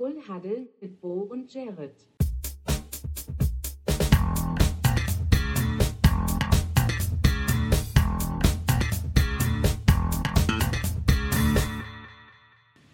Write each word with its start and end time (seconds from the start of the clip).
Full 0.00 0.16
Huddle 0.26 0.66
mit 0.80 0.98
Bo 0.98 1.28
und 1.30 1.52
Jared. 1.52 1.94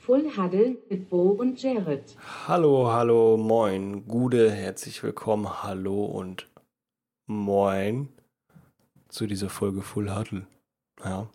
Full 0.00 0.36
Huddle 0.36 0.78
mit 0.90 1.08
Bo 1.08 1.28
und 1.28 1.62
Jared. 1.62 2.16
Hallo, 2.48 2.90
hallo, 2.90 3.36
moin, 3.36 4.04
Gude, 4.08 4.50
herzlich 4.50 5.00
willkommen, 5.04 5.62
hallo 5.62 6.06
und 6.06 6.50
moin 7.26 8.08
zu 9.06 9.28
dieser 9.28 9.48
Folge 9.48 9.82
Full 9.82 10.12
Huddle. 10.12 10.48
Ja, 11.04 11.30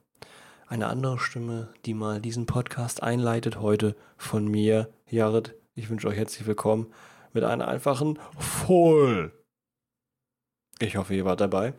eine 0.67 0.87
andere 0.87 1.17
Stimme, 1.17 1.73
die 1.85 1.93
mal 1.93 2.19
diesen 2.19 2.45
Podcast 2.45 3.01
einleitet 3.01 3.61
heute 3.61 3.95
von 4.17 4.45
mir, 4.49 4.89
Jared. 5.07 5.60
Ich 5.81 5.89
wünsche 5.89 6.07
euch 6.07 6.17
herzlich 6.17 6.45
willkommen 6.45 6.93
mit 7.33 7.43
einer 7.43 7.67
einfachen 7.67 8.19
Full. 8.37 9.33
Ich 10.77 10.95
hoffe, 10.95 11.15
ihr 11.15 11.25
wart 11.25 11.41
dabei. 11.41 11.73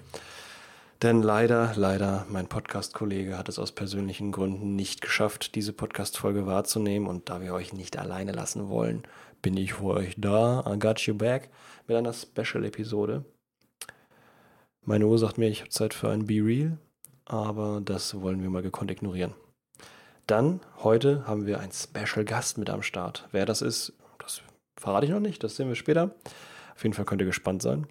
Denn 1.02 1.23
leider, 1.23 1.73
leider, 1.77 2.27
mein 2.29 2.48
Podcast-Kollege 2.48 3.38
hat 3.38 3.48
es 3.48 3.60
aus 3.60 3.70
persönlichen 3.70 4.33
Gründen 4.33 4.74
nicht 4.74 5.02
geschafft, 5.02 5.55
diese 5.55 5.73
Podcast-Folge 5.73 6.46
wahrzunehmen. 6.46 7.07
Und 7.07 7.29
da 7.30 7.41
wir 7.41 7.55
euch 7.55 7.73
nicht 7.73 7.96
alleine 7.96 8.33
lassen 8.33 8.69
wollen, 8.69 9.05
bin 9.41 9.57
ich 9.57 9.74
für 9.74 9.84
euch 9.84 10.16
da. 10.19 10.65
I 10.69 10.80
got 10.80 10.98
you 11.02 11.15
back 11.15 11.51
mit 11.87 11.96
einer 11.96 12.12
Special-Episode. 12.12 13.24
Meine 14.80 15.07
Uhr 15.07 15.19
sagt 15.21 15.38
mir, 15.38 15.48
ich 15.48 15.60
habe 15.60 15.71
Zeit 15.71 15.95
für 15.95 16.10
ein 16.10 16.27
Be 16.27 16.45
Real, 16.45 16.77
aber 17.24 17.80
das 17.80 18.21
wollen 18.21 18.43
wir 18.43 18.51
mal 18.51 18.62
gekonnt 18.62 18.90
ignorieren. 18.90 19.34
Dann, 20.26 20.60
heute 20.78 21.26
haben 21.26 21.46
wir 21.46 21.60
einen 21.60 21.73
Special 21.73 22.24
Gast 22.24 22.59
mit 22.59 22.70
am 22.70 22.82
Start. 22.82 23.28
Wer 23.32 23.46
das 23.46 23.62
ist, 23.62 23.92
das 24.18 24.42
verrate 24.80 25.06
ich 25.06 25.12
noch 25.12 25.20
nicht, 25.20 25.42
das 25.42 25.56
sehen 25.56 25.68
wir 25.68 25.74
später. 25.74 26.15
Auf 26.74 26.82
jeden 26.82 26.95
Fall 26.95 27.04
könnt 27.04 27.20
ihr 27.20 27.26
gespannt 27.26 27.62
sein 27.62 27.87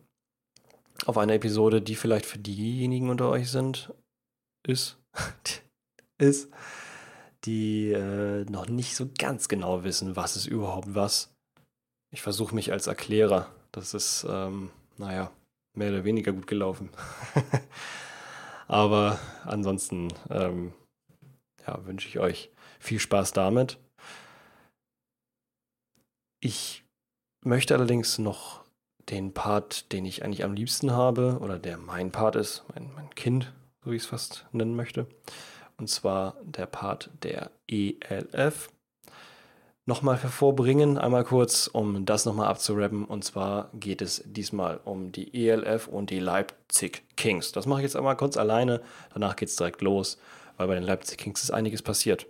auf 1.05 1.17
eine 1.17 1.33
Episode, 1.33 1.81
die 1.81 1.95
vielleicht 1.95 2.25
für 2.25 2.39
diejenigen 2.39 3.09
unter 3.09 3.29
euch 3.29 3.49
sind, 3.49 3.93
ist, 4.67 4.97
ist, 6.17 6.49
die 7.45 7.91
äh, 7.91 8.45
noch 8.45 8.67
nicht 8.67 8.95
so 8.95 9.09
ganz 9.17 9.47
genau 9.47 9.83
wissen, 9.83 10.15
was 10.15 10.35
ist 10.35 10.45
überhaupt 10.45 10.93
was. 10.93 11.33
Ich 12.13 12.21
versuche 12.21 12.53
mich 12.53 12.71
als 12.71 12.87
Erklärer. 12.87 13.47
Das 13.71 13.93
ist, 13.93 14.25
ähm, 14.29 14.69
naja, 14.97 15.31
mehr 15.75 15.89
oder 15.89 16.03
weniger 16.03 16.33
gut 16.33 16.45
gelaufen. 16.45 16.89
Aber 18.67 19.19
ansonsten 19.43 20.09
ähm, 20.29 20.73
ja, 21.67 21.85
wünsche 21.85 22.07
ich 22.07 22.19
euch 22.19 22.51
viel 22.79 22.99
Spaß 22.99 23.33
damit. 23.33 23.77
Ich 26.39 26.83
möchte 27.43 27.75
allerdings 27.75 28.17
noch 28.17 28.61
den 29.09 29.33
Part, 29.33 29.91
den 29.91 30.05
ich 30.05 30.23
eigentlich 30.23 30.43
am 30.43 30.53
liebsten 30.53 30.91
habe, 30.91 31.37
oder 31.41 31.59
der 31.59 31.77
mein 31.77 32.11
Part 32.11 32.35
ist, 32.35 32.63
mein, 32.73 32.91
mein 32.95 33.13
Kind, 33.15 33.53
so 33.83 33.91
wie 33.91 33.95
ich 33.95 34.03
es 34.03 34.07
fast 34.07 34.45
nennen 34.51 34.75
möchte. 34.75 35.07
Und 35.77 35.87
zwar 35.87 36.35
der 36.43 36.65
Part 36.65 37.09
der 37.23 37.51
ELF. 37.67 38.69
Nochmal 39.87 40.21
hervorbringen, 40.21 40.99
einmal 40.99 41.23
kurz, 41.23 41.67
um 41.67 42.05
das 42.05 42.25
nochmal 42.25 42.47
abzurappen. 42.47 43.03
Und 43.03 43.23
zwar 43.23 43.71
geht 43.73 44.01
es 44.01 44.23
diesmal 44.25 44.79
um 44.85 45.11
die 45.11 45.47
ELF 45.47 45.87
und 45.87 46.11
die 46.11 46.19
Leipzig 46.19 47.03
Kings. 47.17 47.51
Das 47.51 47.65
mache 47.65 47.81
ich 47.81 47.85
jetzt 47.85 47.95
einmal 47.95 48.15
kurz 48.15 48.37
alleine, 48.37 48.81
danach 49.13 49.35
geht 49.35 49.49
es 49.49 49.55
direkt 49.55 49.81
los, 49.81 50.19
weil 50.61 50.67
bei 50.67 50.75
den 50.75 50.83
Leipzig 50.83 51.17
Kings 51.17 51.43
ist 51.43 51.49
einiges 51.49 51.81
passiert. 51.81 52.27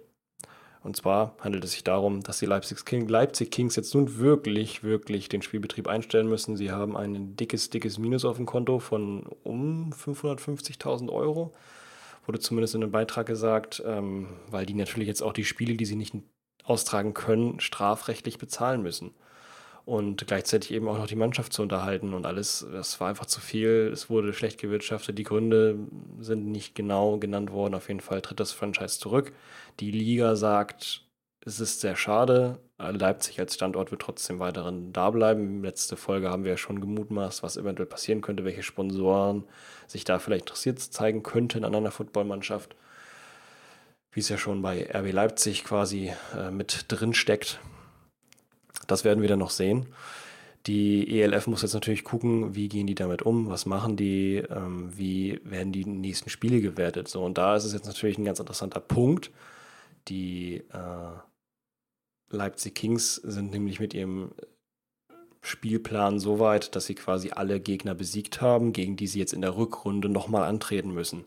Und 0.83 0.95
zwar 0.95 1.35
handelt 1.41 1.65
es 1.65 1.73
sich 1.73 1.83
darum, 1.83 2.23
dass 2.23 2.39
die 2.39 2.45
Leipzig, 2.45 2.85
King, 2.85 3.07
Leipzig 3.07 3.51
Kings 3.51 3.75
jetzt 3.75 3.93
nun 3.93 4.17
wirklich, 4.17 4.83
wirklich 4.83 5.27
den 5.29 5.41
Spielbetrieb 5.41 5.87
einstellen 5.87 6.27
müssen. 6.27 6.55
Sie 6.55 6.71
haben 6.71 6.95
ein 6.95 7.35
dickes, 7.35 7.69
dickes 7.69 7.99
Minus 7.99 8.25
auf 8.25 8.37
dem 8.37 8.45
Konto 8.45 8.79
von 8.79 9.23
um 9.43 9.91
550.000 9.91 11.11
Euro. 11.11 11.53
Wurde 12.25 12.39
zumindest 12.39 12.73
in 12.73 12.81
einem 12.81 12.91
Beitrag 12.91 13.27
gesagt, 13.27 13.83
ähm, 13.85 14.29
weil 14.49 14.65
die 14.65 14.73
natürlich 14.73 15.07
jetzt 15.07 15.21
auch 15.21 15.33
die 15.33 15.45
Spiele, 15.45 15.75
die 15.75 15.85
sie 15.85 15.95
nicht 15.95 16.15
austragen 16.63 17.13
können, 17.13 17.59
strafrechtlich 17.59 18.37
bezahlen 18.37 18.81
müssen 18.81 19.11
und 19.85 20.27
gleichzeitig 20.27 20.71
eben 20.71 20.87
auch 20.87 20.97
noch 20.97 21.07
die 21.07 21.15
Mannschaft 21.15 21.53
zu 21.53 21.61
unterhalten 21.61 22.13
und 22.13 22.25
alles. 22.25 22.65
Das 22.71 22.99
war 22.99 23.09
einfach 23.09 23.25
zu 23.25 23.41
viel. 23.41 23.89
Es 23.91 24.09
wurde 24.09 24.33
schlecht 24.33 24.59
gewirtschaftet. 24.59 25.17
Die 25.17 25.23
Gründe 25.23 25.79
sind 26.19 26.47
nicht 26.47 26.75
genau 26.75 27.17
genannt 27.17 27.51
worden. 27.51 27.75
Auf 27.75 27.87
jeden 27.87 27.99
Fall 27.99 28.21
tritt 28.21 28.39
das 28.39 28.51
Franchise 28.51 28.99
zurück. 28.99 29.33
Die 29.79 29.91
Liga 29.91 30.35
sagt, 30.35 31.03
es 31.43 31.59
ist 31.59 31.81
sehr 31.81 31.95
schade. 31.95 32.59
Leipzig 32.77 33.39
als 33.39 33.55
Standort 33.55 33.91
wird 33.91 34.01
trotzdem 34.01 34.39
weiterhin 34.39 34.93
da 34.93 35.09
bleiben. 35.09 35.63
Letzte 35.63 35.97
Folge 35.97 36.29
haben 36.29 36.43
wir 36.43 36.51
ja 36.51 36.57
schon 36.57 36.81
gemutmaßt, 36.81 37.43
was 37.43 37.57
eventuell 37.57 37.87
passieren 37.87 38.21
könnte, 38.21 38.45
welche 38.45 38.63
Sponsoren 38.63 39.45
sich 39.87 40.03
da 40.03 40.19
vielleicht 40.19 40.43
interessiert 40.43 40.79
zeigen 40.79 41.23
könnten 41.23 41.63
an 41.63 41.75
einer 41.75 41.91
Footballmannschaft. 41.91 42.75
Wie 44.11 44.19
es 44.19 44.29
ja 44.29 44.37
schon 44.37 44.61
bei 44.61 44.89
RB 44.93 45.11
Leipzig 45.11 45.63
quasi 45.63 46.13
äh, 46.37 46.51
mit 46.51 46.85
drin 46.89 47.13
steckt. 47.13 47.59
Das 48.87 49.03
werden 49.03 49.21
wir 49.21 49.29
dann 49.29 49.39
noch 49.39 49.49
sehen. 49.49 49.87
Die 50.67 51.19
ELF 51.19 51.47
muss 51.47 51.63
jetzt 51.63 51.73
natürlich 51.73 52.03
gucken, 52.03 52.55
wie 52.55 52.67
gehen 52.67 52.85
die 52.85 52.93
damit 52.93 53.23
um, 53.23 53.49
was 53.49 53.65
machen 53.65 53.95
die, 53.97 54.37
ähm, 54.37 54.91
wie 54.95 55.41
werden 55.43 55.71
die 55.71 55.85
nächsten 55.85 56.29
Spiele 56.29 56.61
gewertet. 56.61 57.07
So, 57.07 57.23
und 57.23 57.37
da 57.37 57.55
ist 57.55 57.63
es 57.63 57.73
jetzt 57.73 57.87
natürlich 57.87 58.19
ein 58.19 58.25
ganz 58.25 58.39
interessanter 58.39 58.79
Punkt. 58.79 59.31
Die 60.07 60.57
äh, 60.71 61.17
Leipzig 62.29 62.75
Kings 62.75 63.15
sind 63.15 63.51
nämlich 63.51 63.79
mit 63.79 63.93
ihrem 63.93 64.31
Spielplan 65.41 66.19
so 66.19 66.39
weit, 66.39 66.75
dass 66.75 66.85
sie 66.85 66.95
quasi 66.95 67.31
alle 67.31 67.59
Gegner 67.59 67.95
besiegt 67.95 68.41
haben, 68.41 68.73
gegen 68.73 68.95
die 68.95 69.07
sie 69.07 69.19
jetzt 69.19 69.33
in 69.33 69.41
der 69.41 69.57
Rückrunde 69.57 70.09
nochmal 70.09 70.43
antreten 70.43 70.93
müssen. 70.93 71.25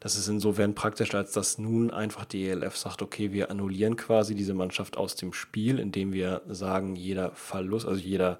Das 0.00 0.16
ist 0.16 0.28
insofern 0.28 0.74
praktisch, 0.74 1.14
als 1.14 1.32
dass 1.32 1.58
nun 1.58 1.90
einfach 1.90 2.24
die 2.24 2.48
ELF 2.48 2.76
sagt, 2.76 3.02
okay, 3.02 3.32
wir 3.32 3.50
annullieren 3.50 3.96
quasi 3.96 4.34
diese 4.34 4.54
Mannschaft 4.54 4.96
aus 4.96 5.16
dem 5.16 5.32
Spiel, 5.32 5.78
indem 5.78 6.12
wir 6.12 6.42
sagen, 6.46 6.94
jeder 6.94 7.32
Verlust, 7.32 7.86
also 7.86 8.00
jeder, 8.00 8.38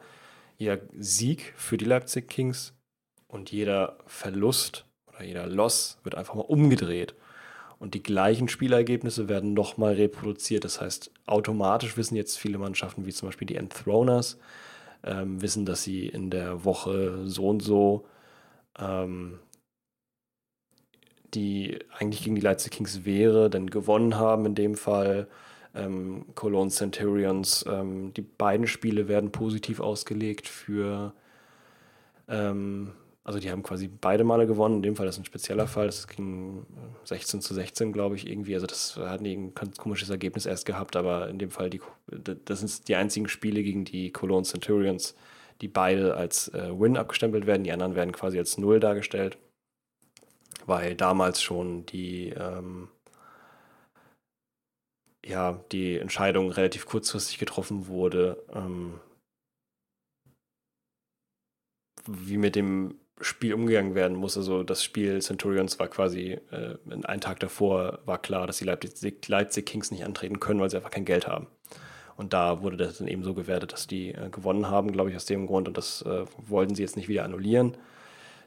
jeder 0.56 0.78
Sieg 0.96 1.52
für 1.56 1.76
die 1.76 1.84
Leipzig 1.84 2.28
Kings 2.28 2.74
und 3.26 3.50
jeder 3.50 3.98
Verlust 4.06 4.86
oder 5.08 5.24
jeder 5.24 5.46
Loss 5.46 5.98
wird 6.04 6.14
einfach 6.14 6.34
mal 6.34 6.42
umgedreht. 6.42 7.14
Und 7.80 7.94
die 7.94 8.02
gleichen 8.02 8.48
Spielergebnisse 8.48 9.28
werden 9.28 9.54
nochmal 9.54 9.94
reproduziert. 9.94 10.64
Das 10.64 10.80
heißt, 10.80 11.12
automatisch 11.26 11.96
wissen 11.96 12.16
jetzt 12.16 12.38
viele 12.38 12.58
Mannschaften, 12.58 13.06
wie 13.06 13.12
zum 13.12 13.28
Beispiel 13.28 13.46
die 13.46 13.54
Enthroners, 13.54 14.38
ähm, 15.04 15.40
wissen, 15.40 15.64
dass 15.64 15.84
sie 15.84 16.06
in 16.06 16.30
der 16.30 16.64
Woche 16.64 17.26
so 17.26 17.48
und 17.48 17.60
so 17.60 18.06
ähm, 18.78 19.38
die 21.34 21.78
eigentlich 21.96 22.24
gegen 22.24 22.36
die 22.36 22.40
Leipzig 22.40 22.72
Kings 22.72 23.04
wäre, 23.04 23.50
denn 23.50 23.68
gewonnen 23.70 24.16
haben 24.16 24.46
in 24.46 24.54
dem 24.54 24.74
Fall. 24.74 25.28
Ähm, 25.74 26.24
Cologne 26.34 26.70
Centurions, 26.70 27.64
ähm, 27.68 28.12
die 28.14 28.22
beiden 28.22 28.66
Spiele 28.66 29.06
werden 29.06 29.30
positiv 29.30 29.80
ausgelegt 29.80 30.48
für, 30.48 31.12
ähm, 32.26 32.92
also 33.22 33.38
die 33.38 33.50
haben 33.50 33.62
quasi 33.62 33.86
beide 33.88 34.24
Male 34.24 34.46
gewonnen, 34.46 34.76
in 34.76 34.82
dem 34.82 34.96
Fall 34.96 35.04
das 35.04 35.16
ist 35.16 35.22
ein 35.22 35.26
spezieller 35.26 35.66
Fall, 35.66 35.86
das 35.86 36.08
ging 36.08 36.64
16 37.04 37.42
zu 37.42 37.52
16, 37.52 37.92
glaube 37.92 38.16
ich, 38.16 38.28
irgendwie, 38.28 38.54
also 38.54 38.66
das 38.66 38.96
hat 38.96 39.20
ein 39.20 39.54
ganz 39.54 39.76
komisches 39.76 40.08
Ergebnis 40.08 40.46
erst 40.46 40.64
gehabt, 40.64 40.96
aber 40.96 41.28
in 41.28 41.38
dem 41.38 41.50
Fall, 41.50 41.68
die, 41.68 41.82
das 42.46 42.60
sind 42.60 42.88
die 42.88 42.96
einzigen 42.96 43.28
Spiele 43.28 43.62
gegen 43.62 43.84
die 43.84 44.10
Cologne 44.10 44.44
Centurions, 44.44 45.14
die 45.60 45.68
beide 45.68 46.16
als 46.16 46.48
äh, 46.54 46.70
Win 46.72 46.96
abgestempelt 46.96 47.46
werden, 47.46 47.64
die 47.64 47.72
anderen 47.72 47.94
werden 47.94 48.12
quasi 48.12 48.38
als 48.38 48.56
Null 48.56 48.80
dargestellt 48.80 49.36
weil 50.68 50.94
damals 50.94 51.42
schon 51.42 51.86
die, 51.86 52.28
ähm, 52.30 52.88
ja, 55.24 55.64
die 55.72 55.98
Entscheidung 55.98 56.50
relativ 56.50 56.86
kurzfristig 56.86 57.38
getroffen 57.38 57.88
wurde, 57.88 58.44
ähm, 58.52 59.00
wie 62.06 62.36
mit 62.36 62.54
dem 62.54 63.00
Spiel 63.20 63.54
umgegangen 63.54 63.94
werden 63.94 64.16
muss. 64.16 64.36
Also 64.36 64.62
das 64.62 64.84
Spiel 64.84 65.20
Centurions 65.22 65.78
war 65.78 65.88
quasi 65.88 66.38
äh, 66.50 66.76
einen 67.04 67.20
Tag 67.20 67.40
davor 67.40 68.00
war 68.04 68.18
klar, 68.18 68.46
dass 68.46 68.58
die 68.58 68.64
Leipzig, 68.64 69.26
Leipzig, 69.26 69.66
Kings 69.66 69.90
nicht 69.90 70.04
antreten 70.04 70.38
können, 70.38 70.60
weil 70.60 70.70
sie 70.70 70.76
einfach 70.76 70.90
kein 70.90 71.04
Geld 71.04 71.26
haben. 71.26 71.48
Und 72.16 72.32
da 72.32 72.62
wurde 72.62 72.76
das 72.76 72.98
dann 72.98 73.08
eben 73.08 73.24
so 73.24 73.32
gewertet, 73.34 73.72
dass 73.72 73.86
die 73.86 74.10
äh, 74.10 74.28
gewonnen 74.30 74.68
haben, 74.68 74.92
glaube 74.92 75.10
ich, 75.10 75.16
aus 75.16 75.24
dem 75.24 75.46
Grund. 75.46 75.66
Und 75.66 75.78
das 75.78 76.02
äh, 76.02 76.26
wollten 76.46 76.74
sie 76.74 76.82
jetzt 76.82 76.96
nicht 76.96 77.08
wieder 77.08 77.24
annullieren. 77.24 77.76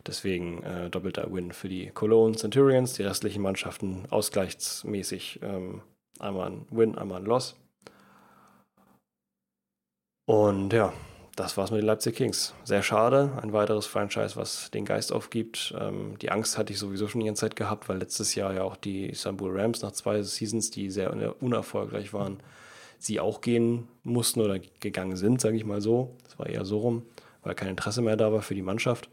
Deswegen 0.07 0.63
äh, 0.63 0.89
doppelter 0.89 1.31
Win 1.31 1.51
für 1.51 1.69
die 1.69 1.88
Cologne 1.88 2.36
Centurions. 2.36 2.94
Die 2.94 3.03
restlichen 3.03 3.42
Mannschaften 3.42 4.06
ausgleichsmäßig 4.09 5.39
ähm, 5.44 5.81
einmal 6.19 6.51
ein 6.51 6.65
Win, 6.69 6.98
einmal 6.98 7.21
ein 7.21 7.25
Loss. 7.25 7.56
Und 10.25 10.71
ja, 10.74 10.94
das 11.36 11.57
war's 11.57 11.71
mit 11.71 11.81
den 11.81 11.88
Leipzig 11.88 12.15
Kings. 12.15 12.53
Sehr 12.63 12.83
schade. 12.83 13.31
Ein 13.42 13.53
weiteres 13.53 13.86
Franchise, 13.86 14.36
was 14.36 14.69
den 14.71 14.86
Geist 14.86 15.12
aufgibt. 15.12 15.74
Ähm, 15.80 16.18
die 16.19 16.30
Angst 16.30 16.57
hatte 16.57 16.74
ich 16.74 16.80
sowieso 16.80 17.07
schon 17.07 17.21
die 17.21 17.27
ganze 17.27 17.42
Zeit 17.42 17.56
gehabt, 17.56 17.89
weil 17.89 17.98
letztes 17.98 18.36
Jahr 18.36 18.53
ja 18.53 18.63
auch 18.63 18.75
die 18.75 19.07
Istanbul 19.07 19.57
Rams 19.59 19.81
nach 19.81 19.92
zwei 19.92 20.21
Seasons, 20.21 20.71
die 20.71 20.89
sehr 20.89 21.42
unerfolgreich 21.42 22.13
waren, 22.13 22.42
sie 23.00 23.19
auch 23.19 23.42
gehen 23.42 23.88
mussten 24.03 24.42
oder 24.42 24.59
gegangen 24.59 25.15
sind, 25.15 25.42
sage 25.42 25.57
ich 25.57 25.65
mal 25.65 25.81
so. 25.81 26.15
Das 26.24 26.38
war 26.38 26.48
eher 26.48 26.65
so 26.65 26.80
rum, 26.80 27.03
weil 27.44 27.56
kein 27.56 27.69
Interesse 27.69 28.01
mehr 28.01 28.18
da 28.18 28.31
war 28.31 28.42
für 28.42 28.56
die 28.56 28.62
Mannschaft. 28.62 29.09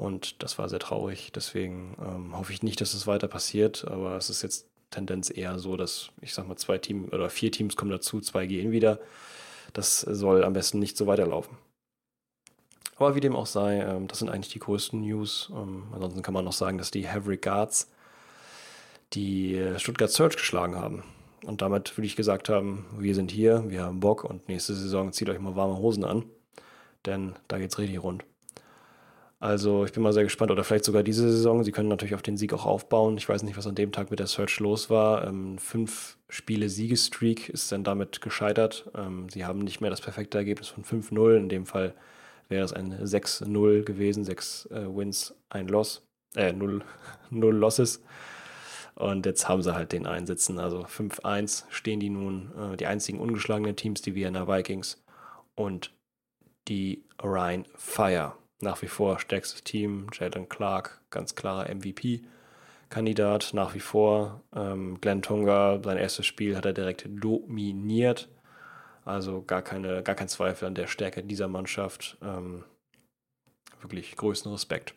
Und 0.00 0.42
das 0.42 0.58
war 0.58 0.70
sehr 0.70 0.78
traurig. 0.78 1.30
Deswegen 1.34 1.94
ähm, 2.00 2.34
hoffe 2.34 2.54
ich 2.54 2.62
nicht, 2.62 2.80
dass 2.80 2.94
es 2.94 3.06
weiter 3.06 3.28
passiert. 3.28 3.86
Aber 3.86 4.16
es 4.16 4.30
ist 4.30 4.40
jetzt 4.40 4.66
Tendenz 4.90 5.30
eher 5.30 5.58
so, 5.58 5.76
dass 5.76 6.08
ich 6.22 6.32
sag 6.32 6.48
mal 6.48 6.56
zwei 6.56 6.78
Teams 6.78 7.12
oder 7.12 7.28
vier 7.28 7.52
Teams 7.52 7.76
kommen 7.76 7.90
dazu, 7.90 8.18
zwei 8.22 8.46
gehen 8.46 8.72
wieder. 8.72 8.98
Das 9.74 10.00
soll 10.00 10.42
am 10.42 10.54
besten 10.54 10.78
nicht 10.78 10.96
so 10.96 11.06
weiterlaufen. 11.06 11.58
Aber 12.96 13.14
wie 13.14 13.20
dem 13.20 13.36
auch 13.36 13.44
sei, 13.44 13.80
ähm, 13.80 14.08
das 14.08 14.20
sind 14.20 14.30
eigentlich 14.30 14.54
die 14.54 14.58
größten 14.58 15.02
News. 15.02 15.52
Ähm, 15.54 15.88
ansonsten 15.92 16.22
kann 16.22 16.32
man 16.32 16.46
noch 16.46 16.54
sagen, 16.54 16.78
dass 16.78 16.90
die 16.90 17.06
Haverick 17.06 17.42
Guards 17.42 17.90
die 19.12 19.74
Stuttgart 19.76 20.10
Search 20.10 20.36
geschlagen 20.36 20.76
haben. 20.76 21.02
Und 21.44 21.60
damit 21.60 21.98
würde 21.98 22.06
ich 22.06 22.16
gesagt 22.16 22.48
haben, 22.48 22.86
wir 22.96 23.14
sind 23.14 23.30
hier, 23.30 23.68
wir 23.68 23.82
haben 23.82 24.00
Bock 24.00 24.24
und 24.24 24.48
nächste 24.48 24.72
Saison 24.74 25.12
zieht 25.12 25.28
euch 25.28 25.40
mal 25.40 25.56
warme 25.56 25.76
Hosen 25.76 26.04
an. 26.04 26.24
Denn 27.04 27.34
da 27.48 27.58
geht's 27.58 27.76
richtig 27.76 28.02
rund. 28.02 28.24
Also 29.40 29.86
ich 29.86 29.92
bin 29.92 30.02
mal 30.02 30.12
sehr 30.12 30.24
gespannt. 30.24 30.50
Oder 30.50 30.64
vielleicht 30.64 30.84
sogar 30.84 31.02
diese 31.02 31.30
Saison. 31.30 31.64
Sie 31.64 31.72
können 31.72 31.88
natürlich 31.88 32.14
auf 32.14 32.22
den 32.22 32.36
Sieg 32.36 32.52
auch 32.52 32.66
aufbauen. 32.66 33.16
Ich 33.16 33.28
weiß 33.28 33.42
nicht, 33.42 33.56
was 33.56 33.66
an 33.66 33.74
dem 33.74 33.90
Tag 33.90 34.10
mit 34.10 34.20
der 34.20 34.26
Search 34.26 34.60
los 34.60 34.90
war. 34.90 35.26
Ähm, 35.26 35.56
fünf 35.58 36.18
Spiele 36.28 36.68
Siegestreak 36.68 37.48
ist 37.48 37.72
dann 37.72 37.82
damit 37.82 38.20
gescheitert. 38.20 38.90
Ähm, 38.94 39.28
sie 39.30 39.46
haben 39.46 39.60
nicht 39.60 39.80
mehr 39.80 39.90
das 39.90 40.02
perfekte 40.02 40.36
Ergebnis 40.36 40.68
von 40.68 40.84
5-0. 40.84 41.36
In 41.38 41.48
dem 41.48 41.64
Fall 41.64 41.94
wäre 42.50 42.64
es 42.64 42.74
ein 42.74 42.92
6-0 42.92 43.82
gewesen. 43.82 44.24
Sechs 44.24 44.66
äh, 44.66 44.84
Wins, 44.94 45.34
ein 45.48 45.68
Loss. 45.68 46.06
Äh, 46.36 46.52
0, 46.52 46.82
0 47.30 47.54
Losses. 47.56 48.02
Und 48.94 49.24
jetzt 49.24 49.48
haben 49.48 49.62
sie 49.62 49.74
halt 49.74 49.92
den 49.92 50.06
Einsitzen. 50.06 50.58
Also 50.58 50.84
5-1 50.84 51.64
stehen 51.70 52.00
die 52.00 52.10
nun, 52.10 52.52
äh, 52.58 52.76
die 52.76 52.86
einzigen 52.86 53.18
ungeschlagenen 53.18 53.74
Teams, 53.74 54.02
die 54.02 54.14
Vienna 54.14 54.46
Vikings 54.46 55.02
und 55.54 55.92
die 56.68 57.04
Rhine 57.22 57.64
Fire 57.74 58.34
nach 58.60 58.82
wie 58.82 58.88
vor 58.88 59.18
stärkstes 59.18 59.64
Team. 59.64 60.06
Jalen 60.12 60.48
Clark, 60.48 61.00
ganz 61.10 61.34
klarer 61.34 61.72
MVP-Kandidat 61.74 63.50
nach 63.54 63.74
wie 63.74 63.80
vor. 63.80 64.42
Ähm, 64.54 65.00
Glenn 65.00 65.22
Tunga, 65.22 65.80
sein 65.82 65.98
erstes 65.98 66.26
Spiel 66.26 66.56
hat 66.56 66.66
er 66.66 66.72
direkt 66.72 67.08
dominiert. 67.08 68.28
Also 69.04 69.42
gar, 69.42 69.62
keine, 69.62 70.02
gar 70.02 70.14
kein 70.14 70.28
Zweifel 70.28 70.66
an 70.66 70.74
der 70.74 70.86
Stärke 70.86 71.22
dieser 71.22 71.48
Mannschaft. 71.48 72.18
Ähm, 72.22 72.64
wirklich 73.80 74.16
größten 74.16 74.52
Respekt. 74.52 74.94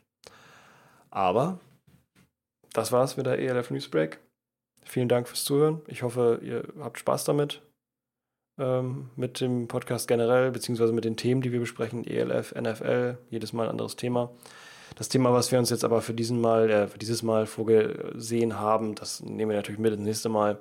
Aber 1.09 1.59
das 2.73 2.91
war's 2.91 3.17
mit 3.17 3.25
der 3.25 3.39
ELF 3.39 3.71
Newsbreak. 3.71 4.19
Vielen 4.83 5.07
Dank 5.07 5.27
fürs 5.27 5.45
Zuhören. 5.45 5.81
Ich 5.87 6.03
hoffe, 6.03 6.39
ihr 6.43 6.63
habt 6.79 6.99
Spaß 6.99 7.23
damit 7.23 7.61
ähm, 8.59 9.09
mit 9.15 9.39
dem 9.41 9.67
Podcast 9.67 10.07
generell, 10.07 10.51
beziehungsweise 10.51 10.93
mit 10.93 11.05
den 11.05 11.17
Themen, 11.17 11.41
die 11.41 11.51
wir 11.51 11.59
besprechen, 11.59 12.05
ELF, 12.05 12.53
NFL, 12.53 13.17
jedes 13.29 13.53
Mal 13.53 13.63
ein 13.63 13.71
anderes 13.71 13.95
Thema. 13.95 14.31
Das 14.95 15.09
Thema, 15.09 15.33
was 15.33 15.51
wir 15.51 15.57
uns 15.57 15.71
jetzt 15.71 15.83
aber 15.83 16.01
für 16.01 16.13
diesen 16.13 16.39
Mal, 16.39 16.69
äh, 16.69 16.87
für 16.87 16.99
dieses 16.99 17.23
Mal 17.23 17.47
vorgesehen 17.47 18.59
haben, 18.59 18.95
das 18.95 19.21
nehmen 19.21 19.49
wir 19.49 19.57
natürlich 19.57 19.79
mit 19.79 19.93
ins 19.93 20.03
nächste 20.03 20.29
Mal. 20.29 20.59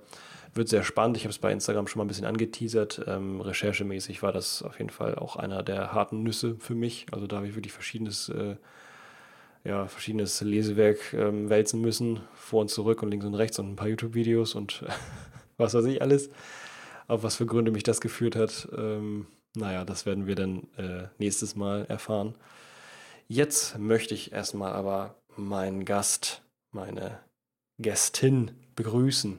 Wird 0.54 0.68
sehr 0.68 0.84
spannend. 0.84 1.16
Ich 1.16 1.24
habe 1.24 1.30
es 1.30 1.38
bei 1.38 1.50
Instagram 1.50 1.86
schon 1.86 1.98
mal 1.98 2.04
ein 2.04 2.08
bisschen 2.08 2.26
angeteasert. 2.26 3.02
Ähm, 3.06 3.40
recherchemäßig 3.40 4.22
war 4.22 4.32
das 4.32 4.62
auf 4.62 4.78
jeden 4.78 4.90
Fall 4.90 5.14
auch 5.14 5.36
einer 5.36 5.62
der 5.62 5.92
harten 5.92 6.22
Nüsse 6.22 6.56
für 6.58 6.74
mich. 6.74 7.06
Also 7.10 7.26
da 7.26 7.36
habe 7.36 7.48
ich 7.48 7.54
wirklich 7.54 7.72
verschiedenes, 7.72 8.28
äh, 8.28 8.56
ja, 9.64 9.86
verschiedenes 9.86 10.40
Lesewerk 10.42 11.14
ähm, 11.14 11.48
wälzen 11.48 11.80
müssen, 11.80 12.20
vor 12.34 12.62
und 12.62 12.68
zurück 12.68 13.02
und 13.02 13.10
links 13.10 13.24
und 13.24 13.34
rechts 13.34 13.58
und 13.58 13.72
ein 13.72 13.76
paar 13.76 13.88
YouTube-Videos 13.88 14.54
und 14.54 14.84
was 15.56 15.72
weiß 15.72 15.86
ich 15.86 16.02
alles 16.02 16.30
auf 17.08 17.22
was 17.22 17.36
für 17.36 17.46
Gründe 17.46 17.70
mich 17.70 17.82
das 17.82 18.00
geführt 18.00 18.36
hat, 18.36 18.68
ähm, 18.76 19.26
naja, 19.54 19.84
das 19.84 20.06
werden 20.06 20.26
wir 20.26 20.34
dann 20.34 20.68
äh, 20.76 21.08
nächstes 21.18 21.56
Mal 21.56 21.84
erfahren. 21.86 22.34
Jetzt 23.28 23.78
möchte 23.78 24.14
ich 24.14 24.32
erstmal 24.32 24.72
aber 24.72 25.16
meinen 25.36 25.84
Gast, 25.84 26.42
meine 26.70 27.18
Gästin 27.78 28.52
begrüßen. 28.74 29.38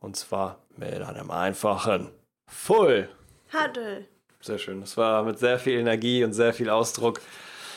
Und 0.00 0.16
zwar 0.16 0.64
mit 0.76 1.02
einem 1.02 1.30
einfachen 1.30 2.10
Full. 2.48 3.08
Huddle. 3.52 4.06
Sehr 4.40 4.58
schön. 4.58 4.80
Das 4.80 4.96
war 4.96 5.22
mit 5.24 5.38
sehr 5.38 5.58
viel 5.58 5.78
Energie 5.78 6.24
und 6.24 6.32
sehr 6.32 6.54
viel 6.54 6.70
Ausdruck. 6.70 7.20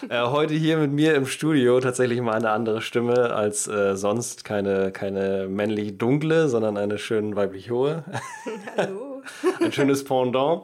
Äh, 0.09 0.25
heute 0.25 0.53
hier 0.53 0.77
mit 0.77 0.91
mir 0.91 1.15
im 1.15 1.25
Studio 1.25 1.79
tatsächlich 1.79 2.19
mal 2.21 2.33
eine 2.33 2.49
andere 2.49 2.81
Stimme 2.81 3.33
als 3.33 3.67
äh, 3.67 3.95
sonst. 3.95 4.43
Keine, 4.43 4.91
keine 4.91 5.47
männlich 5.47 5.97
dunkle, 5.97 6.49
sondern 6.49 6.77
eine 6.77 6.97
schön 6.97 7.35
weiblich 7.35 7.71
hohe. 7.71 8.03
Hallo. 8.77 9.21
Ein 9.61 9.71
schönes 9.71 10.03
Pendant. 10.03 10.63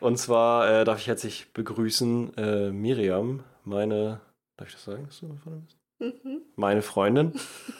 Und 0.00 0.18
zwar 0.18 0.68
äh, 0.68 0.84
darf 0.84 0.98
ich 0.98 1.06
herzlich 1.06 1.52
begrüßen 1.54 2.36
äh, 2.36 2.70
Miriam, 2.70 3.44
meine. 3.64 4.20
Darf 4.56 4.68
ich 4.68 4.74
das 4.74 4.84
sagen, 4.84 5.06
dass 5.06 5.20
du 5.20 5.28
bist? 5.28 5.75
Mhm. 5.98 6.42
Meine 6.56 6.82
Freundin, 6.82 7.32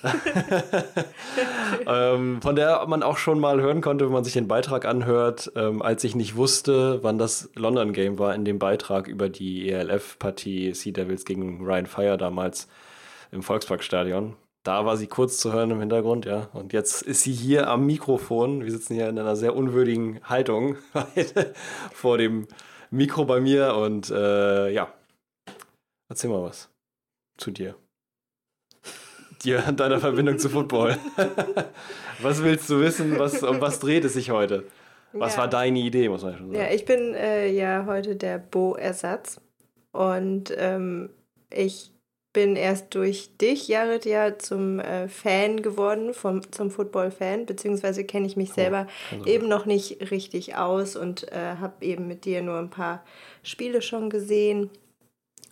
ähm, 1.86 2.40
von 2.40 2.56
der 2.56 2.86
man 2.86 3.02
auch 3.02 3.18
schon 3.18 3.38
mal 3.38 3.60
hören 3.60 3.82
konnte, 3.82 4.06
wenn 4.06 4.12
man 4.12 4.24
sich 4.24 4.32
den 4.32 4.48
Beitrag 4.48 4.86
anhört, 4.86 5.52
ähm, 5.54 5.82
als 5.82 6.02
ich 6.02 6.14
nicht 6.14 6.34
wusste, 6.34 7.02
wann 7.02 7.18
das 7.18 7.50
London 7.56 7.92
Game 7.92 8.18
war, 8.18 8.34
in 8.34 8.46
dem 8.46 8.58
Beitrag 8.58 9.06
über 9.06 9.28
die 9.28 9.68
ELF-Partie 9.70 10.72
Sea 10.72 10.92
Devils 10.92 11.26
gegen 11.26 11.62
Ryan 11.62 11.84
Fire 11.84 12.16
damals 12.16 12.68
im 13.32 13.42
Volksparkstadion. 13.42 14.34
Da 14.62 14.86
war 14.86 14.96
sie 14.96 15.08
kurz 15.08 15.36
zu 15.36 15.52
hören 15.52 15.70
im 15.72 15.80
Hintergrund, 15.80 16.24
ja. 16.24 16.48
Und 16.54 16.72
jetzt 16.72 17.02
ist 17.02 17.20
sie 17.20 17.32
hier 17.34 17.68
am 17.68 17.84
Mikrofon. 17.84 18.64
Wir 18.64 18.72
sitzen 18.72 18.94
hier 18.94 19.10
in 19.10 19.18
einer 19.18 19.36
sehr 19.36 19.54
unwürdigen 19.54 20.20
Haltung 20.24 20.76
vor 21.92 22.16
dem 22.16 22.48
Mikro 22.90 23.26
bei 23.26 23.40
mir 23.40 23.74
und 23.74 24.10
äh, 24.10 24.70
ja, 24.70 24.90
erzähl 26.08 26.30
mal 26.30 26.42
was 26.42 26.70
zu 27.36 27.50
dir 27.50 27.76
dir 29.44 29.66
an 29.66 29.76
deiner 29.76 30.00
Verbindung 30.00 30.38
zu 30.38 30.48
Football. 30.48 30.96
was 32.22 32.42
willst 32.42 32.68
du 32.70 32.80
wissen? 32.80 33.18
Was, 33.18 33.42
um 33.42 33.60
was 33.60 33.80
dreht 33.80 34.04
es 34.04 34.14
sich 34.14 34.30
heute? 34.30 34.64
Was 35.12 35.34
ja. 35.34 35.42
war 35.42 35.48
deine 35.48 35.78
Idee, 35.78 36.08
muss 36.08 36.22
man 36.22 36.36
schon 36.36 36.52
sagen? 36.52 36.60
Ja, 36.60 36.70
ich 36.74 36.84
bin 36.84 37.14
äh, 37.14 37.48
ja 37.50 37.86
heute 37.86 38.16
der 38.16 38.38
Bo-Ersatz. 38.38 39.40
Und 39.92 40.54
ähm, 40.58 41.10
ich 41.50 41.90
bin 42.36 42.54
erst 42.54 42.94
durch 42.94 43.30
dich, 43.38 43.66
Jared, 43.66 44.04
ja 44.04 44.36
zum 44.36 44.78
äh, 44.78 45.08
Fan 45.08 45.62
geworden, 45.62 46.12
vom, 46.12 46.52
zum 46.52 46.70
Football-Fan, 46.70 47.46
beziehungsweise 47.46 48.04
kenne 48.04 48.26
ich 48.26 48.36
mich 48.36 48.52
selber 48.52 48.88
also. 49.10 49.24
eben 49.24 49.48
noch 49.48 49.64
nicht 49.64 50.10
richtig 50.10 50.54
aus 50.54 50.96
und 50.96 51.32
äh, 51.32 51.56
habe 51.58 51.82
eben 51.82 52.06
mit 52.06 52.26
dir 52.26 52.42
nur 52.42 52.58
ein 52.58 52.68
paar 52.68 53.02
Spiele 53.42 53.80
schon 53.80 54.10
gesehen 54.10 54.68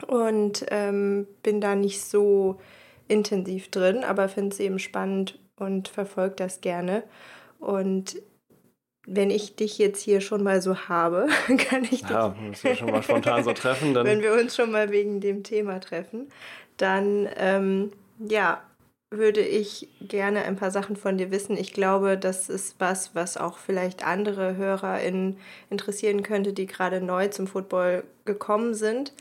und 0.07 0.67
ähm, 0.71 1.27
bin 1.43 1.63
da 1.63 1.75
nicht 1.75 2.03
so 2.03 2.61
intensiv 3.09 3.71
drin, 3.71 4.05
aber 4.05 4.29
finde 4.29 4.51
es 4.51 4.61
eben 4.61 4.79
spannend 4.79 5.39
und 5.57 5.89
verfolge 5.89 6.37
das 6.37 6.61
gerne. 6.61 7.03
Und 7.59 8.17
wenn 9.07 9.31
ich 9.31 9.57
dich 9.57 9.79
jetzt 9.79 10.03
hier 10.03 10.21
schon 10.21 10.43
mal 10.43 10.63
so 10.63 10.77
habe, 10.89 11.27
kann 11.69 11.85
ich 11.85 12.03
dich. 12.03 12.11
Ja, 12.11 12.35
müssen 12.41 12.65
wir 12.65 12.75
schon 12.75 12.91
mal 12.91 13.03
spontan 13.03 13.45
so 13.45 13.53
treffen. 13.53 13.95
Dann 13.95 14.07
wenn 14.07 14.23
wir 14.23 14.33
uns 14.35 14.57
schon 14.57 14.71
mal 14.71 14.91
wegen 14.91 15.21
dem 15.21 15.43
Thema 15.43 15.81
treffen, 15.81 16.29
dann 16.77 17.29
ähm, 17.37 17.93
ja, 18.19 18.61
würde 19.11 19.41
ich 19.41 19.89
gerne 20.01 20.43
ein 20.43 20.57
paar 20.57 20.71
Sachen 20.71 20.97
von 20.97 21.19
dir 21.19 21.31
wissen. 21.31 21.57
Ich 21.57 21.73
glaube, 21.73 22.19
das 22.19 22.49
ist 22.49 22.77
was, 22.81 23.15
was 23.15 23.37
auch 23.37 23.59
vielleicht 23.59 24.05
andere 24.05 24.57
HörerInnen 24.57 25.39
interessieren 25.71 26.23
könnte, 26.23 26.53
die 26.53 26.67
gerade 26.67 27.01
neu 27.01 27.29
zum 27.29 27.47
Football 27.47 28.05
gekommen 28.25 28.75
sind. 28.75 29.13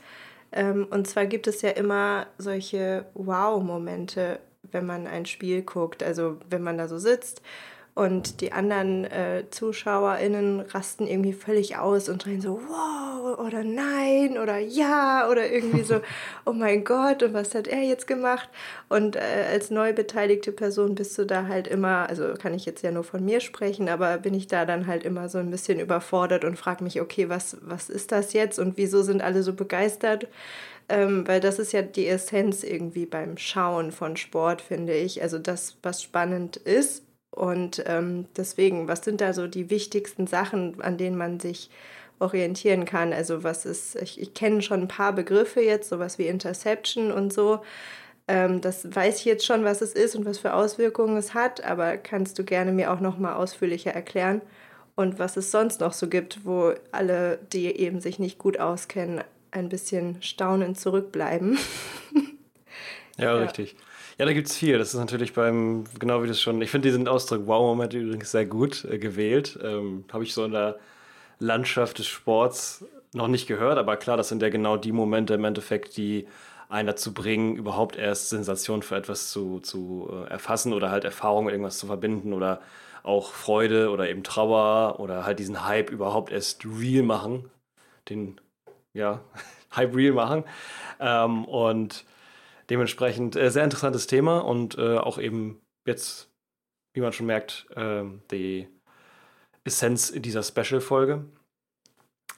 Ähm, 0.54 0.86
und 0.90 1.06
zwar 1.06 1.26
gibt 1.26 1.46
es 1.46 1.62
ja 1.62 1.70
immer 1.70 2.26
solche 2.38 3.06
Wow-Momente, 3.14 4.38
wenn 4.62 4.86
man 4.86 5.06
ein 5.06 5.26
Spiel 5.26 5.62
guckt. 5.62 6.02
Also 6.02 6.38
wenn 6.48 6.62
man 6.62 6.78
da 6.78 6.88
so 6.88 6.98
sitzt 6.98 7.42
und 7.94 8.40
die 8.40 8.50
anderen 8.50 9.04
äh, 9.04 9.44
ZuschauerInnen 9.50 10.60
rasten 10.60 11.06
irgendwie 11.06 11.32
völlig 11.32 11.76
aus 11.76 12.08
und 12.08 12.24
drehen 12.24 12.40
so, 12.40 12.60
wow, 12.66 13.38
oder 13.38 13.62
nein, 13.62 14.36
oder 14.36 14.58
ja, 14.58 15.28
oder 15.30 15.48
irgendwie 15.48 15.84
so, 15.84 16.00
oh 16.44 16.52
mein 16.52 16.82
Gott, 16.82 17.22
und 17.22 17.34
was 17.34 17.54
hat 17.54 17.68
er 17.68 17.82
jetzt 17.82 18.08
gemacht? 18.08 18.48
Und 18.88 19.14
äh, 19.14 19.20
als 19.52 19.70
neu 19.70 19.92
beteiligte 19.92 20.50
Person 20.50 20.96
bist 20.96 21.16
du 21.18 21.24
da 21.24 21.46
halt 21.46 21.68
immer, 21.68 22.08
also 22.08 22.34
kann 22.34 22.52
ich 22.52 22.66
jetzt 22.66 22.82
ja 22.82 22.90
nur 22.90 23.04
von 23.04 23.24
mir 23.24 23.38
sprechen, 23.38 23.88
aber 23.88 24.18
bin 24.18 24.34
ich 24.34 24.48
da 24.48 24.64
dann 24.64 24.88
halt 24.88 25.04
immer 25.04 25.28
so 25.28 25.38
ein 25.38 25.52
bisschen 25.52 25.78
überfordert 25.78 26.44
und 26.44 26.58
frage 26.58 26.82
mich, 26.82 27.00
okay, 27.00 27.28
was, 27.28 27.58
was 27.60 27.90
ist 27.90 28.10
das 28.10 28.32
jetzt 28.32 28.58
und 28.58 28.76
wieso 28.76 29.02
sind 29.02 29.22
alle 29.22 29.44
so 29.44 29.52
begeistert? 29.52 30.26
Ähm, 30.88 31.26
weil 31.28 31.40
das 31.40 31.60
ist 31.60 31.72
ja 31.72 31.80
die 31.80 32.08
Essenz 32.08 32.64
irgendwie 32.64 33.06
beim 33.06 33.38
Schauen 33.38 33.92
von 33.92 34.16
Sport, 34.16 34.60
finde 34.60 34.94
ich. 34.94 35.22
Also 35.22 35.38
das, 35.38 35.78
was 35.82 36.02
spannend 36.02 36.56
ist 36.56 37.04
und 37.34 37.82
ähm, 37.86 38.26
deswegen, 38.36 38.86
was 38.86 39.04
sind 39.04 39.20
da 39.20 39.32
so 39.32 39.48
die 39.48 39.68
wichtigsten 39.68 40.28
Sachen, 40.28 40.80
an 40.80 40.96
denen 40.98 41.16
man 41.16 41.40
sich 41.40 41.68
orientieren 42.20 42.84
kann? 42.84 43.12
Also 43.12 43.42
was 43.42 43.66
ist, 43.66 43.96
ich, 43.96 44.20
ich 44.20 44.34
kenne 44.34 44.62
schon 44.62 44.82
ein 44.82 44.88
paar 44.88 45.12
Begriffe 45.12 45.60
jetzt, 45.60 45.88
sowas 45.88 46.18
wie 46.18 46.28
Interception 46.28 47.10
und 47.10 47.32
so. 47.32 47.60
Ähm, 48.28 48.60
das 48.60 48.94
weiß 48.94 49.18
ich 49.18 49.24
jetzt 49.24 49.44
schon, 49.44 49.64
was 49.64 49.82
es 49.82 49.94
ist 49.94 50.14
und 50.14 50.24
was 50.24 50.38
für 50.38 50.54
Auswirkungen 50.54 51.16
es 51.16 51.34
hat, 51.34 51.64
aber 51.64 51.96
kannst 51.96 52.38
du 52.38 52.44
gerne 52.44 52.70
mir 52.70 52.92
auch 52.92 53.00
noch 53.00 53.18
mal 53.18 53.34
ausführlicher 53.34 53.90
erklären. 53.90 54.40
und 54.94 55.18
was 55.18 55.36
es 55.36 55.50
sonst 55.50 55.80
noch 55.80 55.92
so 55.92 56.08
gibt, 56.08 56.44
wo 56.44 56.72
alle, 56.92 57.40
die 57.52 57.66
eben 57.66 58.00
sich 58.00 58.20
nicht 58.20 58.38
gut 58.38 58.60
auskennen, 58.60 59.24
ein 59.50 59.68
bisschen 59.68 60.22
staunend 60.22 60.78
zurückbleiben. 60.78 61.58
ja, 63.18 63.24
ja, 63.24 63.34
richtig. 63.34 63.74
Ja, 64.18 64.24
da 64.26 64.32
gibt 64.32 64.48
es 64.48 64.56
viel. 64.56 64.78
Das 64.78 64.94
ist 64.94 65.00
natürlich 65.00 65.32
beim, 65.34 65.84
genau 65.98 66.22
wie 66.22 66.28
das 66.28 66.40
schon, 66.40 66.62
ich 66.62 66.70
finde 66.70 66.88
diesen 66.88 67.08
Ausdruck 67.08 67.46
Wow-Moment 67.46 67.94
übrigens 67.94 68.30
sehr 68.30 68.46
gut 68.46 68.84
äh, 68.84 68.98
gewählt. 68.98 69.58
Ähm, 69.62 70.04
Habe 70.12 70.24
ich 70.24 70.34
so 70.34 70.44
in 70.44 70.52
der 70.52 70.78
Landschaft 71.40 71.98
des 71.98 72.06
Sports 72.06 72.84
noch 73.14 73.28
nicht 73.28 73.46
gehört, 73.48 73.78
aber 73.78 73.96
klar, 73.96 74.16
das 74.16 74.28
sind 74.28 74.42
ja 74.42 74.48
genau 74.50 74.76
die 74.76 74.92
Momente 74.92 75.34
im 75.34 75.44
Endeffekt, 75.44 75.96
die 75.96 76.26
einen 76.68 76.86
dazu 76.88 77.14
bringen, 77.14 77.56
überhaupt 77.56 77.96
erst 77.96 78.30
Sensation 78.30 78.82
für 78.82 78.96
etwas 78.96 79.30
zu, 79.30 79.60
zu 79.60 80.10
äh, 80.12 80.30
erfassen 80.30 80.72
oder 80.72 80.90
halt 80.90 81.04
Erfahrung 81.04 81.44
mit 81.46 81.52
irgendwas 81.54 81.78
zu 81.78 81.86
verbinden 81.86 82.32
oder 82.32 82.60
auch 83.02 83.32
Freude 83.32 83.90
oder 83.90 84.08
eben 84.08 84.22
Trauer 84.24 85.00
oder 85.00 85.24
halt 85.26 85.38
diesen 85.40 85.66
Hype 85.66 85.90
überhaupt 85.90 86.32
erst 86.32 86.64
real 86.64 87.02
machen. 87.04 87.50
Den, 88.08 88.40
ja, 88.94 89.20
Hype 89.76 89.94
real 89.96 90.14
machen. 90.14 90.44
Ähm, 91.00 91.44
und 91.46 92.04
dementsprechend 92.70 93.36
äh, 93.36 93.50
sehr 93.50 93.64
interessantes 93.64 94.06
Thema 94.06 94.38
und 94.38 94.78
äh, 94.78 94.98
auch 94.98 95.18
eben 95.18 95.60
jetzt, 95.86 96.30
wie 96.94 97.00
man 97.00 97.12
schon 97.12 97.26
merkt, 97.26 97.66
äh, 97.76 98.04
die 98.30 98.68
Essenz 99.64 100.12
dieser 100.12 100.42
Special-Folge. 100.42 101.24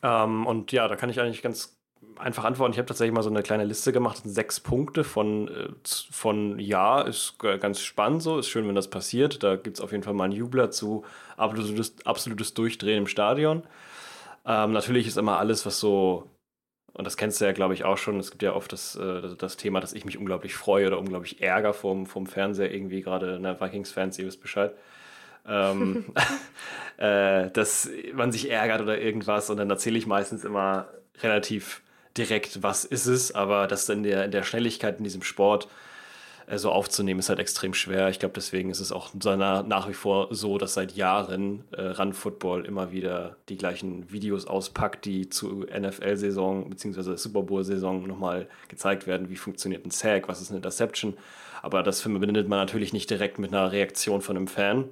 Ähm, 0.03 0.47
und 0.47 0.73
ja, 0.73 0.89
da 0.89 0.97
kann 0.97 1.11
ich 1.11 1.21
eigentlich 1.21 1.43
ganz 1.43 1.77
einfach 2.17 2.45
antworten. 2.45 2.73
Ich 2.73 2.79
habe 2.79 2.87
tatsächlich 2.87 3.15
mal 3.15 3.23
so 3.23 3.31
eine 3.31 3.43
kleine 3.43 3.65
Liste 3.65 3.93
gemacht, 3.93 4.23
sechs 4.25 4.61
Punkte 4.61 5.05
von, 5.05 5.49
äh, 5.49 5.69
von 6.11 6.59
ja, 6.59 7.01
ist 7.03 7.39
ganz 7.39 7.81
spannend 7.81 8.23
so, 8.23 8.39
ist 8.39 8.49
schön, 8.49 8.69
wenn 8.69 8.75
das 8.75 8.91
passiert. 8.91 9.43
Da 9.43 9.57
gibt 9.57 9.79
es 9.79 9.81
auf 9.81 9.93
jeden 9.93 10.05
Fall 10.05 10.15
mal 10.15 10.25
einen 10.25 10.33
Jubler 10.33 10.71
zu 10.71 11.05
absolutes, 11.37 11.95
absolutes 12.05 12.55
Durchdrehen 12.55 12.99
im 12.99 13.07
Stadion. 13.07 13.63
Ähm, 14.45 14.73
natürlich 14.73 15.07
ist 15.07 15.19
immer 15.19 15.39
alles, 15.39 15.67
was 15.67 15.81
so, 15.81 16.31
und 16.97 17.05
das 17.05 17.19
kennst 17.19 17.41
du 17.41 17.45
ja, 17.45 17.53
glaube 17.53 17.75
ich, 17.75 17.85
auch 17.85 17.99
schon, 17.99 18.19
es 18.19 18.31
gibt 18.31 18.43
ja 18.43 18.55
oft 18.55 18.73
das, 18.73 18.97
äh, 18.97 19.37
das 19.37 19.59
Thema, 19.59 19.81
dass 19.81 19.93
ich 19.93 20.07
mich 20.07 20.17
unglaublich 20.17 20.55
freue 20.55 20.87
oder 20.87 20.99
unglaublich 20.99 21.43
ärger 21.43 21.75
vom, 21.75 22.07
vom 22.07 22.27
Fernseher 22.27 22.73
irgendwie, 22.73 23.03
gerade 23.03 23.39
ne, 23.39 23.61
Vikings-Fans, 23.61 24.19
ihr 24.19 24.27
wisst 24.27 24.41
Bescheid. 24.41 24.73
ähm, 25.47 26.07
äh, 26.97 27.51
dass 27.51 27.91
man 28.15 28.33
sich 28.33 28.51
ärgert 28.51 28.81
oder 28.81 28.99
irgendwas 28.99 29.51
und 29.51 29.59
dann 29.59 29.69
erzähle 29.69 29.99
ich 29.99 30.07
meistens 30.07 30.43
immer 30.43 30.89
relativ 31.23 31.83
direkt, 32.17 32.63
was 32.63 32.87
ist 32.87 33.07
es, 33.07 33.35
aber 33.35 33.67
das 33.67 33.87
in 33.91 34.03
der, 34.03 34.25
in 34.25 34.31
der 34.31 34.43
Schnelligkeit 34.43 34.97
in 34.97 35.05
diesem 35.05 35.23
Sport 35.23 35.69
so 36.55 36.71
aufzunehmen, 36.71 37.21
ist 37.21 37.29
halt 37.29 37.41
extrem 37.41 37.75
schwer. 37.75 38.09
Ich 38.09 38.19
glaube, 38.19 38.35
deswegen 38.35 38.71
ist 38.71 38.81
es 38.81 38.93
auch 38.93 39.11
nach 39.15 39.89
wie 39.89 39.95
vor 39.95 40.29
so, 40.31 40.59
dass 40.59 40.75
seit 40.75 40.93
Jahren 40.93 41.65
äh, 41.73 41.83
Run 41.83 42.13
Football 42.13 42.65
immer 42.65 42.93
wieder 42.93 43.37
die 43.49 43.57
gleichen 43.57 44.11
Videos 44.13 44.47
auspackt, 44.47 45.05
die 45.05 45.29
zu 45.29 45.67
NFL-Saison 45.67 46.71
bzw. 46.71 47.17
Super 47.17 47.43
Bowl-Saison 47.43 48.07
nochmal 48.07 48.49
gezeigt 48.69 49.07
werden. 49.07 49.29
Wie 49.29 49.37
funktioniert 49.37 49.85
ein 49.85 49.91
Sack, 49.91 50.29
was 50.29 50.41
ist 50.41 50.51
eine 50.51 50.59
Interception? 50.59 51.15
Aber 51.63 51.83
das 51.83 52.01
verbindet 52.01 52.49
man 52.49 52.61
natürlich 52.61 52.93
nicht 52.93 53.11
direkt 53.11 53.39
mit 53.39 53.53
einer 53.53 53.73
Reaktion 53.73 54.21
von 54.21 54.37
einem 54.37 54.47
Fan. 54.47 54.85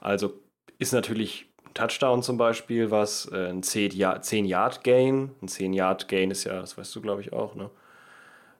Also 0.00 0.32
ist 0.78 0.92
natürlich 0.92 1.46
Touchdown 1.74 2.22
zum 2.22 2.38
Beispiel 2.38 2.90
was, 2.90 3.30
äh, 3.32 3.48
ein 3.48 3.62
10-Yard-Gain. 3.62 5.30
Ein 5.42 5.48
10-Yard-Gain 5.48 6.30
ist 6.30 6.44
ja, 6.44 6.60
das 6.60 6.78
weißt 6.78 6.94
du, 6.96 7.02
glaube 7.02 7.20
ich, 7.20 7.34
auch, 7.34 7.54
ne? 7.54 7.70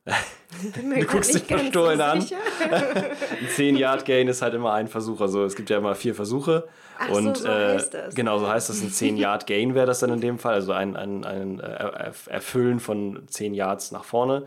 Du 0.06 1.04
guckst 1.06 1.34
dich 1.34 1.44
verstohlen 1.44 2.00
an. 2.00 2.18
ein 2.70 3.48
10-Yard-Gain 3.48 4.28
ist 4.28 4.42
halt 4.42 4.54
immer 4.54 4.72
ein 4.72 4.88
Versuch. 4.88 5.20
Also 5.20 5.44
es 5.44 5.56
gibt 5.56 5.70
ja 5.70 5.78
immer 5.78 5.94
vier 5.94 6.14
Versuche. 6.14 6.68
Ach 6.98 7.10
und 7.10 7.36
so, 7.36 7.44
so 7.44 7.48
äh, 7.48 7.74
heißt 7.74 7.94
das. 7.94 8.14
genau, 8.14 8.38
so 8.38 8.48
heißt 8.48 8.68
das. 8.68 8.80
Ein 8.80 8.90
10-Yard-Gain 8.90 9.74
wäre 9.74 9.86
das 9.86 10.00
dann 10.00 10.10
in 10.10 10.20
dem 10.20 10.38
Fall. 10.38 10.54
Also 10.54 10.72
ein, 10.72 10.96
ein, 10.96 11.24
ein 11.24 11.60
äh, 11.60 12.12
Erfüllen 12.28 12.80
von 12.80 13.24
10 13.28 13.54
Yards 13.54 13.92
nach 13.92 14.04
vorne 14.04 14.44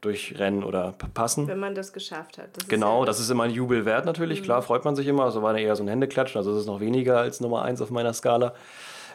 durchrennen 0.00 0.64
oder 0.64 0.94
passen. 1.14 1.48
Wenn 1.48 1.58
man 1.58 1.74
das 1.74 1.92
geschafft 1.92 2.38
hat. 2.38 2.48
Das 2.52 2.68
genau, 2.68 3.00
ja 3.00 3.06
das 3.06 3.20
ist 3.20 3.30
immer 3.30 3.44
ein 3.44 3.50
Jubel 3.50 3.84
wert 3.84 4.04
natürlich. 4.04 4.40
Mhm. 4.40 4.44
Klar, 4.44 4.62
freut 4.62 4.84
man 4.84 4.94
sich 4.96 5.06
immer. 5.06 5.24
Also 5.24 5.42
war 5.42 5.56
eher 5.56 5.74
so 5.76 5.82
ein 5.82 5.88
Händeklatschen. 5.88 6.38
Also 6.38 6.52
es 6.52 6.60
ist 6.60 6.66
noch 6.66 6.80
weniger 6.80 7.18
als 7.18 7.40
Nummer 7.40 7.62
1 7.62 7.80
auf 7.80 7.90
meiner 7.90 8.12
Skala. 8.12 8.54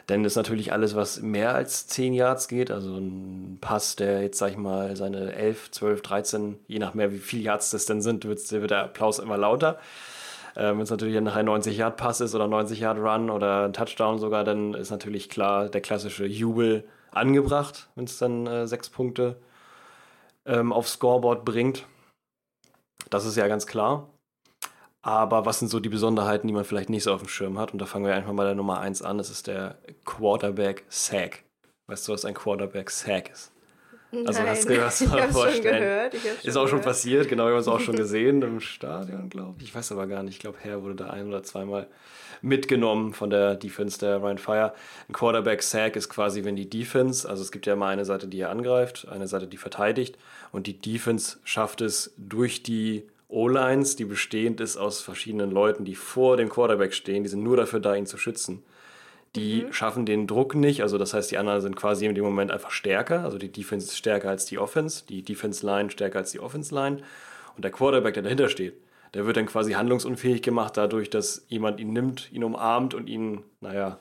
Denn 0.10 0.24
das 0.24 0.34
ist 0.34 0.38
natürlich 0.38 0.74
alles, 0.74 0.96
was 0.96 1.22
mehr 1.22 1.54
als 1.54 1.86
10 1.88 2.14
Yards 2.14 2.48
geht. 2.48 2.72
Also 2.72 2.98
ein 2.98 3.60
Pass, 3.62 3.96
der 3.96 4.24
jetzt, 4.24 4.40
sag 4.40 4.52
ich 4.52 4.58
mal, 4.58 4.96
seine 4.96 5.34
11, 5.34 5.70
12, 5.72 6.02
13, 6.02 6.60
je 6.68 6.80
nach 6.80 6.96
mehr, 6.96 7.12
wie 7.12 7.20
viele 7.20 7.44
Yards 7.44 7.70
das 7.70 7.86
denn 7.86 8.02
sind, 8.02 8.26
wird, 8.26 8.52
wird 8.52 8.72
der 8.72 8.86
Applaus 8.86 9.20
immer 9.20 9.38
lauter. 9.38 9.78
Ähm, 10.56 10.78
Wenn 10.78 10.84
es 10.84 10.90
natürlich 10.90 11.20
nachher 11.22 11.44
90-Yard-Pass 11.44 12.22
ist 12.22 12.34
oder 12.34 12.46
90-Yard-Run 12.46 13.30
oder 13.30 13.66
ein 13.66 13.74
Touchdown 13.74 14.18
sogar, 14.18 14.44
dann 14.44 14.74
ist 14.74 14.90
natürlich 14.90 15.30
klar 15.30 15.70
der 15.70 15.82
klassische 15.82 16.26
Jubel 16.26 16.86
angebracht, 17.12 17.90
wenn 17.96 18.06
es 18.06 18.18
dann 18.18 18.48
äh, 18.48 18.68
sechs 18.68 18.90
Punkte 18.90 19.40
ähm, 20.46 20.74
aufs 20.74 20.94
Scoreboard 20.94 21.46
bringt. 21.46 21.86
Das 23.12 23.26
ist 23.26 23.38
ja 23.38 23.48
ganz 23.48 23.68
klar. 23.68 24.09
Aber 25.10 25.44
was 25.48 25.58
sind 25.58 25.70
so 25.70 25.80
die 25.80 25.90
Besonderheiten, 25.90 26.46
die 26.48 26.54
man 26.54 26.64
vielleicht 26.66 26.92
nicht 26.92 27.02
so 27.02 27.12
auf 27.12 27.24
dem 27.24 27.30
Schirm 27.30 27.58
hat? 27.58 27.74
Und 27.74 27.80
da 27.80 27.88
fangen 27.88 28.06
wir 28.06 28.14
einfach 28.14 28.32
mal 28.32 28.46
der 28.46 28.54
Nummer 28.54 28.80
1 28.80 29.02
an. 29.02 29.18
Das 29.18 29.32
ist 29.32 29.48
der 29.48 29.80
Quarterback 30.06 30.84
Sack. 30.88 31.46
Weißt 31.88 32.08
du, 32.08 32.12
was 32.12 32.26
ein 32.26 32.36
Quarterback 32.36 32.92
Sack 32.92 33.32
ist? 33.32 33.52
Also 34.12 34.40
Nein, 34.40 34.50
hast 34.52 34.70
du 34.70 34.76
das 34.76 35.02
mal 35.08 35.32
vorstellen. 35.32 36.12
Gehört, 36.14 36.44
ist 36.44 36.56
auch 36.56 36.68
schon 36.68 36.82
passiert, 36.82 37.28
genau, 37.28 37.46
wir 37.46 37.54
haben 37.54 37.60
es 37.60 37.68
auch 37.68 37.80
schon 37.80 37.96
gesehen 37.98 38.44
im 38.44 38.60
Stadion, 38.60 39.30
glaube 39.30 39.56
ich. 39.58 39.70
Ich 39.70 39.76
weiß 39.76 39.92
aber 39.94 40.06
gar 40.06 40.22
nicht. 40.22 40.36
Ich 40.36 40.40
glaube, 40.42 40.60
Herr 40.62 40.84
wurde 40.84 40.94
da 40.94 41.10
ein 41.10 41.28
oder 41.28 41.42
zweimal 41.42 41.88
mitgenommen 42.44 43.14
von 43.16 43.32
der 43.32 43.56
Defense 43.56 43.98
der 43.98 44.22
Ryan 44.22 44.38
Fire. 44.38 44.74
Ein 45.08 45.14
Quarterback-Sack 45.14 45.96
ist 45.96 46.10
quasi, 46.10 46.44
wenn 46.44 46.56
die 46.56 46.70
Defense, 46.70 47.28
also 47.28 47.42
es 47.42 47.52
gibt 47.52 47.66
ja 47.66 47.74
immer 47.74 47.88
eine 47.88 48.06
Seite, 48.06 48.28
die 48.28 48.38
hier 48.38 48.52
angreift, 48.52 49.08
eine 49.10 49.28
Seite, 49.28 49.48
die 49.48 49.58
verteidigt 49.58 50.20
und 50.52 50.68
die 50.68 50.80
Defense 50.80 51.40
schafft 51.44 51.82
es 51.82 52.14
durch 52.16 52.62
die 52.62 53.08
O-Lines, 53.30 53.96
die 53.96 54.06
bestehend 54.06 54.60
ist 54.60 54.76
aus 54.76 55.02
verschiedenen 55.02 55.52
Leuten, 55.52 55.86
die 55.86 55.96
vor 55.96 56.36
dem 56.36 56.50
Quarterback 56.50 56.94
stehen, 56.94 57.24
die 57.24 57.30
sind 57.30 57.44
nur 57.44 57.56
dafür 57.56 57.80
da, 57.80 57.96
ihn 57.96 58.08
zu 58.08 58.18
schützen. 58.18 58.64
Die 59.36 59.64
mhm. 59.64 59.74
schaffen 59.74 60.06
den 60.08 60.26
Druck 60.26 60.56
nicht, 60.56 60.82
also 60.82 60.98
das 60.98 61.14
heißt, 61.14 61.30
die 61.30 61.38
anderen 61.38 61.62
sind 61.62 61.76
quasi 61.76 62.08
in 62.08 62.16
dem 62.16 62.26
Moment 62.26 62.52
einfach 62.52 62.72
stärker. 62.72 63.24
Also 63.24 63.38
die 63.38 63.52
Defense 63.52 63.88
ist 63.88 63.98
stärker 63.98 64.30
als 64.30 64.46
die 64.46 64.58
Offense, 64.58 65.06
die 65.08 65.22
Defense 65.22 65.64
Line 65.64 65.92
stärker 65.92 66.18
als 66.18 66.32
die 66.32 66.40
Offense 66.40 66.74
Line. 66.74 66.98
Und 67.56 67.64
der 67.64 67.72
Quarterback, 67.72 68.16
der 68.16 68.24
dahinter 68.24 68.50
steht, 68.50 68.74
der 69.14 69.28
wird 69.28 69.38
dann 69.38 69.46
quasi 69.46 69.74
handlungsunfähig 69.74 70.42
gemacht, 70.42 70.76
dadurch, 70.78 71.12
dass 71.12 71.46
jemand 71.48 71.80
ihn 71.80 71.94
nimmt, 71.94 72.32
ihn 72.32 72.44
umarmt 72.44 72.96
und 72.96 73.08
ihn, 73.08 73.44
naja, 73.62 74.00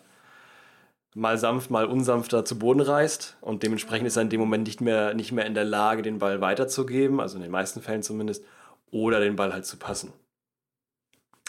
mal 1.14 1.36
sanft, 1.36 1.70
mal 1.70 1.84
unsanfter 1.84 2.44
zu 2.46 2.58
Boden 2.58 2.80
reißt. 2.80 3.36
Und 3.42 3.62
dementsprechend 3.62 4.06
ist 4.06 4.16
er 4.16 4.22
in 4.22 4.30
dem 4.30 4.40
Moment 4.40 4.66
nicht 4.66 4.80
mehr, 4.80 5.12
nicht 5.12 5.32
mehr 5.32 5.44
in 5.44 5.54
der 5.54 5.64
Lage, 5.64 6.00
den 6.00 6.18
Ball 6.18 6.40
weiterzugeben, 6.40 7.20
also 7.20 7.36
in 7.36 7.42
den 7.42 7.50
meisten 7.50 7.82
Fällen 7.82 8.02
zumindest, 8.02 8.44
oder 8.90 9.20
den 9.20 9.36
Ball 9.36 9.52
halt 9.52 9.66
zu 9.66 9.78
passen. 9.78 10.12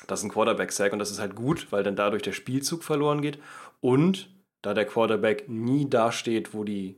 Das 0.08 0.19
ist 0.19 0.25
ein 0.25 0.31
Quarterback-Sack 0.31 0.93
und 0.93 1.00
das 1.00 1.12
ist 1.12 1.19
halt 1.19 1.36
gut, 1.36 1.72
weil 1.72 1.84
dann 1.84 1.96
dadurch 1.96 2.24
der 2.24 2.31
Spielzug 2.31 2.84
verloren 2.84 3.22
geht 3.22 3.39
und 3.81 4.29
da 4.62 4.74
der 4.74 4.86
Quarterback 4.86 5.48
nie 5.48 5.89
da 5.89 6.12
steht, 6.12 6.53
wo 6.53 6.63
die 6.63 6.98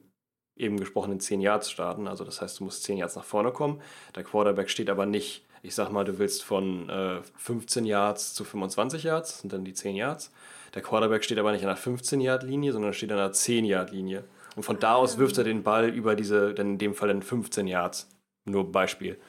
eben 0.55 0.79
gesprochenen 0.79 1.19
10 1.19 1.41
Yards 1.41 1.69
starten, 1.71 2.07
also 2.07 2.24
das 2.24 2.41
heißt, 2.41 2.60
du 2.60 2.65
musst 2.65 2.83
10 2.83 2.98
Yards 2.98 3.15
nach 3.15 3.24
vorne 3.24 3.51
kommen, 3.51 3.81
der 4.15 4.24
Quarterback 4.24 4.69
steht 4.69 4.89
aber 4.89 5.05
nicht 5.05 5.45
ich 5.63 5.75
sag 5.75 5.91
mal, 5.91 6.03
du 6.03 6.17
willst 6.17 6.43
von 6.43 6.89
äh, 6.89 7.21
15 7.38 7.86
Yards 7.86 8.33
zu 8.33 8.43
25 8.43 9.03
Yards, 9.03 9.39
sind 9.41 9.53
dann 9.53 9.63
die 9.63 9.74
10 9.74 9.95
Yards. 9.95 10.31
Der 10.74 10.81
Quarterback 10.81 11.24
steht 11.24 11.38
aber 11.38 11.51
nicht 11.51 11.63
an 11.63 11.67
der 11.67 11.77
15-Yard-Linie, 11.77 12.71
sondern 12.71 12.93
steht 12.93 13.12
an 13.12 13.17
der 13.17 13.33
10-Yard-Linie. 13.33 14.24
Und 14.55 14.63
von 14.63 14.79
da 14.79 14.95
aus 14.95 15.17
wirft 15.17 15.38
er 15.38 15.43
den 15.43 15.63
Ball 15.63 15.89
über 15.89 16.15
diese, 16.15 16.53
dann 16.53 16.71
in 16.71 16.77
dem 16.77 16.95
Fall 16.95 17.10
dann 17.10 17.21
15 17.21 17.67
Yards. 17.67 18.10
Nur 18.45 18.71
Beispiel. 18.71 19.19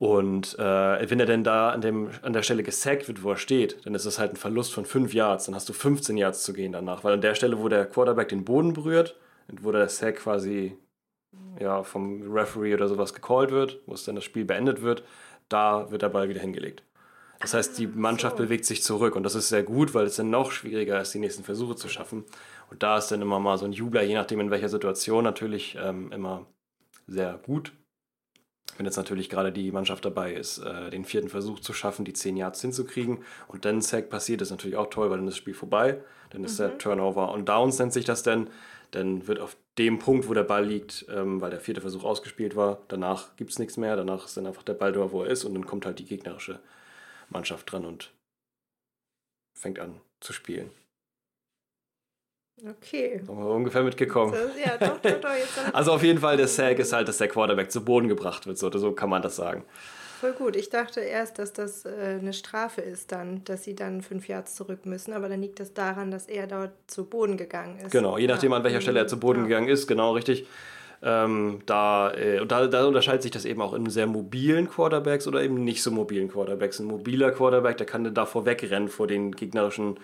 Und 0.00 0.58
äh, 0.58 1.10
wenn 1.10 1.20
er 1.20 1.26
denn 1.26 1.44
da 1.44 1.68
an, 1.68 1.82
dem, 1.82 2.08
an 2.22 2.32
der 2.32 2.42
Stelle 2.42 2.62
gesackt 2.62 3.06
wird, 3.06 3.22
wo 3.22 3.32
er 3.32 3.36
steht, 3.36 3.84
dann 3.84 3.94
ist 3.94 4.06
das 4.06 4.18
halt 4.18 4.32
ein 4.32 4.36
Verlust 4.36 4.72
von 4.72 4.86
5 4.86 5.12
Yards. 5.12 5.44
Dann 5.44 5.54
hast 5.54 5.68
du 5.68 5.74
15 5.74 6.16
Yards 6.16 6.42
zu 6.42 6.54
gehen 6.54 6.72
danach. 6.72 7.04
Weil 7.04 7.12
an 7.12 7.20
der 7.20 7.34
Stelle, 7.34 7.58
wo 7.58 7.68
der 7.68 7.84
Quarterback 7.84 8.30
den 8.30 8.46
Boden 8.46 8.72
berührt, 8.72 9.14
wo 9.60 9.72
der 9.72 9.90
Sack 9.90 10.16
quasi 10.16 10.74
ja, 11.58 11.82
vom 11.82 12.32
Referee 12.32 12.72
oder 12.72 12.88
sowas 12.88 13.12
gecallt 13.12 13.50
wird, 13.50 13.80
wo 13.84 13.92
es 13.92 14.04
dann 14.04 14.14
das 14.14 14.24
Spiel 14.24 14.46
beendet 14.46 14.80
wird, 14.80 15.04
da 15.50 15.90
wird 15.90 16.00
der 16.00 16.08
Ball 16.08 16.30
wieder 16.30 16.40
hingelegt. 16.40 16.82
Das 17.40 17.52
heißt, 17.52 17.76
die 17.76 17.86
Mannschaft 17.86 18.38
so. 18.38 18.42
bewegt 18.42 18.64
sich 18.64 18.82
zurück 18.82 19.16
und 19.16 19.22
das 19.22 19.34
ist 19.34 19.50
sehr 19.50 19.64
gut, 19.64 19.92
weil 19.92 20.06
es 20.06 20.16
dann 20.16 20.30
noch 20.30 20.50
schwieriger 20.50 20.98
ist, 20.98 21.12
die 21.12 21.18
nächsten 21.18 21.44
Versuche 21.44 21.76
zu 21.76 21.88
schaffen. 21.88 22.24
Und 22.70 22.82
da 22.82 22.96
ist 22.96 23.08
dann 23.08 23.20
immer 23.20 23.38
mal 23.38 23.58
so 23.58 23.66
ein 23.66 23.72
Jubler, 23.72 24.02
je 24.02 24.14
nachdem 24.14 24.40
in 24.40 24.50
welcher 24.50 24.70
Situation, 24.70 25.24
natürlich 25.24 25.76
ähm, 25.78 26.10
immer 26.10 26.46
sehr 27.06 27.38
gut. 27.44 27.72
Wenn 28.80 28.86
jetzt 28.86 28.96
natürlich 28.96 29.28
gerade 29.28 29.52
die 29.52 29.72
Mannschaft 29.72 30.06
dabei 30.06 30.32
ist, 30.32 30.56
äh, 30.56 30.88
den 30.88 31.04
vierten 31.04 31.28
Versuch 31.28 31.60
zu 31.60 31.74
schaffen, 31.74 32.06
die 32.06 32.14
zehn 32.14 32.38
Yards 32.38 32.62
hinzukriegen 32.62 33.18
und 33.46 33.66
dann 33.66 33.76
ein 33.76 33.80
Sack 33.82 34.08
passiert, 34.08 34.40
ist 34.40 34.52
natürlich 34.52 34.78
auch 34.78 34.88
toll, 34.88 35.10
weil 35.10 35.18
dann 35.18 35.28
ist 35.28 35.34
das 35.34 35.36
Spiel 35.36 35.52
vorbei. 35.52 36.02
Dann 36.30 36.44
ist 36.44 36.54
mhm. 36.54 36.62
der 36.62 36.78
Turnover 36.78 37.30
on 37.30 37.44
Downs, 37.44 37.78
nennt 37.78 37.92
sich 37.92 38.06
das 38.06 38.22
denn. 38.22 38.48
Dann 38.92 39.28
wird 39.28 39.38
auf 39.38 39.58
dem 39.76 39.98
Punkt, 39.98 40.30
wo 40.30 40.32
der 40.32 40.44
Ball 40.44 40.64
liegt, 40.64 41.04
ähm, 41.10 41.42
weil 41.42 41.50
der 41.50 41.60
vierte 41.60 41.82
Versuch 41.82 42.04
ausgespielt 42.04 42.56
war, 42.56 42.80
danach 42.88 43.36
gibt 43.36 43.50
es 43.50 43.58
nichts 43.58 43.76
mehr. 43.76 43.96
Danach 43.96 44.24
ist 44.24 44.38
dann 44.38 44.46
einfach 44.46 44.62
der 44.62 44.72
Ball 44.72 44.92
da, 44.92 45.12
wo 45.12 45.24
er 45.24 45.28
ist 45.28 45.44
und 45.44 45.52
dann 45.52 45.66
kommt 45.66 45.84
halt 45.84 45.98
die 45.98 46.06
gegnerische 46.06 46.58
Mannschaft 47.28 47.70
dran 47.70 47.84
und 47.84 48.14
fängt 49.58 49.78
an 49.78 50.00
zu 50.20 50.32
spielen. 50.32 50.70
Okay. 52.68 53.20
Sind 53.24 53.28
wir 53.38 53.46
ungefähr 53.46 53.82
mitgekommen. 53.82 54.34
Ja, 54.64 54.76
doch, 54.78 54.98
doch, 55.00 55.20
doch. 55.20 55.30
Also 55.72 55.92
auf 55.92 56.02
jeden 56.02 56.18
Fall, 56.18 56.36
der 56.36 56.48
Sack 56.48 56.78
ist 56.78 56.92
halt, 56.92 57.08
dass 57.08 57.18
der 57.18 57.28
Quarterback 57.28 57.70
zu 57.70 57.84
Boden 57.84 58.08
gebracht 58.08 58.46
wird. 58.46 58.58
So, 58.58 58.70
so 58.70 58.92
kann 58.92 59.08
man 59.10 59.22
das 59.22 59.36
sagen. 59.36 59.64
voll 60.20 60.32
gut. 60.32 60.56
Ich 60.56 60.68
dachte 60.68 61.00
erst, 61.00 61.38
dass 61.38 61.52
das 61.54 61.84
äh, 61.86 62.18
eine 62.20 62.32
Strafe 62.34 62.82
ist 62.82 63.10
dann, 63.12 63.42
dass 63.44 63.64
sie 63.64 63.74
dann 63.74 64.02
fünf 64.02 64.28
Yards 64.28 64.54
zurück 64.56 64.84
müssen, 64.84 65.12
aber 65.14 65.28
dann 65.30 65.40
liegt 65.40 65.60
das 65.60 65.72
daran, 65.72 66.10
dass 66.10 66.26
er 66.26 66.46
dort 66.46 66.72
zu 66.88 67.04
Boden 67.06 67.36
gegangen 67.38 67.78
ist. 67.78 67.90
Genau, 67.92 68.18
je 68.18 68.26
nachdem, 68.26 68.50
Ja. 68.52 68.58
an 68.58 68.64
welcher 68.64 68.80
Stelle 68.82 68.98
er 69.00 69.06
zu 69.06 69.18
Boden 69.18 69.40
Ja. 69.42 69.46
gegangen 69.48 69.68
ist, 69.68 69.86
genau 69.86 70.12
richtig. 70.12 70.46
Ähm, 71.02 71.60
da, 71.64 72.12
äh, 72.12 72.40
und 72.40 72.52
da, 72.52 72.66
da 72.66 72.84
unterscheidet 72.84 73.22
sich 73.22 73.30
das 73.30 73.46
eben 73.46 73.62
auch 73.62 73.72
in 73.72 73.88
sehr 73.88 74.06
mobilen 74.06 74.68
Quarterbacks 74.68 75.26
oder 75.26 75.42
eben 75.42 75.64
nicht 75.64 75.82
so 75.82 75.90
mobilen 75.90 76.28
Quarterbacks. 76.28 76.78
Ein 76.78 76.84
mobiler 76.84 77.30
Quarterback, 77.30 77.78
der 77.78 77.86
kann 77.86 78.12
davor 78.12 78.44
wegrennen 78.44 78.88
vor 78.90 79.06
den 79.06 79.32
gegnerischen 79.32 79.98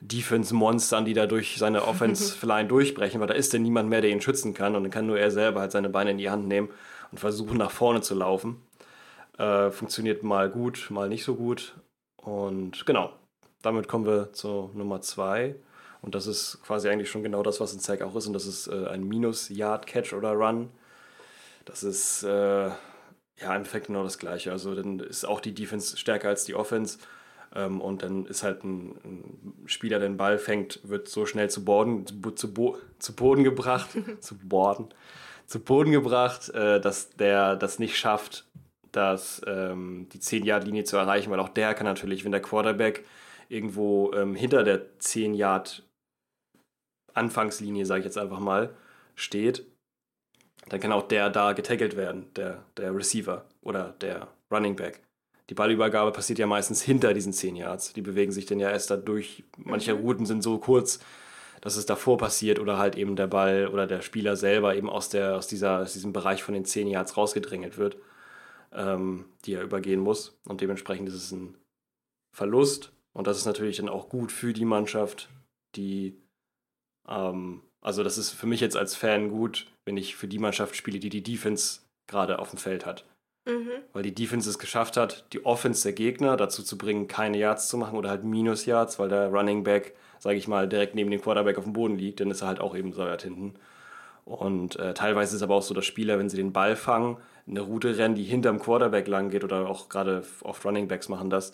Defense-Monstern, 0.00 1.04
die 1.04 1.14
da 1.14 1.26
durch 1.26 1.56
seine 1.58 1.84
Offense-Line 1.86 2.68
durchbrechen, 2.68 3.20
weil 3.20 3.28
da 3.28 3.34
ist 3.34 3.52
denn 3.52 3.62
niemand 3.62 3.88
mehr, 3.88 4.00
der 4.00 4.10
ihn 4.10 4.20
schützen 4.20 4.54
kann 4.54 4.74
und 4.76 4.82
dann 4.82 4.90
kann 4.90 5.06
nur 5.06 5.18
er 5.18 5.30
selber 5.30 5.60
halt 5.60 5.72
seine 5.72 5.88
Beine 5.88 6.12
in 6.12 6.18
die 6.18 6.30
Hand 6.30 6.48
nehmen 6.48 6.70
und 7.12 7.18
versuchen 7.18 7.58
nach 7.58 7.70
vorne 7.70 8.00
zu 8.00 8.14
laufen. 8.14 8.62
Äh, 9.38 9.70
funktioniert 9.70 10.22
mal 10.22 10.50
gut, 10.50 10.88
mal 10.90 11.08
nicht 11.08 11.24
so 11.24 11.34
gut. 11.34 11.74
Und 12.16 12.84
genau, 12.86 13.12
damit 13.62 13.88
kommen 13.88 14.06
wir 14.06 14.32
zur 14.32 14.70
Nummer 14.74 15.00
zwei. 15.00 15.56
Und 16.02 16.14
das 16.14 16.26
ist 16.26 16.60
quasi 16.62 16.88
eigentlich 16.88 17.10
schon 17.10 17.22
genau 17.22 17.42
das, 17.42 17.60
was 17.60 17.74
ein 17.74 17.80
Sack 17.80 18.02
auch 18.02 18.14
ist. 18.16 18.26
Und 18.26 18.32
das 18.32 18.46
ist 18.46 18.68
äh, 18.68 18.86
ein 18.86 19.06
Minus-Yard-Catch 19.06 20.14
oder 20.14 20.32
Run. 20.32 20.70
Das 21.64 21.82
ist 21.82 22.22
äh, 22.22 22.68
ja 22.68 22.76
im 23.40 23.52
Endeffekt 23.52 23.86
genau 23.86 24.02
das 24.02 24.18
Gleiche. 24.18 24.50
Also 24.52 24.74
dann 24.74 25.00
ist 25.00 25.24
auch 25.24 25.40
die 25.40 25.54
Defense 25.54 25.96
stärker 25.96 26.28
als 26.28 26.44
die 26.44 26.54
Offense. 26.54 26.98
Ähm, 27.54 27.80
und 27.80 28.02
dann 28.02 28.26
ist 28.26 28.42
halt 28.42 28.64
ein, 28.64 28.96
ein 29.04 29.52
Spieler, 29.66 29.98
der 29.98 30.08
den 30.08 30.16
Ball 30.16 30.38
fängt, 30.38 30.80
wird 30.88 31.08
so 31.08 31.26
schnell 31.26 31.50
zu 31.50 31.64
Boden, 31.64 32.06
zu, 32.36 32.52
Bo 32.54 32.78
zu 32.98 33.14
Boden 33.14 33.44
gebracht, 33.44 33.90
zu 34.20 34.38
Boden, 34.38 34.88
zu 35.46 35.60
Boden 35.60 35.92
gebracht, 35.92 36.48
äh, 36.50 36.80
dass 36.80 37.10
der 37.10 37.56
das 37.56 37.78
nicht 37.78 37.96
schafft, 37.96 38.46
das, 38.92 39.42
ähm, 39.46 40.08
die 40.12 40.18
10-Yard-Linie 40.18 40.84
zu 40.84 40.96
erreichen, 40.96 41.30
weil 41.30 41.40
auch 41.40 41.48
der 41.48 41.74
kann 41.74 41.86
natürlich, 41.86 42.24
wenn 42.24 42.32
der 42.32 42.42
Quarterback 42.42 43.04
irgendwo 43.48 44.12
ähm, 44.14 44.34
hinter 44.34 44.62
der 44.62 44.98
10-Yard 44.98 45.84
Anfangslinie, 47.14 47.86
sage 47.86 48.00
ich 48.00 48.06
jetzt 48.06 48.18
einfach 48.18 48.38
mal, 48.38 48.74
steht, 49.16 49.66
dann 50.68 50.80
kann 50.80 50.92
auch 50.92 51.08
der 51.08 51.30
da 51.30 51.52
getackelt 51.52 51.96
werden, 51.96 52.32
der, 52.34 52.64
der 52.76 52.94
Receiver 52.94 53.44
oder 53.62 53.94
der 54.00 54.28
Running 54.50 54.76
Back. 54.76 55.00
Die 55.50 55.54
Ballübergabe 55.54 56.12
passiert 56.12 56.38
ja 56.38 56.46
meistens 56.46 56.80
hinter 56.80 57.12
diesen 57.12 57.32
10 57.32 57.56
Yards. 57.56 57.92
Die 57.92 58.02
bewegen 58.02 58.30
sich 58.30 58.46
dann 58.46 58.60
ja 58.60 58.70
erst 58.70 58.90
dadurch. 58.90 59.44
Manche 59.58 59.92
Routen 59.92 60.24
sind 60.24 60.42
so 60.42 60.58
kurz, 60.58 61.00
dass 61.60 61.76
es 61.76 61.86
davor 61.86 62.18
passiert 62.18 62.60
oder 62.60 62.78
halt 62.78 62.96
eben 62.96 63.16
der 63.16 63.26
Ball 63.26 63.66
oder 63.66 63.88
der 63.88 64.00
Spieler 64.00 64.36
selber 64.36 64.76
eben 64.76 64.88
aus, 64.88 65.08
der, 65.08 65.36
aus, 65.36 65.48
dieser, 65.48 65.80
aus 65.80 65.92
diesem 65.92 66.12
Bereich 66.12 66.44
von 66.44 66.54
den 66.54 66.64
10 66.64 66.86
Yards 66.86 67.16
rausgedrängelt 67.16 67.78
wird, 67.78 67.96
ähm, 68.72 69.24
die 69.44 69.54
er 69.54 69.64
übergehen 69.64 70.00
muss. 70.00 70.38
Und 70.46 70.60
dementsprechend 70.60 71.08
ist 71.08 71.14
es 71.14 71.32
ein 71.32 71.56
Verlust. 72.32 72.92
Und 73.12 73.26
das 73.26 73.36
ist 73.36 73.46
natürlich 73.46 73.78
dann 73.78 73.88
auch 73.88 74.08
gut 74.08 74.30
für 74.30 74.52
die 74.52 74.64
Mannschaft, 74.64 75.28
die 75.74 76.16
ähm, 77.08 77.62
also 77.80 78.04
das 78.04 78.18
ist 78.18 78.30
für 78.30 78.46
mich 78.46 78.60
jetzt 78.60 78.76
als 78.76 78.94
Fan 78.94 79.30
gut, 79.30 79.66
wenn 79.84 79.96
ich 79.96 80.14
für 80.14 80.28
die 80.28 80.38
Mannschaft 80.38 80.76
spiele, 80.76 81.00
die 81.00 81.08
die 81.08 81.22
Defense 81.22 81.80
gerade 82.06 82.38
auf 82.38 82.50
dem 82.50 82.58
Feld 82.58 82.86
hat. 82.86 83.04
Mhm. 83.50 83.70
Weil 83.92 84.02
die 84.02 84.14
Defense 84.14 84.48
es 84.48 84.58
geschafft 84.58 84.96
hat, 84.96 85.24
die 85.32 85.44
Offense 85.44 85.82
der 85.82 85.92
Gegner 85.92 86.36
dazu 86.36 86.62
zu 86.62 86.78
bringen, 86.78 87.08
keine 87.08 87.38
Yards 87.38 87.68
zu 87.68 87.76
machen 87.76 87.98
oder 87.98 88.10
halt 88.10 88.24
Minus-Yards, 88.24 88.98
weil 88.98 89.08
der 89.08 89.28
Running 89.28 89.64
Back, 89.64 89.94
sage 90.18 90.36
ich 90.36 90.48
mal, 90.48 90.68
direkt 90.68 90.94
neben 90.94 91.10
dem 91.10 91.20
Quarterback 91.20 91.58
auf 91.58 91.64
dem 91.64 91.72
Boden 91.72 91.96
liegt, 91.96 92.20
dann 92.20 92.30
ist 92.30 92.42
er 92.42 92.48
halt 92.48 92.60
auch 92.60 92.76
eben 92.76 92.92
so 92.92 93.02
weit 93.02 93.22
hinten. 93.22 93.54
Und 94.24 94.76
äh, 94.76 94.94
teilweise 94.94 95.30
ist 95.30 95.36
es 95.36 95.42
aber 95.42 95.56
auch 95.56 95.62
so, 95.62 95.74
dass 95.74 95.86
Spieler, 95.86 96.18
wenn 96.18 96.28
sie 96.28 96.36
den 96.36 96.52
Ball 96.52 96.76
fangen, 96.76 97.16
eine 97.48 97.62
Route 97.62 97.98
rennen, 97.98 98.14
die 98.14 98.22
hinterm 98.22 98.60
Quarterback 98.60 99.08
lang 99.08 99.30
geht 99.30 99.44
oder 99.44 99.68
auch 99.68 99.88
gerade 99.88 100.22
oft 100.42 100.64
Running 100.64 100.88
Backs 100.88 101.08
machen 101.08 101.30
das, 101.30 101.52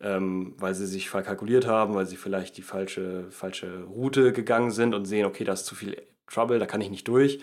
ähm, 0.00 0.54
weil 0.58 0.74
sie 0.74 0.86
sich 0.86 1.08
verkalkuliert 1.10 1.66
haben, 1.66 1.94
weil 1.94 2.06
sie 2.06 2.16
vielleicht 2.16 2.56
die 2.56 2.62
falsche, 2.62 3.30
falsche 3.30 3.84
Route 3.84 4.32
gegangen 4.32 4.70
sind 4.70 4.94
und 4.94 5.04
sehen, 5.04 5.26
okay, 5.26 5.44
da 5.44 5.52
ist 5.52 5.66
zu 5.66 5.74
viel 5.74 6.02
Trouble, 6.26 6.58
da 6.58 6.66
kann 6.66 6.80
ich 6.80 6.90
nicht 6.90 7.06
durch. 7.06 7.40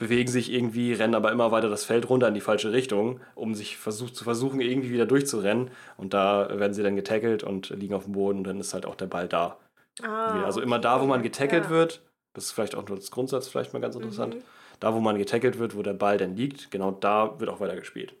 Bewegen 0.00 0.30
sich 0.30 0.50
irgendwie, 0.50 0.94
rennen 0.94 1.14
aber 1.14 1.30
immer 1.30 1.52
weiter 1.52 1.68
das 1.68 1.84
Feld 1.84 2.08
runter 2.08 2.26
in 2.28 2.32
die 2.34 2.40
falsche 2.40 2.72
Richtung, 2.72 3.20
um 3.34 3.54
sich 3.54 3.76
versucht, 3.76 4.16
zu 4.16 4.24
versuchen, 4.24 4.60
irgendwie 4.60 4.90
wieder 4.90 5.04
durchzurennen. 5.04 5.70
Und 5.98 6.14
da 6.14 6.48
werden 6.58 6.72
sie 6.72 6.82
dann 6.82 6.96
getackelt 6.96 7.42
und 7.44 7.68
liegen 7.68 7.92
auf 7.92 8.04
dem 8.04 8.14
Boden 8.14 8.38
und 8.38 8.44
dann 8.44 8.58
ist 8.60 8.72
halt 8.72 8.86
auch 8.86 8.94
der 8.94 9.06
Ball 9.06 9.28
da. 9.28 9.58
Ah. 10.02 10.42
Also 10.44 10.62
immer 10.62 10.78
da, 10.78 11.02
wo 11.02 11.04
man 11.06 11.22
getackelt 11.22 11.64
Ja. 11.64 11.70
wird, 11.70 12.02
das 12.32 12.46
ist 12.46 12.52
vielleicht 12.52 12.74
auch 12.74 12.88
nur 12.88 12.96
das 12.96 13.10
Grundsatz, 13.10 13.48
vielleicht 13.48 13.74
mal 13.74 13.80
ganz 13.80 13.94
interessant. 13.94 14.36
Mhm. 14.36 14.42
Da, 14.80 14.94
wo 14.94 15.00
man 15.00 15.18
getackelt 15.18 15.58
wird, 15.58 15.76
wo 15.76 15.82
der 15.82 15.92
Ball 15.92 16.16
dann 16.16 16.34
liegt, 16.34 16.70
genau 16.70 16.90
da 16.92 17.38
wird 17.38 17.50
auch 17.50 17.60
weiter 17.60 17.76
gespielt. 17.76 18.14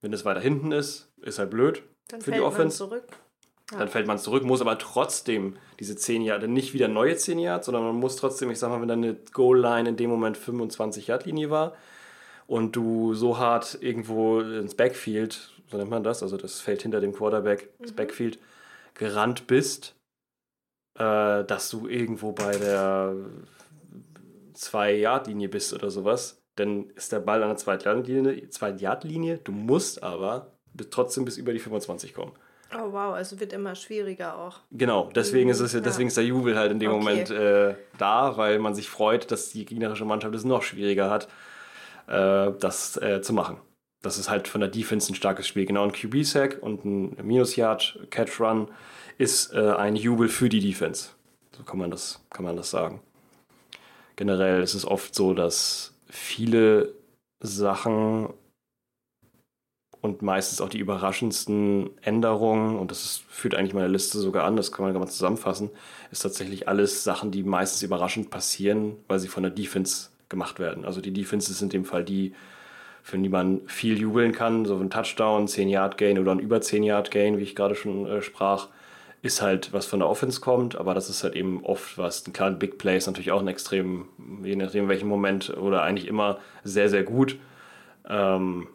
Wenn 0.00 0.12
es 0.12 0.24
weiter 0.24 0.40
hinten 0.40 0.70
ist, 0.70 1.10
ist 1.22 1.40
halt 1.40 1.50
blöd 1.50 1.82
Dann 2.06 2.20
für 2.20 2.30
die 2.30 2.36
fällt 2.38 2.44
man 2.44 2.52
Offense. 2.52 2.76
zurück. 2.78 3.08
Ja. 3.70 3.78
Dann 3.78 3.88
fällt 3.88 4.06
man 4.06 4.18
zurück, 4.18 4.44
muss 4.44 4.60
aber 4.62 4.78
trotzdem 4.78 5.56
diese 5.78 5.94
10 5.94 6.22
Yards, 6.22 6.46
nicht 6.46 6.72
wieder 6.72 6.88
neue 6.88 7.16
10 7.16 7.38
Yards, 7.38 7.66
sondern 7.66 7.84
man 7.84 7.96
muss 7.96 8.16
trotzdem, 8.16 8.50
ich 8.50 8.58
sag 8.58 8.70
mal, 8.70 8.80
wenn 8.80 8.88
dann 8.88 9.04
eine 9.04 9.14
Goal-Line 9.32 9.90
in 9.90 9.96
dem 9.96 10.08
Moment 10.10 10.38
25 10.38 11.06
Yard 11.08 11.26
Linie 11.26 11.50
war 11.50 11.74
und 12.46 12.76
du 12.76 13.12
so 13.14 13.38
hart 13.38 13.76
irgendwo 13.82 14.40
ins 14.40 14.74
Backfield, 14.74 15.52
so 15.70 15.76
nennt 15.76 15.90
man 15.90 16.02
das, 16.02 16.22
also 16.22 16.38
das 16.38 16.60
Feld 16.60 16.80
hinter 16.82 17.00
dem 17.00 17.12
Quarterback, 17.12 17.68
das 17.78 17.92
Mhm. 17.92 17.96
Backfield, 17.96 18.38
gerannt 18.94 19.46
bist, 19.46 19.94
äh, 20.98 21.44
dass 21.44 21.68
du 21.68 21.86
irgendwo 21.86 22.32
bei 22.32 22.56
der 22.56 23.14
2-Yard-Linie 24.54 25.48
bist 25.48 25.74
oder 25.74 25.90
sowas, 25.90 26.40
dann 26.56 26.88
ist 26.90 27.12
der 27.12 27.20
Ball 27.20 27.42
an 27.42 27.50
der 27.50 27.58
2-Yard-Linie, 27.58 28.48
2-Yard-Linie, 28.48 29.38
du 29.44 29.52
musst 29.52 30.02
aber 30.02 30.52
trotzdem 30.90 31.24
bis 31.26 31.36
über 31.36 31.52
die 31.52 31.58
25 31.58 32.14
kommen. 32.14 32.32
Oh 32.74 32.92
wow, 32.92 33.14
also 33.14 33.40
wird 33.40 33.52
immer 33.52 33.74
schwieriger 33.74 34.36
auch. 34.36 34.60
Genau, 34.70 35.10
deswegen 35.14 35.48
ist 35.48 35.60
es 35.60 35.72
Ja. 35.72 35.80
deswegen 35.80 36.08
ist 36.08 36.16
der 36.16 36.24
Jubel 36.24 36.56
halt 36.58 36.70
in 36.70 36.78
dem 36.78 36.90
Okay. 36.90 36.98
Moment 36.98 37.30
äh, 37.30 37.74
da, 37.96 38.36
weil 38.36 38.58
man 38.58 38.74
sich 38.74 38.88
freut, 38.90 39.30
dass 39.30 39.50
die 39.50 39.64
gegnerische 39.64 40.04
Mannschaft 40.04 40.34
es 40.34 40.44
noch 40.44 40.62
schwieriger 40.62 41.08
hat, 41.10 41.28
äh, 42.08 42.52
das 42.60 42.96
äh, 42.98 43.22
zu 43.22 43.32
machen. 43.32 43.58
Das 44.02 44.18
ist 44.18 44.28
halt 44.30 44.48
von 44.48 44.60
der 44.60 44.70
Defense 44.70 45.10
ein 45.10 45.14
starkes 45.16 45.48
Spiel. 45.48 45.64
Genau, 45.66 45.82
ein 45.82 45.92
QB-Sack 45.92 46.58
und 46.60 46.84
ein 46.84 47.16
Minus-Yard-Catch-Run 47.26 48.68
ist 49.16 49.52
äh, 49.54 49.72
ein 49.72 49.96
Jubel 49.96 50.28
für 50.28 50.48
die 50.48 50.60
Defense. 50.60 51.10
So 51.56 51.64
kann 51.64 51.78
man 51.78 51.90
das, 51.90 52.22
kann 52.30 52.44
man 52.44 52.56
das 52.56 52.70
sagen. 52.70 53.00
Generell 54.16 54.62
ist 54.62 54.74
es 54.74 54.84
oft 54.84 55.14
so, 55.14 55.32
dass 55.34 55.94
viele 56.08 56.94
Sachen 57.40 58.32
und 60.00 60.22
meistens 60.22 60.60
auch 60.60 60.68
die 60.68 60.78
überraschendsten 60.78 61.90
Änderungen, 62.02 62.78
und 62.78 62.90
das 62.90 63.04
ist, 63.04 63.22
führt 63.28 63.54
eigentlich 63.54 63.74
meine 63.74 63.88
Liste 63.88 64.18
sogar 64.18 64.44
an, 64.44 64.56
das 64.56 64.70
kann 64.70 64.84
man 64.84 64.94
mal 64.94 65.08
zusammenfassen, 65.08 65.70
ist 66.10 66.22
tatsächlich 66.22 66.68
alles 66.68 67.04
Sachen, 67.04 67.30
die 67.30 67.42
meistens 67.42 67.82
überraschend 67.82 68.30
passieren, 68.30 68.96
weil 69.08 69.18
sie 69.18 69.28
von 69.28 69.42
der 69.42 69.50
Defense 69.50 70.10
gemacht 70.28 70.58
werden. 70.58 70.84
Also 70.84 71.00
die 71.00 71.12
Defense 71.12 71.50
ist 71.50 71.62
in 71.62 71.68
dem 71.68 71.84
Fall 71.84 72.04
die, 72.04 72.32
für 73.02 73.18
die 73.18 73.28
man 73.28 73.62
viel 73.66 73.98
jubeln 73.98 74.32
kann, 74.32 74.66
so 74.66 74.76
ein 74.76 74.90
Touchdown, 74.90 75.46
10-Yard-Gain 75.46 76.18
oder 76.18 76.32
ein 76.32 76.38
über 76.38 76.58
10-Yard-Gain, 76.58 77.38
wie 77.38 77.42
ich 77.42 77.56
gerade 77.56 77.74
schon 77.74 78.06
äh, 78.06 78.22
sprach, 78.22 78.68
ist 79.20 79.42
halt 79.42 79.72
was 79.72 79.86
von 79.86 79.98
der 79.98 80.08
Offense 80.08 80.40
kommt, 80.40 80.76
aber 80.76 80.94
das 80.94 81.10
ist 81.10 81.24
halt 81.24 81.34
eben 81.34 81.64
oft 81.64 81.98
was. 81.98 82.24
Ein 82.26 82.32
kleiner 82.32 82.56
Big 82.56 82.78
Play 82.78 82.96
ist 82.96 83.06
natürlich 83.06 83.32
auch 83.32 83.40
ein 83.40 83.48
extrem, 83.48 84.06
je 84.44 84.54
nachdem 84.54 84.88
welchen 84.88 85.08
Moment 85.08 85.56
oder 85.56 85.82
eigentlich 85.82 86.06
immer 86.06 86.38
sehr, 86.62 86.88
sehr 86.88 87.02
gut. 87.02 87.36
Ähm, 88.08 88.68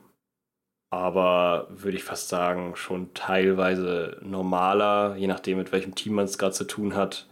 aber 0.94 1.66
würde 1.72 1.98
ich 1.98 2.04
fast 2.04 2.30
sagen, 2.30 2.76
schon 2.76 3.16
teilweise 3.16 4.18
normaler, 4.22 5.16
je 5.18 5.26
nachdem, 5.26 5.58
mit 5.58 5.72
welchem 5.72 5.96
Team 5.96 6.14
man 6.14 6.26
es 6.26 6.38
gerade 6.38 6.54
zu 6.54 6.66
tun 6.66 6.96
hat. 6.96 7.28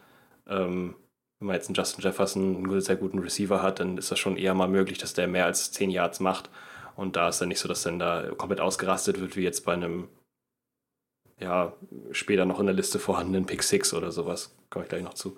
Ähm, 0.47 0.95
wenn 1.39 1.45
man 1.47 1.55
jetzt 1.55 1.67
einen 1.67 1.75
Justin 1.75 2.03
Jefferson, 2.03 2.55
einen 2.57 2.81
sehr 2.81 2.95
guten 2.95 3.19
Receiver 3.19 3.61
hat, 3.61 3.79
dann 3.79 3.99
ist 3.99 4.09
das 4.09 4.17
schon 4.17 4.35
eher 4.35 4.55
mal 4.55 4.67
möglich, 4.67 4.97
dass 4.97 5.13
der 5.13 5.27
mehr 5.27 5.45
als 5.45 5.71
10 5.73 5.91
Yards 5.91 6.19
macht. 6.19 6.49
Und 6.95 7.15
da 7.15 7.29
ist 7.29 7.39
dann 7.39 7.49
nicht 7.49 7.59
so, 7.59 7.67
dass 7.67 7.83
dann 7.83 7.99
da 7.99 8.31
komplett 8.35 8.61
ausgerastet 8.61 9.21
wird, 9.21 9.35
wie 9.35 9.43
jetzt 9.43 9.63
bei 9.63 9.73
einem, 9.73 10.07
ja, 11.39 11.73
später 12.11 12.45
noch 12.45 12.59
in 12.59 12.65
der 12.65 12.75
Liste 12.75 12.97
vorhandenen 12.97 13.45
Pick 13.45 13.61
6 13.61 13.93
oder 13.93 14.11
sowas. 14.11 14.55
Komme 14.71 14.85
ich 14.85 14.89
gleich 14.89 15.03
noch 15.03 15.13
zu. 15.13 15.37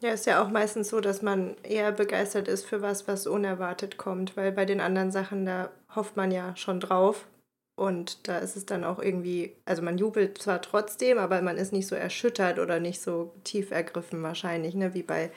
Ja, 0.00 0.12
ist 0.12 0.26
ja 0.26 0.42
auch 0.42 0.48
meistens 0.48 0.90
so, 0.90 1.00
dass 1.00 1.22
man 1.22 1.56
eher 1.64 1.90
begeistert 1.90 2.46
ist 2.46 2.64
für 2.64 2.82
was, 2.82 3.08
was 3.08 3.26
unerwartet 3.26 3.96
kommt, 3.96 4.36
weil 4.36 4.52
bei 4.52 4.64
den 4.64 4.80
anderen 4.80 5.10
Sachen, 5.10 5.44
da 5.44 5.70
hofft 5.94 6.16
man 6.16 6.30
ja 6.30 6.54
schon 6.56 6.78
drauf. 6.80 7.26
Und 7.74 8.26
da 8.28 8.38
ist 8.38 8.56
es 8.56 8.66
dann 8.66 8.84
auch 8.84 8.98
irgendwie, 8.98 9.56
also 9.64 9.82
man 9.82 9.98
jubelt 9.98 10.38
zwar 10.38 10.60
trotzdem, 10.62 11.18
aber 11.18 11.42
man 11.42 11.56
ist 11.56 11.72
nicht 11.72 11.86
so 11.86 11.94
erschüttert 11.94 12.58
oder 12.58 12.80
nicht 12.80 13.00
so 13.00 13.32
tief 13.44 13.70
ergriffen 13.70 14.22
wahrscheinlich, 14.22 14.74
ne? 14.74 14.94
Wie 14.94 15.04
bei, 15.04 15.30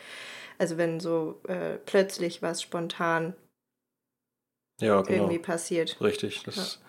also 0.58 0.78
wenn 0.78 1.00
so 1.00 1.40
äh, 1.48 1.78
plötzlich 1.86 2.42
was 2.42 2.62
spontan 2.64 3.36
Ja, 4.80 5.02
genau. 5.02 5.26
irgendwie 5.26 5.40
passiert. 5.40 6.02
Richtig. 6.02 6.44
Das, 6.44 6.80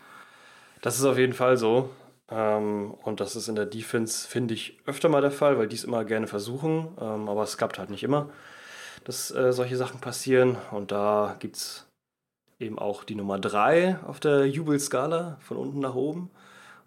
das 0.81 0.99
ist 0.99 1.05
auf 1.05 1.19
jeden 1.19 1.35
Fall 1.35 1.57
so. 1.59 1.91
Ähm, 2.33 2.95
und 3.03 3.21
das 3.21 3.37
ist 3.37 3.49
in 3.49 3.55
der 3.55 3.67
Defense, 3.67 4.27
finde 4.27 4.55
ich, 4.55 4.79
öfter 4.87 5.09
mal 5.09 5.21
der 5.21 5.31
Fall, 5.31 5.59
weil 5.59 5.69
die 5.69 5.77
es 5.77 5.85
immer 5.85 6.05
gerne 6.05 6.27
versuchen. 6.27 6.97
Ähm, 7.01 7.29
aber 7.29 7.43
es 7.43 7.59
klappt 7.59 7.79
halt 7.79 7.91
nicht 7.91 8.03
immer, 8.03 8.31
dass 9.05 9.31
äh, 9.31 9.53
solche 9.53 9.77
Sachen 9.77 10.01
passieren. 10.01 10.57
Und 10.71 10.93
da 10.93 11.37
gibt 11.39 11.57
es 11.57 11.87
eben 12.59 12.79
auch 12.79 13.05
die 13.05 13.17
Nummer 13.17 13.39
3 13.39 13.99
auf 14.07 14.19
der 14.19 14.47
Jubelskala 14.47 15.37
von 15.41 15.59
unten 15.59 15.81
nach 15.81 15.95
oben. 15.95 16.31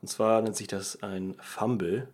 Und 0.01 0.07
zwar 0.07 0.41
nennt 0.41 0.55
sich 0.55 0.67
das 0.67 1.03
ein 1.03 1.35
Fumble. 1.39 2.07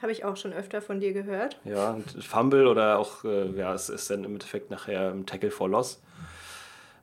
Habe 0.00 0.12
ich 0.12 0.24
auch 0.24 0.36
schon 0.36 0.54
öfter 0.54 0.80
von 0.80 0.98
dir 0.98 1.12
gehört. 1.12 1.60
Ja, 1.64 1.98
Fumble 2.20 2.66
oder 2.66 2.98
auch, 2.98 3.24
äh, 3.24 3.50
ja, 3.50 3.74
es 3.74 3.90
ist 3.90 4.08
dann 4.08 4.24
im 4.24 4.32
Endeffekt 4.32 4.70
nachher 4.70 5.10
im 5.10 5.26
Tackle 5.26 5.50
for 5.50 5.68
Loss. 5.68 6.00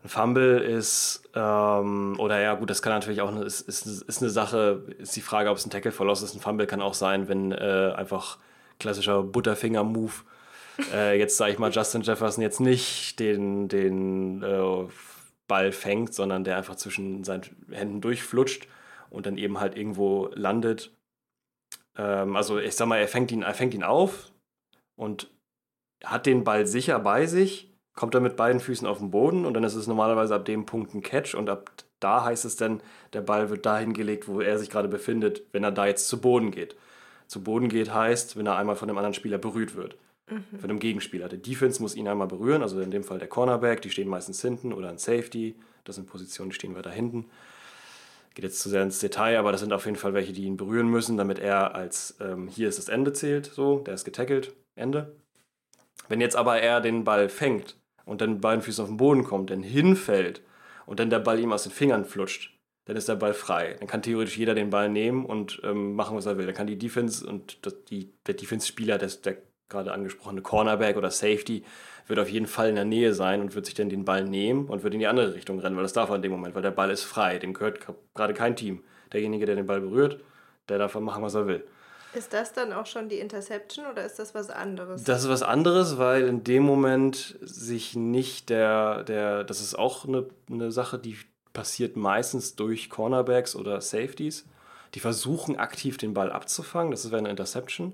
Fumble 0.08 0.60
ist, 0.60 1.30
ähm, 1.34 2.16
oder 2.20 2.40
ja, 2.40 2.56
gut, 2.56 2.70
das 2.70 2.82
kann 2.82 2.94
natürlich 2.94 3.22
auch, 3.22 3.36
ist, 3.42 3.62
ist, 3.62 3.86
ist 3.86 4.22
eine 4.22 4.30
Sache, 4.30 4.84
ist 4.98 5.16
die 5.16 5.22
Frage, 5.22 5.50
ob 5.50 5.58
es 5.58 5.66
ein 5.66 5.70
Tackle 5.70 5.92
for 5.92 6.06
Loss 6.06 6.22
ist. 6.22 6.36
Ein 6.36 6.42
Fumble 6.42 6.68
kann 6.68 6.82
auch 6.82 6.94
sein, 6.94 7.28
wenn 7.28 7.52
äh, 7.52 7.94
einfach 7.96 8.38
klassischer 8.80 9.24
Butterfinger-Move, 9.24 10.14
äh, 10.94 11.18
jetzt 11.18 11.38
sage 11.38 11.54
ich 11.54 11.60
mal, 11.60 11.72
Justin 11.72 12.02
Jefferson 12.02 12.42
jetzt 12.42 12.60
nicht 12.60 13.20
den, 13.20 13.68
den 13.68 14.44
äh, 14.44 14.88
Ball 15.48 15.72
fängt, 15.72 16.14
sondern 16.14 16.44
der 16.44 16.58
einfach 16.58 16.76
zwischen 16.76 17.24
seinen 17.24 17.44
Händen 17.72 18.02
durchflutscht 18.02 18.68
und 19.10 19.26
dann 19.26 19.38
eben 19.38 19.60
halt 19.60 19.76
irgendwo 19.76 20.30
landet. 20.34 20.92
Ähm, 21.98 22.36
also 22.36 22.60
ich 22.60 22.76
sag 22.76 22.88
mal, 22.88 22.98
er 22.98 23.08
fängt 23.08 23.32
ihn, 23.32 23.42
er 23.42 23.54
fängt 23.54 23.74
ihn 23.74 23.84
auf 23.84 24.32
und 24.96 25.32
hat 26.04 26.26
den 26.26 26.44
Ball 26.44 26.68
sicher 26.68 27.00
bei 27.00 27.26
sich 27.26 27.67
kommt 27.98 28.14
er 28.14 28.22
mit 28.22 28.38
beiden 28.38 28.62
Füßen 28.62 28.88
auf 28.88 29.00
den 29.00 29.10
Boden 29.10 29.44
und 29.44 29.56
dann 29.56 29.64
ist 29.64 29.74
es 29.74 29.88
normalerweise 29.88 30.36
ab 30.36 30.46
dem 30.46 30.66
Punkt 30.66 30.94
ein 30.94 31.02
Catch 31.02 31.34
und 31.34 31.50
ab 31.50 31.72
da 32.00 32.24
heißt 32.24 32.46
es 32.46 32.56
dann, 32.56 32.80
der 33.14 33.22
Ball 33.22 33.50
wird 33.50 33.66
dahin 33.66 33.94
gelegt, 33.94 34.28
wo 34.28 34.40
er 34.40 34.60
sich 34.60 34.70
gerade 34.70 34.88
befindet, 34.88 35.42
wenn 35.52 35.64
er 35.64 35.72
da 35.72 35.88
jetzt 35.88 36.08
zu 36.08 36.22
Boden 36.22 36.52
geht. 36.52 36.76
Zu 37.26 37.44
Boden 37.44 37.70
geht 37.70 37.92
heißt, 37.92 38.38
wenn 38.38 38.46
er 38.46 38.56
einmal 38.56 38.76
von 38.76 38.88
einem 38.88 39.00
anderen 39.00 39.16
Spieler 39.16 39.40
berührt 39.40 39.76
wird. 39.76 39.98
Mhm. 40.30 40.60
Von 40.60 40.70
einem 40.70 40.80
Gegenspieler. 40.80 41.28
Der 41.28 41.40
Defense 41.40 41.82
muss 41.82 41.96
ihn 41.96 42.08
einmal 42.08 42.28
berühren, 42.28 42.62
also 42.62 42.80
in 42.80 42.92
dem 42.92 43.04
Fall 43.04 43.18
der 43.18 43.28
Cornerback, 43.28 43.82
die 43.82 43.90
stehen 43.90 44.08
meistens 44.08 44.44
hinten 44.44 44.74
oder 44.74 44.90
ein 44.90 45.00
Safety, 45.00 45.56
das 45.84 45.96
sind 45.96 46.08
Positionen, 46.08 46.52
die 46.52 46.56
stehen 46.56 46.76
weiter 46.76 46.92
hinten. 46.92 47.26
Geht 48.36 48.44
jetzt 48.44 48.60
zu 48.60 48.70
sehr 48.70 48.84
ins 48.84 49.00
Detail, 49.00 49.40
aber 49.40 49.52
das 49.52 49.62
sind 49.62 49.74
auf 49.74 49.86
jeden 49.86 49.98
Fall 49.98 50.14
welche, 50.14 50.34
die 50.34 50.44
ihn 50.44 50.58
berühren 50.58 50.88
müssen, 50.88 51.18
damit 51.18 51.40
er 51.40 51.74
als 51.74 52.16
ähm, 52.22 52.48
hier 52.48 52.70
ist 52.70 52.78
das 52.78 52.90
Ende 52.90 53.12
zählt, 53.12 53.48
so, 53.48 53.80
der 53.80 53.96
ist 53.96 54.06
getackelt, 54.06 54.54
Ende. 54.76 55.16
Wenn 56.10 56.22
jetzt 56.22 56.36
aber 56.36 56.62
er 56.62 56.80
den 56.80 57.04
Ball 57.04 57.28
fängt 57.28 57.77
und 58.08 58.22
dann 58.22 58.34
mit 58.34 58.42
beiden 58.42 58.62
Füßen 58.62 58.82
auf 58.82 58.90
den 58.90 58.98
Boden 58.98 59.24
kommt, 59.24 59.52
dann 59.52 59.62
hinfällt 59.62 60.42
und 60.86 61.00
dann 61.00 61.10
der 61.10 61.20
Ball 61.20 61.40
ihm 61.40 61.52
aus 61.52 61.64
den 61.64 61.72
Fingern 61.72 62.06
flutscht, 62.06 62.58
dann 62.86 62.96
ist 62.96 63.10
der 63.10 63.16
Ball 63.16 63.34
frei. 63.34 63.76
Dann 63.80 63.88
kann 63.88 64.02
theoretisch 64.02 64.38
jeder 64.38 64.56
den 64.56 64.70
Ball 64.70 64.90
nehmen 64.90 65.26
und 65.26 65.62
ähm, 65.64 65.94
machen, 65.94 66.16
was 66.16 66.26
er 66.26 66.38
will. 66.38 66.46
Dann 66.46 66.56
kann 66.56 66.68
die 66.68 66.78
Defense 66.78 67.28
und 67.28 67.66
das, 67.66 67.84
die, 67.86 68.14
der 68.26 68.36
Defense-Spieler, 68.36 68.98
der, 68.98 69.10
der 69.10 69.38
gerade 69.70 69.92
angesprochene 69.92 70.42
Cornerback 70.42 70.96
oder 70.96 71.12
Safety, 71.12 71.64
wird 72.08 72.20
auf 72.20 72.30
jeden 72.30 72.48
Fall 72.48 72.70
in 72.70 72.76
der 72.76 72.86
Nähe 72.86 73.14
sein 73.14 73.42
und 73.42 73.56
wird 73.56 73.66
sich 73.66 73.76
dann 73.76 73.90
den 73.90 74.06
Ball 74.06 74.24
nehmen 74.24 74.68
und 74.68 74.84
wird 74.84 74.94
in 74.94 75.02
die 75.02 75.08
andere 75.08 75.34
Richtung 75.34 75.60
rennen, 75.60 75.76
weil 75.76 75.84
das 75.84 75.92
darf 75.92 76.10
er 76.10 76.16
in 76.16 76.22
dem 76.22 76.32
Moment, 76.32 76.56
weil 76.56 76.62
der 76.62 76.72
Ball 76.72 76.90
ist 76.90 77.04
frei. 77.04 77.38
Dem 77.38 77.54
gehört 77.54 77.86
gerade 78.16 78.34
kein 78.34 78.56
Team. 78.56 78.84
Derjenige, 79.12 79.46
der 79.46 79.56
den 79.56 79.66
Ball 79.66 79.82
berührt, 79.82 80.22
der 80.70 80.78
darf 80.78 80.96
machen, 80.96 81.24
was 81.24 81.36
er 81.36 81.48
will. 81.48 81.68
Ist 82.14 82.34
das 82.34 82.54
dann 82.54 82.74
auch 82.74 82.86
schon 82.86 83.10
die 83.10 83.20
Interception 83.20 83.86
oder 83.86 84.06
ist 84.06 84.18
das 84.18 84.34
was 84.34 84.50
anderes? 84.50 85.04
Das 85.04 85.24
ist 85.24 85.30
was 85.30 85.44
anderes, 85.44 85.98
weil 85.98 86.24
in 86.28 86.44
dem 86.44 86.64
Moment 86.64 87.38
sich 87.42 87.96
nicht 87.96 88.50
der, 88.50 89.04
der 89.04 89.44
das 89.44 89.62
ist 89.62 89.78
auch 89.78 90.06
eine, 90.06 90.26
eine 90.50 90.72
Sache, 90.72 90.98
die 90.98 91.18
passiert 91.54 91.96
meistens 91.96 92.56
durch 92.56 92.90
Cornerbacks 92.90 93.56
oder 93.56 93.82
Safeties. 93.82 94.46
Die 94.94 95.00
versuchen 95.00 95.58
aktiv 95.58 95.98
den 95.98 96.14
Ball 96.14 96.32
abzufangen, 96.32 96.92
das 96.92 97.04
ist 97.04 97.14
eine 97.14 97.30
Interception. 97.30 97.94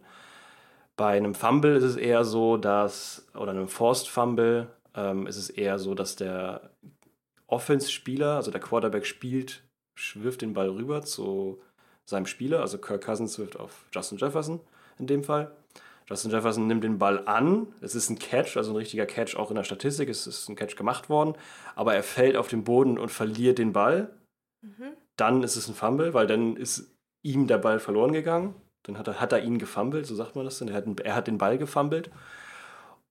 Bei 0.95 1.17
einem 1.17 1.34
Fumble 1.34 1.76
ist 1.76 1.84
es 1.84 1.95
eher 1.95 2.23
so, 2.23 2.58
dass, 2.58 3.26
oder 3.34 3.52
einem 3.52 3.67
Forced 3.67 4.08
Fumble 4.08 4.67
ähm, 4.95 5.26
ist 5.26 5.38
es 5.38 5.49
eher 5.49 5.80
so, 5.80 5.95
dass 5.95 6.15
der 6.15 6.69
Offense-Spieler, 7.47 8.36
also 8.36 8.52
der 8.52 8.62
Quarterback 8.62 9.06
spielt, 9.06 9.63
wirft 10.15 10.41
den 10.41 10.54
Ball 10.54 10.69
rüber 10.69 11.02
zu 11.02 11.62
seinem 12.06 12.26
Spieler, 12.26 12.62
also 12.62 12.78
Kirk 12.78 13.04
Cousins 13.04 13.38
wirft 13.39 13.60
auf 13.60 13.86
Justin 13.94 14.18
Jefferson 14.18 14.60
in 15.00 15.08
dem 15.08 15.24
Fall. 15.24 15.52
Justin 16.08 16.32
Jefferson 16.32 16.68
nimmt 16.68 16.84
den 16.84 17.00
Ball 17.00 17.26
an. 17.28 17.68
Es 17.82 17.96
ist 17.96 18.10
ein 18.10 18.20
Catch, 18.20 18.58
also 18.58 18.72
ein 18.72 18.76
richtiger 18.76 19.06
Catch 19.06 19.36
auch 19.36 19.50
in 19.50 19.56
der 19.56 19.63
Statistik. 19.63 20.10
Es 20.10 20.28
ist 20.28 20.50
ein 20.50 20.56
Catch 20.56 20.76
gemacht 20.76 21.10
worden. 21.10 21.36
Aber 21.76 21.96
er 21.96 22.04
fällt 22.04 22.36
auf 22.36 22.50
den 22.50 22.63
Boden 22.63 22.98
und 22.98 23.10
verliert 23.10 23.58
den 23.58 23.72
Ball. 23.72 24.10
Mhm. 24.62 24.94
Dann 25.16 25.44
ist 25.44 25.56
es 25.56 25.68
ein 25.68 25.76
Fumble, 25.76 26.13
weil 26.13 26.28
dann 26.28 26.58
ist 26.58 26.92
ihm 27.22 27.48
der 27.48 27.58
Ball 27.58 27.80
verloren 27.80 28.12
gegangen. 28.12 28.56
Dann 28.84 28.98
hat 28.98 29.08
er, 29.08 29.22
hat 29.22 29.32
er 29.32 29.44
ihn 29.44 29.60
gefummelt, 29.60 30.06
so 30.06 30.16
sagt 30.16 30.36
man 30.36 30.44
das 30.44 30.60
denn. 30.60 30.68
Er 30.68 30.76
hat, 30.76 31.00
er 31.00 31.16
hat 31.16 31.28
den 31.28 31.38
Ball 31.38 31.58
gefummelt. 31.58 32.10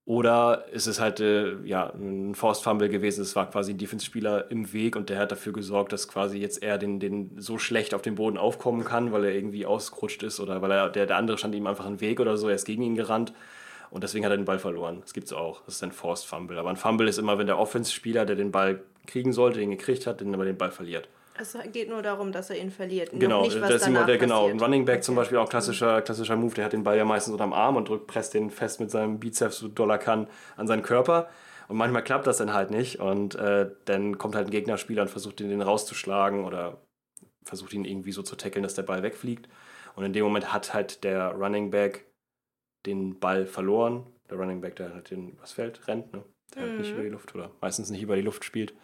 Oder 0.05 0.67
ist 0.73 0.89
es 0.89 0.99
halt 0.99 1.21
äh, 1.21 1.55
ja, 1.65 1.93
ein 1.95 2.35
Forced 2.35 2.65
Fumble 2.65 2.89
gewesen, 2.89 3.23
es 3.23 3.37
war 3.37 3.49
quasi 3.49 3.73
ein 3.73 3.79
Defense-Spieler 3.79 4.51
im 4.51 4.73
Weg 4.73 4.97
und 4.97 5.11
der 5.11 5.19
hat 5.19 5.31
dafür 5.31 5.53
gesorgt, 5.53 5.93
dass 5.93 6.09
quasi 6.09 6.39
jetzt 6.39 6.61
er 6.61 6.77
den, 6.77 6.99
den 6.99 7.41
so 7.41 7.57
schlecht 7.57 7.95
auf 7.95 8.03
den 8.03 8.17
Boden 8.17 8.37
aufkommen 8.37 8.85
kann, 8.85 9.13
weil 9.13 9.25
er 9.25 9.33
irgendwie 9.33 9.65
ausgerutscht 9.65 10.25
ist 10.25 10.41
oder 10.41 10.61
weil 10.61 10.73
er, 10.73 10.91
der, 10.91 11.07
der 11.07 11.17
andere 11.19 11.39
stand 11.39 11.55
ihm 11.55 11.69
einfach 11.69 11.87
im 11.87 12.01
Weg 12.01 12.19
oder 12.19 12.37
so, 12.37 12.49
er 12.49 12.57
ist 12.57 12.65
gegen 12.65 12.83
ihn 12.83 12.97
gerannt 12.97 13.33
und 13.93 14.03
deswegen 14.03 14.25
hat 14.25 14.33
er 14.33 14.39
den 14.39 14.47
Ball 14.47 14.59
verloren. 14.59 15.03
Das 15.03 15.13
gibt 15.13 15.27
es 15.27 15.33
auch. 15.35 15.63
Das 15.67 15.77
ist 15.77 15.85
ein 15.85 15.93
Forced 15.93 16.27
Fumble. 16.27 16.59
Aber 16.59 16.71
ein 16.71 16.77
Fumble 16.77 17.07
ist 17.07 17.19
immer, 17.19 17.39
wenn 17.39 17.47
der 17.47 17.59
Offense-Spieler, 17.59 18.25
der 18.25 18.37
den 18.37 18.51
Ball 18.51 18.83
kriegen 19.07 19.33
sollte, 19.33 19.61
den 19.61 19.71
gekriegt 19.71 20.07
hat, 20.07 20.21
den 20.21 20.35
aber 20.35 20.47
den 20.47 20.57
Ball 20.57 20.71
verliert. 20.71 21.09
Es 21.39 21.57
geht 21.73 21.89
nur 21.89 22.03
darum, 22.03 22.31
dass 22.31 22.51
er 22.51 22.59
ihn 22.59 22.71
verliert. 22.71 23.11
Genau, 23.13 23.43
nicht, 23.43 23.61
das 23.61 23.71
ist 23.71 23.87
immer 23.87 24.05
der, 24.05 24.19
genau. 24.19 24.49
Ein 24.49 24.61
Running 24.61 24.85
Back 24.85 24.97
okay. 24.97 25.03
zum 25.03 25.15
Beispiel 25.15 25.39
auch 25.39 25.49
klassischer, 25.49 26.03
klassischer 26.03 26.37
Move, 26.37 26.55
der 26.55 26.67
hat 26.67 26.73
den 26.73 26.83
Ball 26.83 26.97
ja 26.97 27.05
meistens 27.05 27.33
unterm 27.33 27.53
Arm 27.53 27.77
und 27.77 27.89
drückt, 27.89 28.07
presst 28.07 28.35
den 28.35 28.51
fest 28.51 28.81
mit 28.81 28.91
seinem 28.91 29.19
Bizeps, 29.19 29.59
so 29.59 29.69
doller 29.69 29.99
kann, 29.99 30.29
an 30.57 30.67
seinen 30.67 30.83
Körper. 30.83 31.31
Und 31.69 31.77
manchmal 31.79 32.05
klappt 32.05 32.27
das 32.27 32.37
dann 32.37 32.53
halt 32.53 32.71
nicht. 32.71 33.01
Und 33.01 33.35
äh, 33.37 33.71
dann 33.87 34.19
kommt 34.19 34.35
halt 34.35 34.49
ein 34.49 34.51
Gegnerspieler 34.51 35.03
und 35.03 35.09
versucht 35.09 35.41
ihn 35.41 35.49
den 35.49 35.63
rauszuschlagen 35.63 36.45
oder 36.45 36.83
versucht 37.45 37.73
ihn 37.73 37.85
irgendwie 37.85 38.13
so 38.13 38.23
zu 38.23 38.37
tackeln, 38.37 38.63
dass 38.63 38.75
der 38.75 38.83
Ball 38.83 39.03
wegfliegt. 39.03 39.49
Und 39.95 40.05
in 40.05 40.13
dem 40.13 40.25
Moment 40.25 40.53
hat 40.53 40.75
halt 40.75 41.03
der 41.03 41.31
Running 41.33 41.71
Back 41.71 42.07
den 42.85 43.19
Ball 43.19 43.47
verloren. 43.47 44.07
Der 44.29 44.37
Running 44.37 44.61
Back, 44.61 44.77
der 44.77 44.93
halt 44.93 45.11
den, 45.11 45.39
was 45.41 45.53
fällt, 45.53 45.89
rennt, 45.89 46.13
ne? 46.13 46.23
Der 46.55 46.63
mhm. 46.63 46.69
halt 46.69 46.79
nicht 46.81 46.89
mhm. 46.89 46.95
über 46.95 47.05
die 47.05 47.11
Luft 47.11 47.35
oder 47.35 47.51
meistens 47.63 47.91
nicht 47.91 48.03
über 48.03 48.17
die 48.17 48.23
Luft 48.23 48.45
spielt 48.45 48.75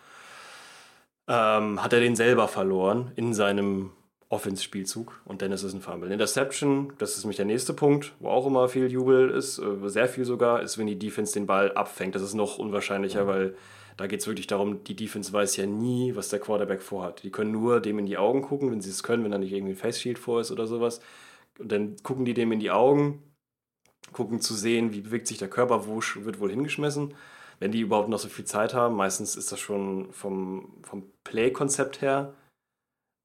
ähm, 1.28 1.82
hat 1.82 1.92
er 1.92 2.00
den 2.00 2.16
selber 2.16 2.48
verloren 2.48 3.12
in 3.14 3.34
seinem 3.34 3.90
Offense-Spielzug 4.30 5.22
und 5.24 5.40
dann 5.42 5.52
ist 5.52 5.62
es 5.62 5.74
ein 5.74 5.80
Fumble. 5.80 6.10
Interception, 6.10 6.92
das 6.98 7.16
ist 7.16 7.24
nämlich 7.24 7.36
der 7.36 7.46
nächste 7.46 7.72
Punkt, 7.72 8.14
wo 8.18 8.28
auch 8.28 8.46
immer 8.46 8.68
viel 8.68 8.90
Jubel 8.90 9.30
ist, 9.30 9.58
äh, 9.58 9.88
sehr 9.88 10.08
viel 10.08 10.24
sogar, 10.24 10.62
ist, 10.62 10.78
wenn 10.78 10.86
die 10.86 10.98
Defense 10.98 11.32
den 11.34 11.46
Ball 11.46 11.72
abfängt. 11.72 12.14
Das 12.14 12.22
ist 12.22 12.34
noch 12.34 12.58
unwahrscheinlicher, 12.58 13.24
mhm. 13.24 13.28
weil 13.28 13.56
da 13.96 14.06
geht 14.06 14.20
es 14.20 14.26
wirklich 14.26 14.46
darum, 14.46 14.84
die 14.84 14.96
Defense 14.96 15.32
weiß 15.32 15.56
ja 15.56 15.66
nie, 15.66 16.14
was 16.14 16.28
der 16.28 16.40
Quarterback 16.40 16.82
vorhat. 16.82 17.22
Die 17.22 17.30
können 17.30 17.52
nur 17.52 17.80
dem 17.80 17.98
in 17.98 18.06
die 18.06 18.16
Augen 18.16 18.42
gucken, 18.42 18.70
wenn 18.70 18.80
sie 18.80 18.90
es 18.90 19.02
können, 19.02 19.24
wenn 19.24 19.32
da 19.32 19.38
nicht 19.38 19.52
irgendwie 19.52 19.72
ein 19.72 19.78
Face 19.78 20.00
Shield 20.00 20.18
vor 20.18 20.40
ist 20.40 20.50
oder 20.50 20.66
sowas. 20.66 21.00
Und 21.58 21.72
dann 21.72 21.96
gucken 22.02 22.24
die 22.24 22.34
dem 22.34 22.52
in 22.52 22.60
die 22.60 22.70
Augen, 22.70 23.22
gucken 24.12 24.40
zu 24.40 24.54
sehen, 24.54 24.92
wie 24.92 25.00
bewegt 25.00 25.26
sich 25.26 25.38
der 25.38 25.48
Körper, 25.48 25.86
wo 25.86 26.00
wird 26.16 26.38
wohl 26.38 26.50
hingeschmissen 26.50 27.14
wenn 27.58 27.72
die 27.72 27.80
überhaupt 27.80 28.08
noch 28.08 28.18
so 28.18 28.28
viel 28.28 28.44
Zeit 28.44 28.74
haben. 28.74 28.96
Meistens 28.96 29.36
ist 29.36 29.52
das 29.52 29.60
schon 29.60 30.12
vom, 30.12 30.72
vom 30.82 31.10
Play-Konzept 31.24 32.00
her, 32.00 32.34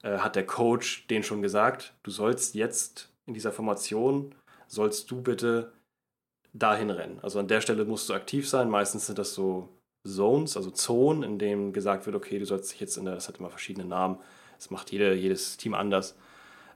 äh, 0.03 0.17
hat 0.17 0.35
der 0.35 0.45
Coach 0.45 1.07
den 1.07 1.23
schon 1.23 1.41
gesagt, 1.41 1.93
du 2.03 2.11
sollst 2.11 2.55
jetzt 2.55 3.11
in 3.25 3.33
dieser 3.33 3.51
Formation, 3.51 4.35
sollst 4.67 5.09
du 5.11 5.21
bitte 5.21 5.71
dahin 6.53 6.89
rennen. 6.89 7.19
Also 7.21 7.39
an 7.39 7.47
der 7.47 7.61
Stelle 7.61 7.85
musst 7.85 8.09
du 8.09 8.13
aktiv 8.13 8.47
sein. 8.47 8.69
Meistens 8.69 9.07
sind 9.07 9.17
das 9.17 9.33
so 9.33 9.69
Zones, 10.05 10.57
also 10.57 10.69
Zonen, 10.71 11.23
in 11.23 11.39
denen 11.39 11.73
gesagt 11.73 12.05
wird, 12.05 12.15
okay, 12.15 12.39
du 12.39 12.45
sollst 12.45 12.71
dich 12.71 12.79
jetzt 12.79 12.97
in 12.97 13.05
der, 13.05 13.15
das 13.15 13.27
hat 13.27 13.39
immer 13.39 13.49
verschiedene 13.49 13.87
Namen, 13.87 14.17
das 14.57 14.69
macht 14.69 14.91
jede, 14.91 15.13
jedes 15.13 15.57
Team 15.57 15.73
anders. 15.73 16.15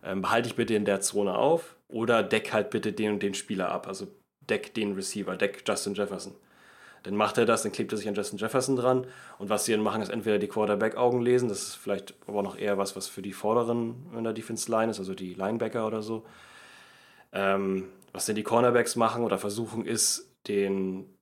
Ähm, 0.04 0.22
behalte 0.22 0.50
dich 0.50 0.56
bitte 0.56 0.76
in 0.76 0.86
der 0.86 1.02
Zone 1.02 1.38
auf 1.38 1.76
oder 1.90 2.24
deck 2.24 2.54
halt 2.54 2.70
bitte 2.70 2.94
den 2.94 3.14
und 3.14 3.24
den 3.24 3.34
Spieler 3.34 3.70
ab. 3.70 3.88
Also 3.88 4.08
deck 4.50 4.74
den 4.74 4.94
Receiver, 4.94 5.36
deck 5.36 5.64
Justin 5.68 5.94
Jefferson. 5.94 6.36
Dann 7.08 7.16
macht 7.16 7.38
er 7.38 7.46
das, 7.46 7.64
dann 7.64 7.72
klebt 7.72 7.94
er 7.94 7.98
sich 7.98 8.10
an 8.10 8.16
Justin 8.16 8.38
Jefferson 8.38 8.76
dran. 8.76 9.08
Und 9.40 9.50
was 9.50 9.64
sie 9.64 9.72
dann 9.72 9.82
machen, 9.82 10.02
ist 10.02 10.10
entweder 10.10 10.40
die 10.40 10.50
Quarterback-Augen 10.50 11.22
lesen, 11.22 11.48
das 11.48 11.70
ist 11.70 11.76
vielleicht 11.76 12.14
aber 12.28 12.44
noch 12.44 12.58
eher 12.58 12.78
was, 12.78 12.98
was 12.98 13.08
für 13.08 13.22
die 13.22 13.32
Vorderen 13.32 14.12
in 14.18 14.26
der 14.26 14.34
Defense-Line 14.34 14.92
ist, 14.92 15.00
also 15.00 15.16
die 15.16 15.34
Linebacker 15.34 15.88
oder 15.88 16.02
so. 16.02 16.26
Ähm, 17.32 17.88
was 18.12 18.26
denn 18.26 18.36
die 18.36 18.44
Cornerbacks 18.44 18.98
machen 18.98 19.24
oder 19.24 19.38
versuchen, 19.38 19.86
ist 19.86 20.36
den 20.50 21.18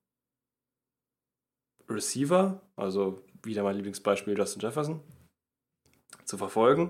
Receiver, 1.87 2.61
also 2.75 3.21
wieder 3.43 3.61
mein 3.61 3.75
Lieblingsbeispiel 3.75 4.35
Justin 4.35 4.61
Jefferson, 4.61 5.01
zu 6.23 6.39
verfolgen 6.39 6.89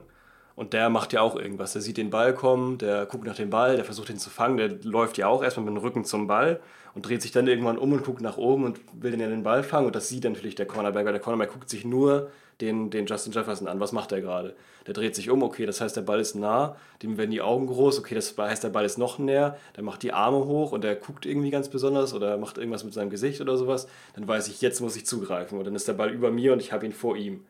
Und 0.56 0.74
der 0.74 0.90
macht 0.90 1.12
ja 1.12 1.22
auch 1.22 1.36
irgendwas. 1.36 1.74
Der 1.74 1.82
sieht 1.82 1.98
den 1.98 2.10
Ball 2.10 2.34
kommen, 2.34 2.78
der 2.78 3.06
guckt 3.06 3.26
nach 3.26 3.36
dem 3.36 3.50
Ball, 3.50 3.76
der 3.76 3.86
versucht 3.86 4.10
ihn 4.10 4.18
zu 4.18 4.30
fangen, 4.30 4.58
der 4.58 4.70
läuft 4.84 5.18
ja 5.18 5.28
auch 5.28 5.44
erstmal 5.44 5.66
mit 5.66 5.76
dem 5.76 5.84
Rücken 5.84 6.06
zum 6.06 6.28
Ball 6.28 6.62
und 6.94 7.06
dreht 7.06 7.22
sich 7.22 7.32
dann 7.32 7.48
irgendwann 7.48 7.78
um 7.78 7.92
und 7.92 8.06
guckt 8.06 8.22
nach 8.22 8.38
oben 8.38 8.64
und 8.64 8.80
will 8.94 9.12
den 9.12 9.20
ja 9.20 9.28
den 9.28 9.44
Ball 9.44 9.64
fangen. 9.64 9.88
Und 9.88 9.96
das 9.96 10.08
sieht 10.08 10.24
natürlich 10.24 10.56
der 10.56 10.66
Cornerback, 10.66 11.06
der 11.06 11.20
Cornerback 11.20 11.52
guckt 11.52 11.70
sich 11.70 11.84
nur 11.84 12.32
den, 12.62 12.90
den 12.90 13.06
Justin 13.06 13.34
Jefferson 13.34 13.68
an. 13.68 13.82
Was 13.82 13.92
macht 13.92 14.12
der 14.12 14.22
gerade? 14.22 14.56
Der 14.88 14.94
dreht 14.94 15.14
sich 15.14 15.30
um, 15.30 15.44
okay, 15.44 15.66
das 15.66 15.82
heißt, 15.82 15.98
der 15.98 16.04
Ball 16.04 16.22
ist 16.22 16.36
nah, 16.36 16.78
dem 17.04 17.18
werden 17.18 17.32
die 17.32 17.42
Augen 17.42 17.68
groß, 17.68 18.00
okay, 18.00 18.16
das 18.16 18.38
heißt, 18.38 18.64
der 18.64 18.70
Ball 18.70 18.86
ist 18.86 18.98
noch 18.98 19.20
näher, 19.20 19.58
der 19.76 19.84
macht 19.84 20.04
die 20.04 20.14
Arme 20.14 20.46
hoch 20.46 20.72
und 20.72 20.84
der 20.84 20.96
guckt 20.96 21.26
irgendwie 21.26 21.50
ganz 21.50 21.70
besonders 21.70 22.14
oder 22.14 22.38
macht 22.38 22.58
irgendwas 22.58 22.84
mit 22.84 22.94
seinem 22.94 23.10
Gesicht 23.10 23.42
oder 23.42 23.58
sowas. 23.58 23.88
Dann 24.14 24.28
weiß 24.28 24.48
ich, 24.48 24.62
jetzt 24.62 24.80
muss 24.80 24.96
ich 24.96 25.06
zugreifen 25.06 25.58
und 25.58 25.66
dann 25.66 25.76
ist 25.76 25.88
der 25.88 25.94
Ball 25.94 26.12
über 26.12 26.32
mir 26.32 26.54
und 26.54 26.62
ich 26.62 26.72
habe 26.72 26.86
ihn 26.86 26.94
vor 26.94 27.18
ihm. 27.18 27.46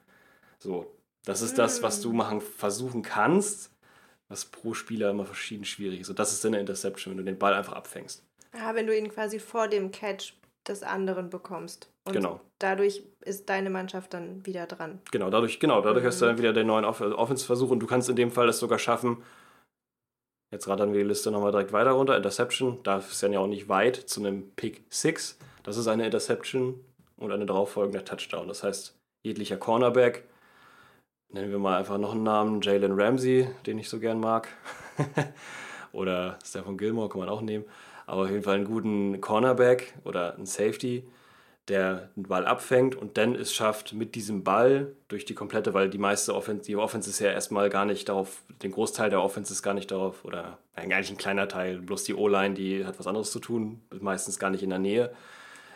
So, 0.58 0.92
das 1.26 1.42
ist 1.42 1.58
das, 1.58 1.82
was 1.84 2.02
du 2.02 2.14
machen, 2.14 2.42
versuchen 2.42 3.02
kannst, 3.02 3.72
was 4.30 4.46
pro 4.46 4.74
Spieler 4.74 5.10
immer 5.10 5.26
verschieden 5.26 5.66
schwierig 5.66 6.02
ist. 6.02 6.10
Und 6.10 6.20
das 6.20 6.32
ist 6.32 6.44
dann 6.44 6.54
eine 6.54 6.62
Interception, 6.62 7.12
wenn 7.12 7.18
du 7.18 7.24
den 7.24 7.38
Ball 7.40 7.54
einfach 7.54 7.74
abfängst. 7.74 8.24
Ja, 8.56 8.74
wenn 8.76 8.88
du 8.88 8.98
ihn 8.98 9.10
quasi 9.10 9.40
vor 9.40 9.68
dem 9.68 9.92
Catch 9.92 10.34
des 10.68 10.82
anderen 10.84 11.30
bekommst. 11.30 11.90
Und 12.06 12.14
Genau. 12.14 12.40
dadurch 12.60 13.04
ist 13.22 13.50
deine 13.50 13.70
Mannschaft 13.70 14.14
dann 14.14 14.46
wieder 14.46 14.66
dran. 14.66 15.00
Genau, 15.12 15.30
dadurch, 15.30 15.60
genau, 15.60 15.82
dadurch 15.82 16.06
hast 16.06 16.22
du 16.22 16.26
dann 16.26 16.38
wieder 16.38 16.54
den 16.54 16.68
neuen 16.68 16.86
Off 16.86 17.02
Offense-Versuch 17.02 17.70
und 17.70 17.80
du 17.80 17.88
kannst 17.88 18.10
in 18.10 18.16
dem 18.16 18.32
Fall 18.32 18.48
das 18.48 18.60
sogar 18.60 18.80
schaffen. 18.80 19.24
Jetzt 20.52 20.68
rattern 20.68 20.94
wir 20.94 21.02
die 21.02 21.08
Liste 21.08 21.32
nochmal 21.32 21.52
direkt 21.52 21.74
weiter 21.74 21.92
runter. 21.92 22.16
Interception, 22.16 22.80
da 22.84 22.98
ist 23.00 23.22
dann 23.22 23.34
ja 23.34 23.40
auch 23.40 23.48
nicht 23.48 23.68
weit 23.68 23.96
zu 23.96 24.22
einem 24.22 24.52
Pick 24.56 24.84
6. 24.90 25.38
Das 25.64 25.78
ist 25.78 25.88
eine 25.88 26.06
Interception 26.06 26.80
und 27.18 27.32
eine 27.32 27.46
darauffolgende 27.46 28.04
Touchdown. 28.04 28.48
Das 28.48 28.64
heißt, 28.64 28.96
jeglicher 29.24 29.58
Cornerback, 29.58 30.24
nennen 31.36 31.52
wir 31.52 31.60
mal 31.60 31.78
einfach 31.78 31.98
noch 31.98 32.14
einen 32.14 32.24
Namen, 32.24 32.62
Jalen 32.62 32.98
Ramsey, 32.98 33.48
den 33.66 33.78
ich 33.78 33.90
so 33.90 34.00
gern 34.00 34.22
mag. 34.22 34.48
oder 35.92 36.40
Stephen 36.46 36.78
Gilmore 36.78 37.10
kann 37.10 37.20
man 37.20 37.30
auch 37.30 37.42
nehmen. 37.42 37.66
Aber 38.08 38.24
auf 38.24 38.30
jeden 38.30 38.44
Fall 38.44 38.56
einen 38.56 38.66
guten 38.66 39.20
Cornerback 39.20 39.96
oder 40.06 40.36
einen 40.36 40.46
Safety, 40.46 41.04
der 41.68 42.10
den 42.16 42.24
Ball 42.24 42.46
abfängt 42.46 42.96
und 42.96 43.18
dann 43.18 43.36
es 43.36 43.54
schafft, 43.54 43.92
mit 43.92 44.16
diesem 44.16 44.46
Ball 44.46 44.94
durch 45.10 45.26
die 45.26 45.34
komplette, 45.34 45.74
weil 45.74 45.90
die 45.90 45.98
meiste 45.98 46.34
Offense, 46.34 46.64
die 46.64 46.78
Offense 46.78 47.10
ist 47.10 47.20
ja 47.20 47.32
erstmal 47.32 47.70
gar 47.70 47.84
nicht 47.84 48.08
darauf, 48.08 48.44
den 48.64 48.72
Großteil 48.72 49.10
der 49.10 49.22
Offense 49.22 49.52
ist 49.52 49.62
gar 49.62 49.74
nicht 49.74 49.92
darauf, 49.92 50.24
oder 50.24 50.60
eigentlich 50.74 51.10
ein 51.10 51.18
kleiner 51.18 51.50
Teil, 51.50 51.80
bloß 51.80 52.06
die 52.06 52.14
O-Line, 52.14 52.54
die 52.54 52.86
hat 52.86 52.98
was 52.98 53.08
anderes 53.08 53.32
zu 53.32 53.40
tun, 53.40 53.82
ist 53.92 54.04
meistens 54.04 54.40
gar 54.40 54.52
nicht 54.52 54.64
in 54.64 54.70
der 54.70 54.80
Nähe. 54.80 55.12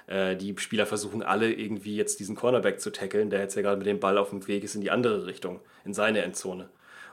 Äh, 0.09 0.35
die 0.35 0.55
Spieler 0.57 0.85
versuchen 0.87 1.21
alle 1.21 1.53
irgendwie 1.53 1.95
jetzt 1.95 2.19
diesen 2.19 2.35
Cornerback 2.35 2.79
zu 2.81 2.91
tackeln, 2.91 3.29
der 3.29 3.41
jetzt 3.41 3.55
ja 3.55 3.61
gerade 3.61 3.77
mit 3.77 3.85
dem 3.85 3.99
Ball 3.99 4.17
auf 4.17 4.31
dem 4.31 4.45
Weg 4.47 4.63
ist 4.63 4.73
in 4.75 4.81
die 4.81 4.89
andere 4.91 5.25
Richtung, 5.27 5.59
in 5.85 5.93
seine 5.93 6.23
Endzone. 6.23 6.67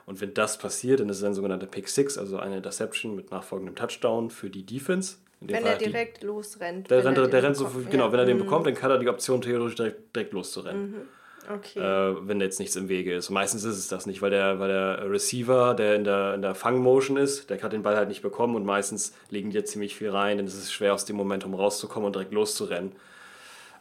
Und 0.07 0.19
wenn 0.21 0.33
das 0.33 0.57
passiert, 0.57 0.99
dann 0.99 1.09
ist 1.09 1.17
es 1.17 1.23
ein 1.23 1.33
sogenannter 1.33 1.67
Pick 1.67 1.87
6, 1.89 2.17
also 2.17 2.39
eine 2.39 2.57
Interception 2.57 3.15
mit 3.15 3.29
nachfolgendem 3.29 3.75
Touchdown 3.75 4.29
für 4.31 4.49
die 4.49 4.65
Defense. 4.65 5.17
Wenn 5.41 5.57
Fall 5.57 5.65
er 5.65 5.71
hat 5.73 5.81
die- 5.81 5.85
direkt 5.85 6.23
losrennt. 6.23 6.89
der 6.89 7.05
rennt, 7.05 7.17
er 7.19 7.27
der 7.27 7.43
rennt 7.43 7.55
so, 7.57 7.65
bekommt. 7.65 7.91
genau, 7.91 8.05
Ja. 8.07 8.11
wenn 8.13 8.19
er 8.19 8.25
den 8.25 8.37
Mhm. 8.37 8.41
bekommt, 8.43 8.65
dann 8.65 8.73
kann 8.73 8.89
er 8.89 8.97
die 8.97 9.07
Option 9.09 9.41
theoretisch 9.41 9.75
direkt, 9.75 10.15
direkt 10.15 10.33
loszurennen, 10.33 10.95
Okay. 11.49 11.79
äh, 11.79 12.27
wenn 12.27 12.41
jetzt 12.41 12.59
nichts 12.59 12.75
im 12.75 12.89
Wege 12.89 13.15
ist. 13.15 13.29
Meistens 13.29 13.63
ist 13.63 13.77
es 13.77 13.87
das 13.87 14.05
nicht, 14.05 14.21
weil 14.21 14.31
der, 14.31 14.59
weil 14.59 14.67
der 14.67 15.09
Receiver, 15.09 15.73
der 15.73 15.95
in 15.95 16.03
der, 16.03 16.33
in 16.33 16.41
der 16.41 16.55
Fangmotion 16.55 17.17
ist, 17.17 17.49
der 17.49 17.61
hat 17.61 17.71
den 17.71 17.83
Ball 17.83 17.95
halt 17.95 18.09
nicht 18.09 18.21
bekommen 18.21 18.55
und 18.55 18.65
meistens 18.65 19.15
legen 19.29 19.49
die 19.49 19.63
ziemlich 19.63 19.95
viel 19.95 20.09
rein, 20.09 20.39
ist 20.39 20.55
es 20.55 20.71
schwer 20.71 20.93
aus 20.93 21.05
dem 21.05 21.15
Momentum 21.15 21.53
rauszukommen 21.53 22.07
und 22.07 22.15
direkt 22.15 22.33
loszurennen. 22.33 22.95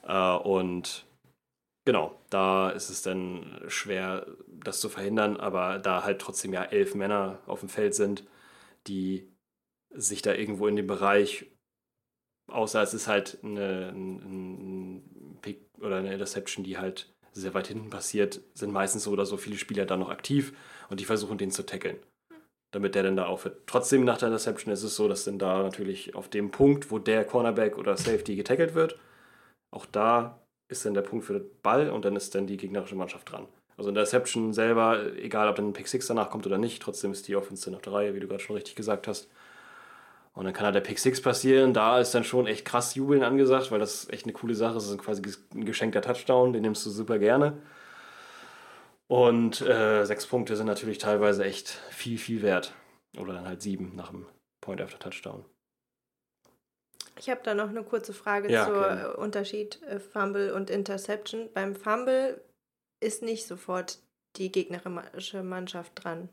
Äh, 0.07 0.37
und 0.37 1.05
genau, 1.85 2.21
da 2.31 2.71
ist 2.71 2.91
es 2.91 3.03
dann 3.03 3.61
schwer, 3.67 4.27
das 4.49 4.81
zu 4.81 4.89
verhindern, 4.89 5.37
aber 5.37 5.79
da 5.79 6.05
halt 6.05 6.21
trotzdem 6.21 6.53
ja 6.53 6.63
elf 6.63 6.95
Männer 6.95 7.41
auf 7.47 7.61
dem 7.61 7.69
Feld 7.69 7.95
sind, 7.95 8.25
die 8.87 9.29
sich 9.91 10.23
da 10.23 10.35
irgendwo 10.35 10.69
in 10.69 10.77
dem 10.77 10.87
Bereich 10.87 11.47
außer 12.49 12.83
es 12.83 12.95
ist 12.95 13.09
halt 13.09 13.39
eine, 13.43 13.91
ein, 13.91 15.01
ein 15.03 15.39
Pick 15.41 15.69
oder 15.79 15.97
eine 15.97 16.13
Interception, 16.13 16.65
die 16.65 16.79
halt 16.79 17.15
sehr 17.41 17.55
weit 17.55 17.69
hinten 17.69 17.91
passiert, 17.91 18.41
sind 18.55 18.73
meistens 18.73 19.05
so 19.05 19.11
oder 19.11 19.27
so 19.27 19.37
viele 19.37 19.57
Spieler 19.57 19.87
da 19.87 19.97
noch 19.97 20.11
aktiv 20.11 20.53
und 20.89 21.01
die 21.01 21.05
versuchen 21.05 21.39
den 21.39 21.51
zu 21.51 21.65
tackeln, 21.65 21.99
damit 22.73 22.95
der 22.95 23.03
dann 23.03 23.17
da 23.17 23.27
aufhört. 23.27 23.63
Trotzdem 23.67 24.05
nach 24.05 24.19
der 24.19 24.29
Interception 24.29 24.73
ist 24.73 24.83
es 24.83 24.97
so, 24.97 25.09
dass 25.09 25.25
dann 25.25 25.39
da 25.39 25.63
natürlich 25.63 26.15
auf 26.15 26.29
dem 26.29 26.51
Punkt, 26.51 26.91
wo 26.91 26.99
der 26.99 27.25
Cornerback 27.25 27.79
oder 27.79 27.97
Safety 27.97 28.37
getackelt 28.37 28.75
wird, 28.75 28.99
auch 29.75 29.87
da 29.87 30.41
ist 30.69 30.85
dann 30.85 30.95
der 30.95 31.03
Punkt 31.03 31.25
für 31.25 31.35
den 31.35 31.51
Ball 31.63 31.91
und 31.91 32.05
dann 32.05 32.17
ist 32.17 32.35
dann 32.35 32.47
die 32.47 32.57
gegnerische 32.57 32.97
Mannschaft 32.97 33.31
dran. 33.31 33.47
Also 33.77 33.91
in 33.91 33.95
der 33.95 34.05
Interception 34.05 34.53
selber, 34.53 35.15
egal 35.17 35.49
ob 35.49 35.57
dann 35.57 35.69
ein 35.69 35.73
Pick 35.73 35.87
6 35.87 36.07
danach 36.07 36.31
kommt 36.31 36.47
oder 36.47 36.59
nicht, 36.59 36.83
trotzdem 36.83 37.13
ist 37.13 37.29
die 37.29 37.37
Offense 37.37 37.67
dann 37.67 37.75
auf 37.75 37.83
der 37.83 37.93
Reihe, 37.93 38.15
wie 38.15 38.21
du 38.21 38.27
gerade 38.27 38.43
schon 38.43 38.57
richtig 38.57 38.75
gesagt 38.75 39.07
hast. 39.07 39.29
Und 40.37 40.45
dann 40.45 40.53
kann 40.53 40.67
halt 40.67 40.75
der 40.75 40.83
Pick 40.83 40.99
6 40.99 41.23
passieren. 41.23 41.73
Da 41.73 41.99
ist 41.99 42.15
dann 42.15 42.23
schon 42.23 42.47
echt 42.47 42.67
krass 42.67 42.95
Jubeln 42.95 43.23
angesagt, 43.23 43.71
weil 43.71 43.79
das 43.79 44.09
echt 44.11 44.27
eine 44.27 44.35
coole 44.35 44.55
Sache 44.55 44.77
ist. 44.77 44.85
Das 44.85 44.93
ist 44.93 44.99
quasi 44.99 45.23
ein 45.55 45.65
geschenkter 45.65 46.03
Touchdown, 46.03 46.53
den 46.53 46.61
nimmst 46.61 46.85
du 46.85 46.91
super 46.91 47.19
gerne. 47.19 47.63
Und 49.09 49.63
äh, 49.63 50.05
sechs 50.05 50.27
Punkte 50.27 50.55
sind 50.55 50.67
natürlich 50.67 50.99
teilweise 50.99 51.43
echt 51.43 51.71
viel, 51.91 52.19
viel 52.19 52.43
wert. 52.43 52.75
Oder 53.19 53.33
dann 53.33 53.47
halt 53.49 53.63
sieben 53.63 53.97
nach 53.97 54.11
dem 54.11 54.27
Point 54.61 54.83
after 54.83 54.99
Touchdown. 54.99 55.47
Ich 57.19 57.31
habe 57.31 57.41
da 57.43 57.55
noch 57.55 57.71
eine 57.71 57.83
kurze 57.83 58.13
Frage 58.13 58.53
Ja, 58.53 58.67
zum 58.67 58.75
gerne. 58.75 59.17
Unterschied 59.17 59.83
äh, 59.85 59.99
Fumble 59.99 60.53
und 60.53 60.69
Interception. 60.69 61.49
Beim 61.55 61.75
Fumble 61.75 62.45
ist 63.01 63.23
nicht 63.23 63.47
sofort 63.47 64.01
die 64.37 64.53
gegnerische 64.53 65.43
Mannschaft 65.43 65.93
dran. 65.95 66.29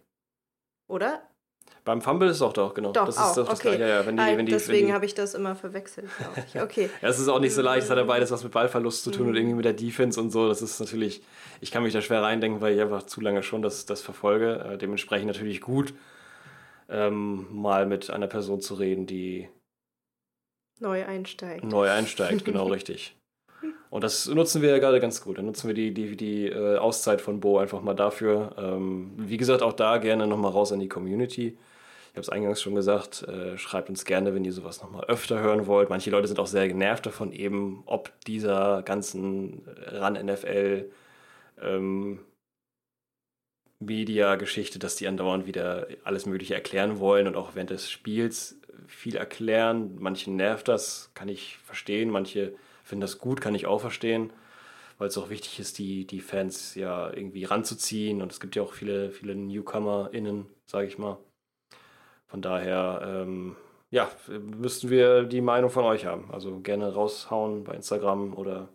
Oder? 0.90 1.22
Beim 1.86 2.02
Fumble 2.02 2.30
ist 2.30 2.38
es 2.38 2.42
auch 2.42 2.54
doch, 2.54 2.74
genau. 2.74 2.94
Doch, 2.94 3.06
das 3.08 3.18
ist 3.18 3.36
doch 3.38 3.46
das 3.50 3.60
okay. 3.60 3.76
Gleiche. 3.76 3.82
Ja, 3.82 3.88
ja, 4.00 4.06
wenn 4.06 4.16
die, 4.16 4.24
wenn 4.24 4.46
die, 4.46 4.52
Deswegen 4.54 4.94
habe 4.94 5.06
ich 5.06 5.16
das 5.16 5.34
immer 5.34 5.54
verwechselt, 5.56 6.10
glaube 6.18 6.44
ich. 6.48 6.62
Okay. 6.62 6.90
Es 7.02 7.20
ist 7.20 7.28
auch 7.28 7.42
nicht 7.42 7.54
so 7.54 7.62
leicht, 7.62 7.84
es 7.84 7.90
hat 7.90 7.98
ja 7.98 8.06
beides 8.06 8.32
was 8.32 8.42
mit 8.42 8.54
Ballverlust 8.54 9.04
zu 9.04 9.12
tun 9.12 9.26
und 9.28 9.32
Mhm. 9.32 9.38
irgendwie 9.38 9.56
mit 9.58 9.66
der 9.66 9.74
Defense 9.74 10.20
und 10.22 10.32
so. 10.32 10.48
Das 10.48 10.62
ist 10.62 10.80
natürlich, 10.80 11.22
ich 11.60 11.72
kann 11.72 11.84
mich 11.84 11.92
da 11.92 12.02
schwer 12.02 12.22
reindenken, 12.22 12.62
weil 12.62 12.74
ich 12.76 12.82
einfach 12.82 13.04
zu 13.04 13.20
lange 13.20 13.44
schon 13.44 13.62
das, 13.62 13.86
das 13.86 14.02
verfolge. 14.02 14.64
Äh, 14.74 14.78
dementsprechend 14.78 15.28
natürlich 15.28 15.60
gut, 15.60 15.94
ähm, 16.88 17.48
mal 17.52 17.86
mit 17.86 18.10
einer 18.10 18.28
Person 18.28 18.62
zu 18.62 18.76
reden, 18.76 19.06
die 19.06 19.50
Neu 20.80 21.06
einsteigen. 21.06 21.68
neu 21.70 21.90
einsteigt, 21.90 22.46
genau 22.46 22.68
richtig. 22.68 23.16
Und 23.90 24.04
das 24.04 24.28
nutzen 24.28 24.62
wir 24.62 24.70
ja 24.70 24.80
gerade 24.80 25.00
ganz 25.00 25.22
gut. 25.22 25.38
Dann 25.38 25.46
nutzen 25.46 25.68
wir 25.68 25.76
die, 25.76 25.94
die, 25.94 26.18
die 26.18 26.48
äh, 26.48 26.78
Auszeit 26.78 27.22
von 27.22 27.40
Bo 27.40 27.60
einfach 27.60 27.82
mal 27.82 27.94
dafür. 27.94 28.56
Ähm, 28.58 29.12
wie 29.18 29.38
gesagt, 29.38 29.62
auch 29.62 29.74
da 29.74 29.98
gerne 29.98 30.26
nochmal 30.26 30.52
raus 30.52 30.72
an 30.72 30.80
die 30.80 30.90
Community. 30.90 31.58
Ich 32.14 32.18
habe 32.18 32.22
es 32.22 32.30
eingangs 32.30 32.62
schon 32.62 32.76
gesagt, 32.76 33.24
äh, 33.24 33.58
schreibt 33.58 33.90
uns 33.90 34.06
gerne, 34.06 34.36
wenn 34.36 34.46
ihr 34.46 34.54
sowas 34.54 34.82
nochmal 34.82 35.06
öfter 35.06 35.40
hören 35.40 35.68
wollt. 35.68 35.90
Manche 35.90 36.12
Leute 36.12 36.28
sind 36.28 36.40
auch 36.40 36.48
sehr 36.48 36.68
genervt 36.68 37.06
davon, 37.06 37.32
eben 37.32 37.84
ob 37.86 38.12
dieser 38.28 38.84
ganzen 38.84 39.64
RAN-NFL 39.68 40.92
ähm, 41.62 42.20
Media-Geschichte, 43.80 44.80
dass 44.80 44.96
die 44.96 45.08
andauernd 45.08 45.46
wieder 45.46 45.88
alles 46.04 46.26
Mögliche 46.26 46.54
erklären 46.56 47.00
wollen 47.00 47.28
und 47.28 47.36
auch 47.36 47.56
während 47.56 47.70
des 47.70 47.90
Spiels 47.90 48.60
viel 48.88 49.16
erklären. 49.16 49.96
Manchen 50.00 50.36
nervt 50.36 50.68
das, 50.68 51.12
kann 51.14 51.30
ich 51.30 51.58
verstehen. 51.64 52.10
Manche 52.10 52.54
finden 52.94 53.02
das 53.02 53.18
gut, 53.18 53.42
kann 53.42 53.56
ich 53.56 53.66
auch 53.66 53.82
verstehen, 53.82 54.32
weil 55.00 55.08
es 55.08 55.18
auch 55.18 55.32
wichtig 55.32 55.60
ist, 55.60 55.80
die, 55.80 56.06
die 56.06 56.22
Fans 56.22 56.76
ja 56.76 57.12
irgendwie 57.12 57.44
ranzuziehen. 57.44 58.22
Und 58.22 58.32
es 58.32 58.40
gibt 58.40 58.56
ja 58.56 58.62
auch 58.62 58.74
viele, 58.74 59.10
viele 59.10 59.34
NewcomerInnen, 59.34 60.46
sage 60.68 60.86
ich 60.86 61.00
mal. 61.00 61.18
Von 62.28 62.44
daher, 62.44 63.02
ähm, 63.04 63.56
ja, 63.90 64.12
müssten 64.28 64.92
wir 64.92 65.24
die 65.24 65.42
Meinung 65.42 65.72
von 65.72 65.86
euch 65.86 66.06
haben. 66.06 66.30
Also 66.32 66.60
gerne 66.60 66.94
raushauen 66.94 67.64
bei 67.64 67.74
Instagram 67.74 68.36
oder 68.36 68.70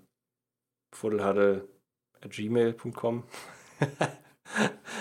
fuddelhuddle.gmail.com. 0.96 3.22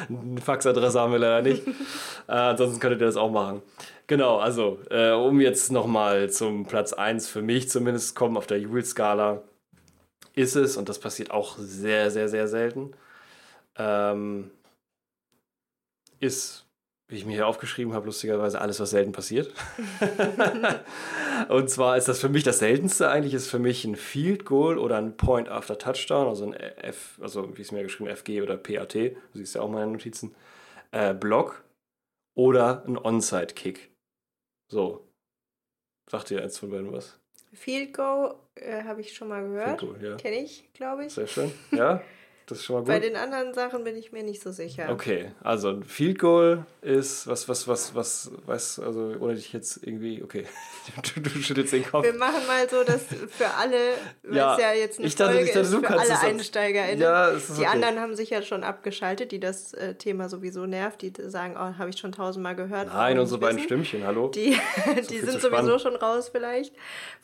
Eine 0.10 0.42
Faxadresse 0.42 1.00
haben 1.00 1.12
wir 1.12 1.20
leider 1.20 1.42
nicht. 1.42 1.68
äh, 2.28 2.32
ansonsten 2.32 2.80
könntet 2.80 3.02
ihr 3.02 3.08
das 3.08 3.18
auch 3.18 3.32
machen. 3.32 3.62
Genau, 4.08 4.38
also, 4.38 4.80
äh, 4.90 5.12
um 5.12 5.42
jetzt 5.42 5.72
nochmal 5.72 6.30
zum 6.30 6.66
Platz 6.66 6.94
1 6.94 7.28
für 7.28 7.42
mich 7.42 7.70
zumindest 7.70 8.16
kommen 8.16 8.38
auf 8.38 8.48
der 8.48 8.60
Jubelskala, 8.60 9.42
ist 10.34 10.56
es, 10.56 10.78
und 10.78 10.88
das 10.88 11.00
passiert 11.00 11.32
auch 11.32 11.58
sehr, 11.58 12.12
sehr, 12.12 12.30
sehr 12.30 12.48
selten, 12.48 12.92
ähm, 13.78 14.52
ist, 16.20 16.67
wie 17.10 17.16
ich 17.16 17.26
mir 17.26 17.34
hier 17.34 17.48
aufgeschrieben 17.48 17.94
habe, 17.94 18.06
lustigerweise 18.06 18.60
alles, 18.60 18.80
was 18.80 18.90
selten 18.90 19.14
passiert. 19.14 19.54
und 21.50 21.70
zwar 21.70 21.96
ist 21.96 22.10
das 22.10 22.20
für 22.20 22.28
mich 22.28 22.44
das 22.44 22.60
seltenste 22.60 23.10
eigentlich, 23.10 23.34
ist 23.34 23.50
für 23.50 23.60
mich 23.60 23.86
ein 23.86 23.96
Field 23.96 24.44
Goal 24.44 24.78
oder 24.78 24.98
ein 24.98 25.16
Point 25.16 25.48
after 25.48 25.78
Touchdown, 25.78 26.28
also 26.28 26.46
ein 26.46 26.54
F, 26.54 27.18
also 27.22 27.58
wie 27.58 27.62
es 27.62 27.72
mir 27.72 27.84
geschrieben, 27.84 28.14
FG 28.14 28.42
oder 28.42 28.58
PAT, 28.58 28.94
du 28.96 29.16
siehst 29.34 29.56
ja 29.56 29.62
auch 29.62 29.70
meine 29.70 29.92
Notizen, 29.92 30.36
äh, 30.92 31.14
Block 31.14 31.64
oder 32.36 32.84
ein 32.86 32.98
Onside-Kick. 32.98 33.90
So. 34.70 35.08
Sagt 36.10 36.32
ihr 36.32 36.42
eins 36.42 36.58
von 36.58 36.70
beiden 36.70 36.92
was? 36.92 37.20
Field 37.54 37.94
Goal 37.94 38.36
äh, 38.56 38.84
habe 38.84 39.02
ich 39.02 39.14
schon 39.14 39.30
mal 39.30 39.42
gehört. 39.44 39.80
Field 39.80 39.94
Goal, 39.94 40.04
ja. 40.04 40.16
Kenne 40.18 40.44
ich, 40.44 40.70
glaube 40.74 41.06
ich. 41.06 41.14
Sehr 41.14 41.28
schön. 41.28 41.52
Ja? 41.72 42.02
Das 42.48 42.60
ist 42.60 42.66
schon 42.66 42.76
mal 42.76 42.80
gut. 42.80 42.88
Bei 42.88 43.00
den 43.00 43.18
anderen 43.18 43.54
Sachen 43.54 43.84
bin 43.84 43.98
ich 43.98 44.14
mir 44.14 44.24
nicht 44.24 44.42
so 44.42 44.54
sicher. 44.54 44.90
Okay, 44.90 45.32
also 45.44 45.68
ein 45.68 45.84
Field 45.84 46.18
Goal 46.18 46.66
ist 46.82 47.28
was, 47.28 47.50
was, 47.50 47.68
was, 47.68 47.94
was, 47.94 48.32
was, 48.46 48.80
also 48.80 49.16
ohne 49.20 49.36
dich 49.36 49.52
jetzt 49.52 49.86
irgendwie, 49.86 50.24
okay, 50.24 50.46
du, 51.16 51.20
du 51.20 51.30
schüttelst 51.30 51.74
den 51.74 51.86
Kopf. 51.86 52.06
Wir 52.06 52.14
machen 52.14 52.48
mal 52.48 52.70
so, 52.70 52.86
dass 52.86 53.04
für 53.04 53.50
alle, 53.50 53.96
Ja, 54.32 54.54
es 54.54 54.62
ja 54.62 54.72
jetzt 54.72 54.98
eine 54.98 55.08
ich 55.08 55.16
dachte, 55.16 55.34
Folge 55.34 55.50
ich 55.50 55.54
dachte, 55.56 55.68
ist, 55.68 55.86
für 55.86 56.00
alle 56.00 56.20
EinsteigerInnen. 56.22 57.02
Ja, 57.02 57.32
es 57.32 57.50
ist 57.50 57.58
die 57.58 57.64
okay. 57.64 57.70
anderen 57.70 58.00
haben 58.00 58.16
sich 58.16 58.30
ja 58.30 58.42
schon 58.42 58.64
abgeschaltet, 58.64 59.34
die 59.34 59.42
das 59.42 59.74
äh, 59.74 59.96
Thema 59.96 60.30
sowieso 60.30 60.66
nervt, 60.66 61.02
die 61.02 61.12
sagen, 61.30 61.56
oh, 61.58 61.78
habe 61.78 61.90
ich 61.90 61.98
schon 61.98 62.14
tausendmal 62.14 62.56
gehört. 62.56 62.88
Nein, 62.88 63.20
unsere 63.20 63.42
beiden. 63.42 63.60
Stimmchen, 63.60 64.06
hallo? 64.06 64.30
Die, 64.30 64.58
die 65.10 65.20
sind 65.20 65.42
sowieso 65.42 65.80
schon 65.80 65.98
raus 65.98 66.30
vielleicht. 66.30 66.74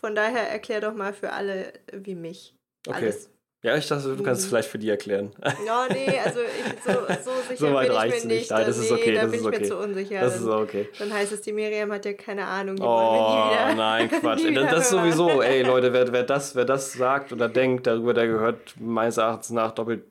Von 0.02 0.16
daher 0.16 0.50
erklär 0.50 0.82
doch 0.82 0.94
mal 0.94 1.14
für 1.14 1.32
alle 1.32 1.72
wie 1.94 2.16
mich. 2.16 2.54
Okay. 2.86 2.98
Alles. 2.98 3.33
Ja, 3.64 3.78
ich 3.78 3.88
dachte, 3.88 4.16
du 4.16 4.22
kannst 4.24 4.42
es 4.42 4.46
Mhm. 4.46 4.50
vielleicht 4.50 4.70
für 4.70 4.78
die 4.78 4.90
erklären. 4.90 5.32
Ja, 5.66 5.88
nee, 5.90 6.20
also 6.24 6.42
ich, 6.42 6.84
so, 6.84 6.92
so 7.24 7.32
sicher 7.50 7.68
So 7.70 7.74
weit 7.74 7.88
bin 7.88 7.96
ich 7.96 8.04
mir 8.04 8.14
nicht. 8.16 8.26
nicht. 8.26 8.52
Nein, 8.52 8.66
das 8.68 8.78
ist 8.78 8.92
nee, 8.92 8.98
okay, 8.98 9.14
da 9.16 9.22
das 9.22 9.32
bin 9.32 9.40
ist 9.40 9.42
ich 9.42 9.48
okay. 9.48 9.60
mir 9.62 9.68
zu 9.68 9.78
unsicher. 9.78 10.20
Das 10.22 10.36
ist 10.36 10.46
dann, 10.46 10.60
okay. 10.64 10.90
dann 11.00 11.14
heißt 11.14 11.32
es, 11.32 11.42
die 11.42 11.54
Miriam 11.54 11.92
hat 11.94 12.04
ja 12.06 12.12
keine 12.14 12.46
Ahnung, 12.46 12.76
die 12.76 12.82
wollen 12.82 12.92
wir 12.92 13.26
Oh, 13.26 13.46
nie 13.46 13.52
wieder. 13.54 13.76
nein, 13.76 14.10
Quatsch. 14.10 14.44
das 14.54 14.80
ist 14.84 14.90
sowieso, 14.90 15.42
ey 15.42 15.64
Leute, 15.64 15.94
wer, 15.94 16.12
wer, 16.12 16.24
das, 16.24 16.56
wer 16.56 16.66
das 16.66 16.92
sagt 16.94 17.32
oder 17.32 17.48
denkt, 17.48 17.88
darüber, 17.88 18.14
der 18.14 18.28
gehört 18.28 18.76
meines 18.80 19.16
Erachtens 19.18 19.50
nach 19.52 19.72
doppelt 19.72 20.04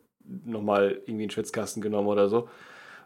nochmal 0.46 0.92
irgendwie 0.92 1.10
in 1.12 1.18
den 1.18 1.30
Schwitzkasten 1.30 1.82
genommen 1.82 2.08
oder 2.08 2.28
so. 2.30 2.48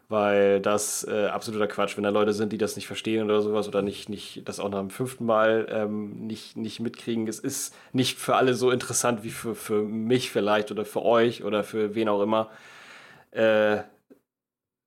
Weil 0.09 0.61
das 0.61 1.05
äh, 1.05 1.25
absoluter 1.27 1.67
Quatsch, 1.67 1.97
wenn 1.97 2.03
da 2.03 2.09
Leute 2.09 2.31
sind, 2.31 2.53
die 2.53 2.57
das 2.57 2.77
nicht 2.77 2.87
verstehen 2.87 3.25
oder 3.25 3.41
sowas 3.41 3.67
oder 3.67 3.81
nicht, 3.81 4.07
nicht 4.07 4.47
das 4.47 4.61
auch 4.61 4.69
nach 4.69 4.79
dem 4.79 4.89
fünften 4.89 5.25
Mal 5.25 5.67
ähm, 5.69 6.27
nicht, 6.27 6.55
nicht 6.55 6.79
mitkriegen. 6.79 7.27
Es 7.27 7.39
ist 7.39 7.75
nicht 7.91 8.17
für 8.17 8.35
alle 8.35 8.53
so 8.53 8.71
interessant 8.71 9.23
wie 9.23 9.31
für, 9.31 9.53
für 9.53 9.83
mich 9.83 10.31
vielleicht 10.31 10.71
oder 10.71 10.85
für 10.85 11.03
euch 11.03 11.43
oder 11.43 11.63
für 11.65 11.93
wen 11.93 12.07
auch 12.07 12.21
immer. 12.21 12.49
Äh, 13.31 13.79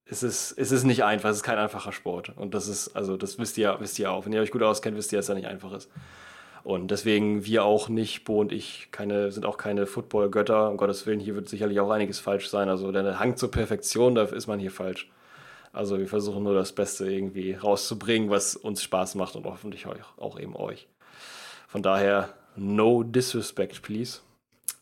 es 0.07 0.23
ist, 0.23 0.53
es 0.59 0.73
ist 0.73 0.85
nicht 0.85 1.05
einfach, 1.05 1.31
es 1.31 1.37
ist 1.37 1.43
kein 1.43 1.59
einfacher 1.59 1.93
Sport. 1.93 2.31
Und 2.37 2.55
das 2.55 2.67
ist, 2.67 2.97
also 2.97 3.17
das 3.17 3.39
wisst 3.39 3.59
ihr, 3.59 3.77
wisst 3.79 3.99
ihr 3.99 4.11
auch. 4.11 4.27
Wenn 4.27 4.33
ihr 4.33 4.41
euch 4.41 4.51
gut 4.51 4.63
auskennt, 4.63 4.97
wisst 4.97 5.13
ihr, 5.13 5.19
dass 5.19 5.29
er 5.29 5.37
nicht 5.37 5.47
einfach 5.47 5.73
ist. 5.73 5.91
Und 6.63 6.91
deswegen 6.91 7.45
wir 7.45 7.65
auch 7.65 7.89
nicht, 7.89 8.25
Bo 8.25 8.41
und 8.41 8.53
ich, 8.53 8.89
keine, 8.91 9.33
sind 9.33 9.47
auch 9.47 9.57
keine 9.57 9.87
Football-Götter. 9.87 10.71
Um 10.71 10.77
Gottes 10.77 11.07
Willen, 11.07 11.21
hier 11.21 11.35
wird 11.35 11.49
sicherlich 11.49 11.81
auch 11.81 11.91
einiges 11.91 12.19
falsch 12.19 12.49
sein. 12.49 12.69
Also 12.69 12.93
der 12.93 13.19
Hang 13.19 13.37
zur 13.37 13.51
Perfektion, 13.51 14.15
da 14.15 14.25
ist 14.25 14.47
man 14.47 14.59
hier 14.59 14.71
falsch. 14.71 15.11
Also 15.73 15.99
wir 15.99 16.09
versuchen 16.09 16.43
nur 16.43 16.55
das 16.55 16.73
Beste 16.73 17.11
irgendwie 17.11 17.53
rauszubringen, 17.53 18.29
was 18.29 18.57
uns 18.57 18.83
Spaß 18.83 19.15
macht 19.15 19.37
und 19.37 19.45
hoffentlich 19.45 19.87
auch 19.87 20.39
eben 20.39 20.57
euch. 20.57 20.89
Von 21.69 21.83
daher, 21.83 22.35
no 22.57 23.03
disrespect, 23.05 23.83
please. 23.83 24.21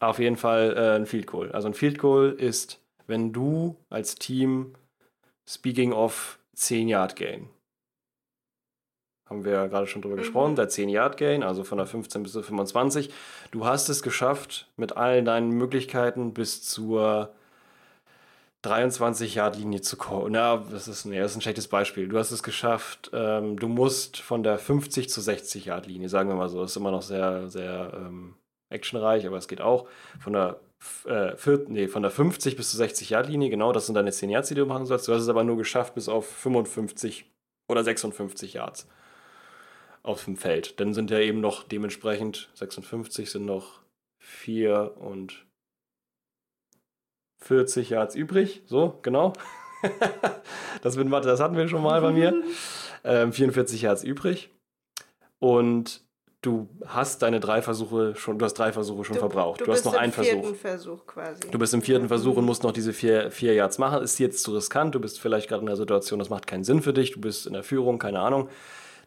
Auf 0.00 0.18
jeden 0.18 0.36
Fall 0.36 0.74
äh, 0.76 0.96
ein 0.96 1.06
Field 1.06 1.26
Goal. 1.26 1.52
Also 1.52 1.68
ein 1.68 1.74
Field 1.74 1.98
Goal 1.98 2.34
ist, 2.38 2.80
wenn 3.06 3.32
du 3.32 3.76
als 3.90 4.14
Team, 4.14 4.74
speaking 5.46 5.92
of 5.92 6.38
10 6.54 6.88
Yard 6.88 7.16
Gain, 7.16 7.48
haben 9.28 9.44
wir 9.44 9.52
ja 9.52 9.66
gerade 9.66 9.86
schon 9.86 10.02
drüber 10.02 10.14
Mhm. 10.16 10.20
gesprochen, 10.20 10.56
der 10.56 10.68
10 10.68 10.88
Yard 10.88 11.16
Gain, 11.16 11.42
also 11.42 11.64
von 11.64 11.78
der 11.78 11.86
15 11.86 12.22
bis 12.22 12.32
zur 12.32 12.42
25. 12.42 13.10
Du 13.50 13.66
hast 13.66 13.88
es 13.88 14.02
geschafft, 14.02 14.68
mit 14.76 14.96
all 14.96 15.22
deinen 15.22 15.50
Möglichkeiten 15.50 16.32
bis 16.34 16.62
zur 16.62 17.30
23 18.62 19.36
Yard 19.36 19.56
Linie 19.56 19.80
zu 19.82 19.96
kommen. 19.96 20.32
Na, 20.32 20.56
das 20.56 20.88
ist, 20.88 21.04
nee, 21.04 21.18
das 21.18 21.30
ist 21.32 21.36
ein 21.38 21.40
schlechtes 21.42 21.68
Beispiel. 21.68 22.08
Du 22.08 22.18
hast 22.18 22.32
es 22.32 22.42
geschafft, 22.42 23.10
ähm, 23.12 23.56
du 23.58 23.68
musst 23.68 24.18
von 24.18 24.42
der 24.42 24.58
50 24.58 25.08
zur 25.10 25.22
60 25.22 25.66
Yard 25.66 25.86
Linie, 25.86 26.08
sagen 26.08 26.28
wir 26.28 26.36
mal 26.36 26.48
so. 26.48 26.60
Das 26.60 26.72
ist 26.72 26.76
immer 26.76 26.90
noch 26.90 27.02
sehr, 27.02 27.48
sehr 27.48 27.92
ähm, 27.94 28.34
actionreich, 28.70 29.26
aber 29.26 29.36
es 29.36 29.46
geht 29.46 29.60
auch. 29.60 29.86
Von 30.18 30.32
der, 30.32 30.58
äh, 31.06 31.36
vier, 31.36 31.64
nee, 31.68 31.86
von 31.86 32.02
der 32.02 32.10
50 32.10 32.56
bis 32.56 32.70
zur 32.72 32.78
60 32.78 33.10
Yard 33.10 33.28
Linie, 33.28 33.48
genau, 33.48 33.72
das 33.72 33.86
sind 33.86 33.94
deine 33.94 34.10
10 34.10 34.28
Yards, 34.30 34.48
die 34.48 34.54
du 34.56 34.66
machen 34.66 34.86
sollst. 34.86 35.06
Du 35.06 35.12
hast 35.14 35.22
es 35.22 35.28
aber 35.28 35.44
nur 35.44 35.56
geschafft 35.56 35.94
bis 35.94 36.08
auf 36.08 36.26
55 36.26 37.26
oder 37.68 37.84
56 37.84 38.54
Yards 38.54 38.88
auf 40.08 40.24
dem 40.24 40.36
Feld. 40.36 40.80
Dann 40.80 40.94
sind 40.94 41.10
ja 41.10 41.18
eben 41.18 41.40
noch 41.40 41.62
dementsprechend 41.62 42.48
56 42.54 43.30
sind 43.30 43.44
noch 43.44 43.80
4 44.18 44.96
und 44.98 45.46
40 47.40 47.90
Yards 47.90 48.14
übrig. 48.14 48.62
So, 48.66 48.98
genau. 49.02 49.34
das 50.82 50.96
mit 50.96 51.08
Mathe, 51.08 51.28
das 51.28 51.40
hatten 51.40 51.56
wir 51.56 51.68
schon 51.68 51.82
mal 51.82 52.00
bei 52.00 52.10
mir. 52.10 52.42
Ähm, 53.04 53.32
44 53.32 53.82
Yards 53.82 54.02
übrig. 54.02 54.50
Und 55.38 56.02
du 56.42 56.68
hast 56.84 57.22
deine 57.22 57.38
drei 57.38 57.62
Versuche 57.62 58.16
schon, 58.16 58.40
du 58.40 58.44
hast 58.44 58.54
drei 58.54 58.72
Versuche 58.72 59.04
schon 59.04 59.16
verbraucht. 59.16 59.60
Du, 59.60 59.66
hast 59.66 59.76
bist 59.76 59.84
noch 59.84 59.94
im 59.94 60.00
einen 60.00 60.12
Versuch. 60.12 60.30
vierten 60.42 60.54
Versuch 60.56 61.06
quasi. 61.06 61.40
Du 61.48 61.58
bist 61.60 61.72
im 61.74 61.80
vierten 61.80 62.08
Versuch 62.08 62.36
und 62.36 62.44
musst 62.44 62.64
noch 62.64 62.72
diese 62.72 62.92
vier, 62.92 63.30
vier 63.30 63.54
Yards 63.54 63.78
machen. 63.78 64.02
Ist 64.02 64.18
jetzt 64.18 64.42
zu 64.42 64.52
riskant. 64.52 64.96
Du 64.96 65.00
bist 65.00 65.20
vielleicht 65.20 65.48
gerade 65.48 65.60
in 65.60 65.66
der 65.66 65.76
Situation, 65.76 66.18
das 66.18 66.28
macht 66.28 66.48
keinen 66.48 66.64
Sinn 66.64 66.82
für 66.82 66.92
dich. 66.92 67.12
Du 67.12 67.20
bist 67.20 67.46
in 67.46 67.52
der 67.52 67.62
Führung, 67.62 68.00
keine 68.00 68.18
Ahnung. 68.18 68.48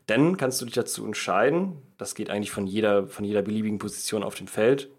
Dann 0.07 0.37
kannst 0.37 0.61
du 0.61 0.65
dich 0.65 0.73
dazu 0.73 1.05
entscheiden, 1.05 1.77
das 1.97 2.15
geht 2.15 2.29
eigentlich 2.29 2.51
von 2.51 2.67
jeder, 2.67 3.07
von 3.07 3.23
jeder 3.23 3.41
beliebigen 3.41 3.79
Position 3.79 4.23
auf 4.23 4.35
dem 4.35 4.47
Feld, 4.47 4.89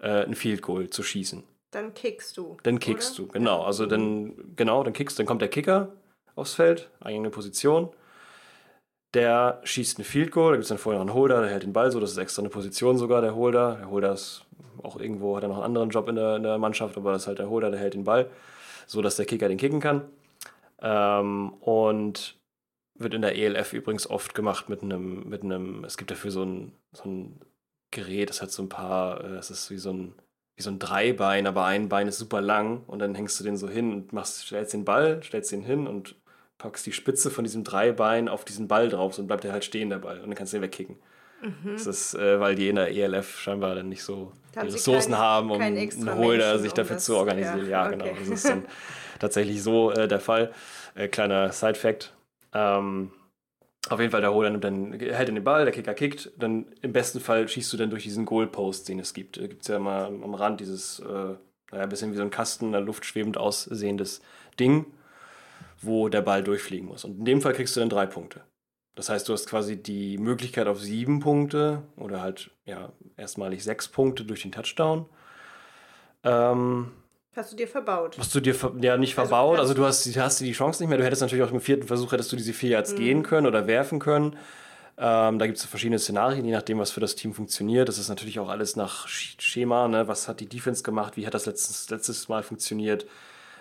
äh, 0.00 0.24
ein 0.24 0.34
Field 0.34 0.62
Goal 0.62 0.90
zu 0.90 1.02
schießen. 1.02 1.44
Dann 1.70 1.94
kickst 1.94 2.36
du. 2.36 2.56
Dann 2.62 2.80
kickst 2.80 3.18
oder? 3.20 3.28
du, 3.28 3.32
genau. 3.32 3.62
Also 3.62 3.86
dann, 3.86 4.34
genau, 4.56 4.82
dann 4.82 4.92
kickst, 4.92 5.18
dann 5.18 5.26
kommt 5.26 5.40
der 5.40 5.48
Kicker 5.48 5.92
aufs 6.34 6.54
Feld, 6.54 6.90
eigene 7.00 7.30
Position. 7.30 7.90
Der 9.14 9.60
schießt 9.64 9.98
ein 9.98 10.04
Field 10.04 10.30
Goal, 10.30 10.52
da 10.52 10.56
gibt 10.56 10.64
es 10.64 10.68
dann 10.68 10.78
vorher 10.78 10.98
noch 11.00 11.10
einen 11.10 11.18
Holder, 11.18 11.40
der 11.40 11.50
hält 11.50 11.64
den 11.64 11.72
Ball 11.72 11.90
so, 11.90 11.98
das 12.00 12.12
ist 12.12 12.18
extra 12.18 12.42
eine 12.42 12.48
Position 12.48 12.96
sogar, 12.98 13.20
der 13.20 13.34
Holder. 13.34 13.76
Der 13.76 13.90
Holder 13.90 14.12
ist 14.12 14.44
auch 14.82 14.98
irgendwo, 14.98 15.36
hat 15.36 15.42
er 15.42 15.48
noch 15.48 15.56
einen 15.56 15.64
anderen 15.64 15.90
Job 15.90 16.08
in 16.08 16.16
der, 16.16 16.36
in 16.36 16.42
der 16.42 16.58
Mannschaft, 16.58 16.96
aber 16.96 17.12
das 17.12 17.22
ist 17.22 17.28
halt 17.28 17.38
der 17.38 17.50
Holder, 17.50 17.70
der 17.70 17.80
hält 17.80 17.94
den 17.94 18.04
Ball, 18.04 18.30
so 18.86 19.02
dass 19.02 19.16
der 19.16 19.26
Kicker 19.26 19.48
den 19.48 19.58
kicken 19.58 19.80
kann. 19.80 20.02
Ähm, 20.80 21.52
und 21.60 22.39
wird 23.00 23.14
in 23.14 23.22
der 23.22 23.36
ELF 23.36 23.72
übrigens 23.72 24.08
oft 24.08 24.34
gemacht 24.34 24.68
mit 24.68 24.82
einem, 24.82 25.28
mit 25.28 25.42
einem, 25.42 25.84
es 25.84 25.96
gibt 25.96 26.10
dafür 26.10 26.30
so 26.30 26.42
ein, 26.44 26.72
so 26.92 27.04
ein 27.08 27.40
Gerät, 27.90 28.30
das 28.30 28.40
hat 28.42 28.50
so 28.50 28.62
ein 28.62 28.68
paar, 28.68 29.24
äh, 29.24 29.34
das 29.34 29.50
ist 29.50 29.70
wie 29.70 29.78
so 29.78 29.92
ein, 29.92 30.14
wie 30.56 30.62
so 30.62 30.70
ein 30.70 30.78
Dreibein, 30.78 31.46
aber 31.46 31.64
ein 31.64 31.88
Bein 31.88 32.06
ist 32.08 32.18
super 32.18 32.40
lang 32.40 32.84
und 32.86 32.98
dann 33.00 33.14
hängst 33.14 33.38
du 33.40 33.44
den 33.44 33.56
so 33.56 33.68
hin 33.68 33.92
und 33.92 34.12
machst, 34.12 34.46
stellst 34.46 34.72
den 34.74 34.84
Ball, 34.84 35.22
stellst 35.22 35.50
den 35.52 35.62
hin 35.62 35.86
und 35.86 36.14
packst 36.58 36.84
die 36.86 36.92
Spitze 36.92 37.30
von 37.30 37.44
diesem 37.44 37.64
Dreibein 37.64 38.28
auf 38.28 38.44
diesen 38.44 38.68
Ball 38.68 38.88
drauf, 38.90 39.14
so 39.14 39.22
und 39.22 39.28
bleibt 39.28 39.44
der 39.44 39.52
halt 39.52 39.64
stehen, 39.64 39.88
der 39.90 39.98
Ball, 39.98 40.16
und 40.20 40.26
dann 40.28 40.34
kannst 40.34 40.52
du 40.52 40.58
den 40.58 40.62
wegkicken. 40.62 40.96
Das 41.64 41.86
ist, 41.86 42.12
äh, 42.14 42.38
weil 42.38 42.54
die 42.54 42.68
in 42.68 42.76
der 42.76 42.90
ELF 42.94 43.38
scheinbar 43.38 43.74
dann 43.74 43.88
nicht 43.88 44.02
so 44.02 44.30
Da 44.52 44.60
Ressourcen 44.60 45.12
keinen- 45.12 45.20
haben, 45.22 45.50
um 45.50 45.58
einen 45.58 46.14
Holder 46.18 46.58
sich 46.58 46.72
um 46.72 46.76
dafür 46.76 46.96
das- 46.96 47.06
zu 47.06 47.16
organisieren. 47.16 47.64
Ja, 47.64 47.84
ja, 47.84 47.88
genau. 47.88 48.04
okay. 48.04 48.16
Das 48.18 48.28
ist 48.28 48.44
dann 48.46 48.66
tatsächlich 49.18 49.62
so 49.62 49.90
äh, 49.90 50.06
der 50.06 50.20
Fall. 50.20 50.52
Äh, 50.94 51.08
kleiner 51.08 51.50
Side-Fact. 51.50 52.12
Ähm, 52.52 53.12
auf 53.88 53.98
jeden 53.98 54.12
Fall, 54.12 54.20
der 54.20 54.34
Holder 54.34 54.50
nimmt 54.50 54.64
dann, 54.64 54.92
hält 54.92 55.28
den 55.28 55.42
Ball, 55.42 55.64
der 55.64 55.72
Kicker 55.72 55.94
kickt, 55.94 56.32
dann 56.36 56.66
im 56.82 56.92
besten 56.92 57.18
Fall 57.18 57.48
schießt 57.48 57.72
du 57.72 57.76
dann 57.78 57.90
durch 57.90 58.02
diesen 58.02 58.26
Goalpost, 58.26 58.88
den 58.88 58.98
es 58.98 59.14
gibt. 59.14 59.38
Da 59.38 59.46
gibt 59.46 59.62
es 59.62 59.68
ja 59.68 59.76
immer 59.76 60.06
am 60.06 60.22
am 60.22 60.34
Rand 60.34 60.60
dieses, 60.60 61.00
äh, 61.00 61.04
naja, 61.70 61.84
ein 61.84 61.88
bisschen 61.88 62.12
wie 62.12 62.16
so 62.16 62.22
ein 62.22 62.30
Kasten, 62.30 62.66
in 62.66 62.72
der 62.72 62.80
Luft 62.82 63.06
schwebend 63.06 63.38
aussehendes 63.38 64.20
Ding, 64.58 64.86
wo 65.80 66.08
der 66.08 66.20
Ball 66.22 66.42
durchfliegen 66.44 66.88
muss. 66.88 67.04
Und 67.04 67.18
in 67.20 67.24
dem 67.24 67.40
Fall 67.40 67.54
kriegst 67.54 67.74
du 67.76 67.80
dann 67.80 67.88
drei 67.88 68.06
Punkte. 68.06 68.42
Das 68.96 69.08
heißt, 69.08 69.28
du 69.28 69.32
hast 69.32 69.46
quasi 69.48 69.82
die 69.82 70.18
Möglichkeit 70.18 70.66
auf 70.66 70.80
sieben 70.80 71.20
Punkte 71.20 71.82
oder 71.96 72.20
halt, 72.20 72.50
ja, 72.66 72.92
erstmalig 73.16 73.64
sechs 73.64 73.88
Punkte 73.88 74.24
durch 74.24 74.42
den 74.42 74.52
Touchdown. 74.52 75.06
Ähm, 76.22 76.90
Hast 77.36 77.52
du 77.52 77.56
dir 77.56 77.68
verbaut. 77.68 78.16
Hast 78.18 78.34
du 78.34 78.40
dir 78.40 78.54
ja 78.80 78.96
nicht 78.96 79.16
Also 79.16 79.28
verbaut, 79.28 79.56
kannst 79.56 79.70
also 79.70 79.74
du 79.74 79.86
hast, 79.86 80.16
hast 80.16 80.40
dir 80.40 80.44
die 80.46 80.52
Chance 80.52 80.82
nicht 80.82 80.88
mehr. 80.88 80.98
Du 80.98 81.04
hättest 81.04 81.22
natürlich 81.22 81.44
auch 81.44 81.52
im 81.52 81.60
vierten 81.60 81.86
Versuch 81.86 82.10
hättest 82.12 82.32
du 82.32 82.36
diese 82.36 82.52
vier 82.52 82.70
Yards 82.70 82.94
gehen 82.96 83.22
können 83.22 83.46
oder 83.46 83.66
werfen 83.68 84.00
können. 84.00 84.36
Ähm, 84.98 85.38
da 85.38 85.46
gibt 85.46 85.56
es 85.56 85.64
verschiedene 85.64 85.98
Szenarien, 85.98 86.44
je 86.44 86.52
nachdem, 86.52 86.78
was 86.78 86.90
für 86.90 87.00
das 87.00 87.14
Team 87.14 87.32
funktioniert. 87.32 87.88
Das 87.88 87.98
ist 87.98 88.08
natürlich 88.08 88.38
auch 88.40 88.48
alles 88.48 88.76
nach 88.76 89.06
Sch- 89.06 89.40
Schema. 89.40 89.86
Ne? 89.88 90.08
Was 90.08 90.28
hat 90.28 90.40
die 90.40 90.46
Defense 90.46 90.82
gemacht? 90.82 91.16
Wie 91.16 91.26
hat 91.26 91.32
das 91.32 91.46
letztes, 91.46 91.88
letztes 91.88 92.28
Mal 92.28 92.42
funktioniert? 92.42 93.06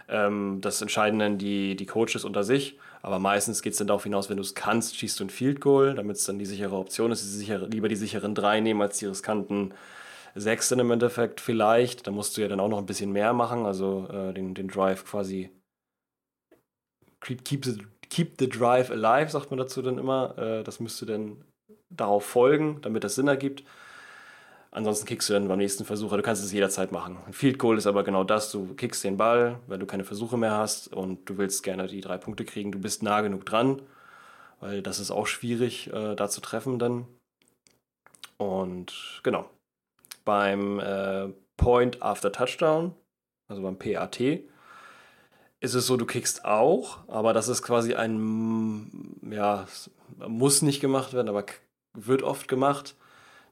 Ähm, 0.10 0.58
das 0.62 0.82
entscheiden 0.82 1.20
dann 1.20 1.38
die, 1.38 1.76
die 1.76 1.86
Coaches 1.86 2.26
unter 2.26 2.44
sich. 2.44 2.78
Aber 3.04 3.20
meistens 3.20 3.62
geht 3.62 3.74
es 3.74 3.78
dann 3.78 3.88
darauf 3.88 4.04
hinaus, 4.04 4.30
wenn 4.30 4.36
du 4.38 4.44
es 4.44 4.56
kannst, 4.56 4.98
schießt 4.98 5.20
du 5.20 5.26
ein 5.26 5.30
Field 5.30 5.62
Goal, 5.62 5.94
damit 5.94 6.18
es 6.18 6.26
dann 6.26 6.40
die 6.40 6.46
sichere 6.46 6.76
Option 6.76 7.12
ist. 7.12 7.22
Die 7.24 7.28
sichere, 7.30 7.68
lieber 7.68 7.88
die 7.88 7.96
sicheren 7.96 8.36
drei 8.36 8.60
nehmen 8.60 8.82
als 8.82 8.98
die 8.98 9.06
riskanten 9.06 9.74
sechs 10.40 10.70
dann 10.70 10.80
im 10.80 10.92
Endeffekt 10.92 11.42
vielleicht. 11.42 12.08
Da 12.08 12.12
musst 12.12 12.38
du 12.38 12.42
ja 12.42 12.48
dann 12.48 12.60
auch 12.60 12.70
noch 12.70 12.80
ein 12.80 12.86
bisschen 12.86 13.12
mehr 13.12 13.34
machen, 13.34 13.66
also 13.66 14.08
äh, 14.12 14.34
den, 14.34 14.54
den 14.54 14.68
Drive 14.68 15.06
quasi 15.06 15.52
keep, 17.22 17.44
keep, 17.44 17.66
the, 17.66 17.78
keep 18.10 18.36
the 18.40 18.48
drive 18.50 18.92
alive, 18.92 19.30
sagt 19.30 19.52
man 19.52 19.58
dazu 19.58 19.82
dann 19.82 19.98
immer. 19.98 20.38
Äh, 20.38 20.64
das 20.64 20.80
müsste 20.80 21.06
dann 21.06 21.44
darauf 21.90 22.26
folgen, 22.26 22.80
damit 22.82 23.04
das 23.04 23.16
Sinn 23.16 23.28
ergibt. 23.28 23.64
Ansonsten 24.72 25.08
kickst 25.08 25.30
du 25.30 25.34
dann 25.34 25.48
beim 25.48 25.58
nächsten 25.58 25.84
Versuch. 25.84 26.12
Du 26.12 26.22
kannst 26.22 26.44
es 26.44 26.54
jederzeit 26.54 26.92
machen. 26.92 27.18
Ein 27.26 27.34
Field 27.34 27.58
Goal 27.58 27.78
ist 27.78 27.88
aber 27.88 28.04
genau 28.04 28.24
das. 28.24 28.52
Du 28.52 28.76
kickst 28.76 29.04
den 29.04 29.18
Ball, 29.18 29.60
weil 29.66 29.80
du 29.80 29.88
keine 29.88 30.04
Versuche 30.04 30.38
mehr 30.38 30.52
hast 30.52 30.94
und 30.94 31.28
du 31.28 31.38
willst 31.40 31.64
gerne 31.64 31.88
die 31.88 32.02
drei 32.02 32.18
Punkte 32.20 32.46
kriegen. 32.46 32.72
Du 32.72 32.80
bist 32.80 33.02
nah 33.02 33.22
genug 33.22 33.48
dran, 33.48 33.82
weil 34.60 34.84
das 34.84 35.00
ist 35.00 35.10
auch 35.10 35.26
schwierig, 35.26 35.92
äh, 35.92 36.16
da 36.16 36.30
zu 36.30 36.40
treffen 36.42 36.78
dann. 36.78 37.08
Und 38.38 39.22
genau. 39.24 39.50
Beim 40.26 40.80
äh, 40.80 41.30
Point 41.58 42.02
after 42.02 42.32
Touchdown 42.32 42.96
also 43.50 43.64
beim 43.64 43.78
PAT, 43.78 44.20
ist 45.60 45.74
es 45.74 45.88
so, 45.88 45.98
du 45.98 46.06
kickst 46.06 46.46
auch, 46.46 47.00
aber 47.10 47.34
das 47.34 47.50
ist 47.50 47.64
quasi 47.64 47.96
ein, 47.96 49.18
ja, 49.30 49.68
muss 50.28 50.62
nicht 50.62 50.80
gemacht 50.80 51.14
werden, 51.14 51.28
aber 51.28 51.46
wird 51.94 52.24
oft 52.24 52.48
gemacht. 52.48 52.96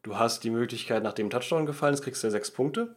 Du 0.04 0.18
hast 0.18 0.44
die 0.44 0.52
Möglichkeit, 0.52 1.04
nachdem 1.04 1.30
Touchdown 1.30 1.66
gefallen 1.66 1.96
ist, 1.96 2.04
kriegst 2.04 2.24
du 2.24 2.28
ja 2.28 2.32
sechs 2.32 2.52
Punkte. 2.52 2.96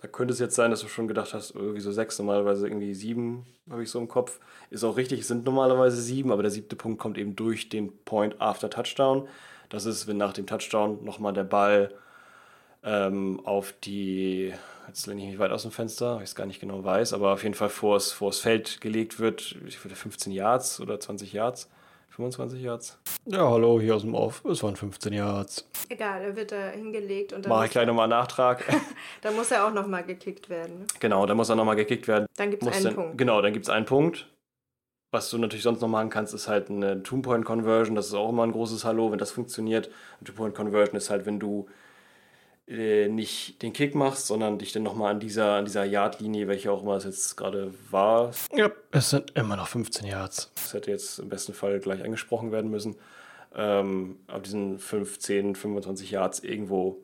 Da 0.00 0.08
könnte 0.08 0.34
es 0.34 0.40
jetzt 0.40 0.54
sein, 0.54 0.70
dass 0.70 0.80
du 0.80 0.88
schon 0.88 1.08
gedacht 1.08 1.32
hast, 1.32 1.54
irgendwie 1.54 1.80
so 1.80 1.90
sechs, 1.90 2.18
normalerweise 2.18 2.66
irgendwie 2.66 2.94
sieben, 2.94 3.46
habe 3.70 3.82
ich 3.82 3.90
so 3.90 3.98
im 3.98 4.08
Kopf. 4.08 4.38
Ist 4.70 4.84
auch 4.84 4.96
richtig, 4.96 5.20
es 5.20 5.28
sind 5.28 5.44
normalerweise 5.44 6.00
sieben, 6.00 6.32
aber 6.32 6.42
der 6.42 6.50
siebte 6.50 6.76
Punkt 6.76 7.00
kommt 7.00 7.18
eben 7.18 7.34
durch 7.34 7.68
den 7.68 8.04
Point 8.04 8.40
after 8.40 8.68
Touchdown. 8.68 9.28
Das 9.70 9.86
ist, 9.86 10.06
wenn 10.06 10.18
nach 10.18 10.32
dem 10.32 10.46
Touchdown 10.46 11.02
nochmal 11.04 11.32
der 11.32 11.44
Ball 11.44 11.94
ähm, 12.84 13.40
auf 13.44 13.72
die, 13.84 14.52
jetzt 14.88 15.06
lehne 15.06 15.22
ich 15.22 15.28
mich 15.28 15.38
weit 15.38 15.50
aus 15.52 15.62
dem 15.62 15.70
Fenster, 15.70 16.16
weil 16.16 16.24
ich 16.24 16.30
es 16.30 16.34
gar 16.34 16.46
nicht 16.46 16.60
genau 16.60 16.84
weiß, 16.84 17.12
aber 17.12 17.32
auf 17.32 17.42
jeden 17.42 17.54
Fall 17.54 17.68
vor 17.68 17.96
das 17.96 18.38
Feld 18.38 18.80
gelegt 18.80 19.20
wird, 19.20 19.56
ich 19.66 19.82
würde 19.84 19.94
15 19.94 20.32
Yards 20.32 20.80
oder 20.80 20.98
20 20.98 21.32
Yards. 21.32 21.68
25 22.12 22.62
Yards. 22.62 22.98
Ja, 23.24 23.48
hallo, 23.48 23.80
hier 23.80 23.96
aus 23.96 24.02
dem 24.02 24.14
Off. 24.14 24.44
Es 24.44 24.62
waren 24.62 24.76
15 24.76 25.14
Yards. 25.14 25.66
Egal, 25.88 26.20
er 26.20 26.36
wird 26.36 26.52
da 26.52 26.68
hingelegt 26.68 27.32
und 27.32 27.44
dann. 27.44 27.50
Mache 27.50 27.66
ich 27.66 27.70
gleich 27.70 27.86
nochmal 27.86 28.06
Nachtrag. 28.06 28.64
dann 29.22 29.34
muss 29.34 29.50
er 29.50 29.66
auch 29.66 29.72
nochmal 29.72 30.04
gekickt 30.04 30.50
werden. 30.50 30.80
Ne? 30.80 30.86
Genau, 31.00 31.24
dann 31.24 31.38
muss 31.38 31.48
er 31.48 31.56
nochmal 31.56 31.76
gekickt 31.76 32.08
werden. 32.08 32.26
Dann 32.36 32.50
gibt 32.50 32.62
es 32.62 32.68
einen 32.68 32.84
dann, 32.84 32.94
Punkt. 32.94 33.18
Genau, 33.18 33.40
dann 33.40 33.54
gibt 33.54 33.64
es 33.64 33.70
einen 33.70 33.86
Punkt. 33.86 34.28
Was 35.10 35.30
du 35.30 35.38
natürlich 35.38 35.62
sonst 35.62 35.80
noch 35.80 35.88
machen 35.88 36.10
kannst, 36.10 36.34
ist 36.34 36.48
halt 36.48 36.68
eine 36.70 37.02
Two-Point-Conversion. 37.02 37.94
Das 37.94 38.06
ist 38.08 38.14
auch 38.14 38.28
immer 38.28 38.44
ein 38.44 38.52
großes 38.52 38.84
Hallo, 38.84 39.10
wenn 39.10 39.18
das 39.18 39.30
funktioniert. 39.30 39.90
Eine 40.20 40.26
Two-Point-Conversion 40.26 40.96
ist 40.96 41.08
halt, 41.08 41.24
wenn 41.24 41.38
du 41.38 41.66
äh, 42.68 43.08
nicht 43.08 43.60
den 43.62 43.72
Kick 43.72 43.94
machst, 43.94 44.26
sondern 44.26 44.58
dich 44.58 44.72
dann 44.72 44.82
nochmal 44.82 45.12
an 45.12 45.20
dieser, 45.20 45.54
an 45.54 45.64
dieser 45.64 45.84
Yard-Linie, 45.84 46.48
welche 46.48 46.70
auch 46.70 46.82
immer 46.82 46.96
es 46.96 47.04
jetzt 47.04 47.36
gerade 47.36 47.74
war. 47.90 48.30
Ja, 48.54 48.70
es 48.92 49.10
sind 49.10 49.32
immer 49.36 49.56
noch 49.56 49.68
15 49.68 50.06
Yards. 50.06 50.50
Das 50.54 50.74
hätte 50.74 50.90
jetzt 50.90 51.18
im 51.18 51.28
besten 51.28 51.54
Fall 51.54 51.80
gleich 51.80 52.04
angesprochen 52.04 52.52
werden 52.52 52.70
müssen. 52.70 52.96
Ähm, 53.54 54.20
auf 54.28 54.42
diesen 54.42 54.78
15, 54.78 55.56
25 55.56 56.10
Yards 56.10 56.40
irgendwo 56.40 57.02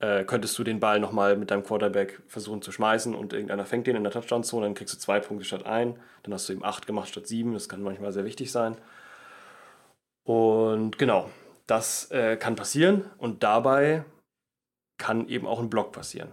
äh, 0.00 0.24
könntest 0.24 0.56
du 0.58 0.64
den 0.64 0.80
Ball 0.80 1.00
nochmal 1.00 1.36
mit 1.36 1.50
deinem 1.50 1.64
Quarterback 1.64 2.22
versuchen 2.28 2.62
zu 2.62 2.70
schmeißen 2.70 3.14
und 3.14 3.32
irgendeiner 3.32 3.66
fängt 3.66 3.86
den 3.86 3.96
in 3.96 4.04
der 4.04 4.12
Touchdown-Zone, 4.12 4.64
dann 4.64 4.74
kriegst 4.74 4.94
du 4.94 4.98
zwei 4.98 5.18
Punkte 5.20 5.44
statt 5.44 5.66
ein, 5.66 5.98
dann 6.22 6.32
hast 6.32 6.48
du 6.48 6.52
eben 6.52 6.64
acht 6.64 6.86
gemacht 6.86 7.08
statt 7.08 7.26
sieben, 7.26 7.52
das 7.52 7.68
kann 7.68 7.82
manchmal 7.82 8.12
sehr 8.12 8.24
wichtig 8.24 8.52
sein. 8.52 8.76
Und 10.24 10.98
genau, 10.98 11.30
das 11.68 12.10
äh, 12.10 12.36
kann 12.36 12.56
passieren 12.56 13.04
und 13.18 13.42
dabei 13.44 14.04
kann 14.98 15.28
eben 15.28 15.46
auch 15.46 15.60
ein 15.60 15.70
Block 15.70 15.92
passieren. 15.92 16.32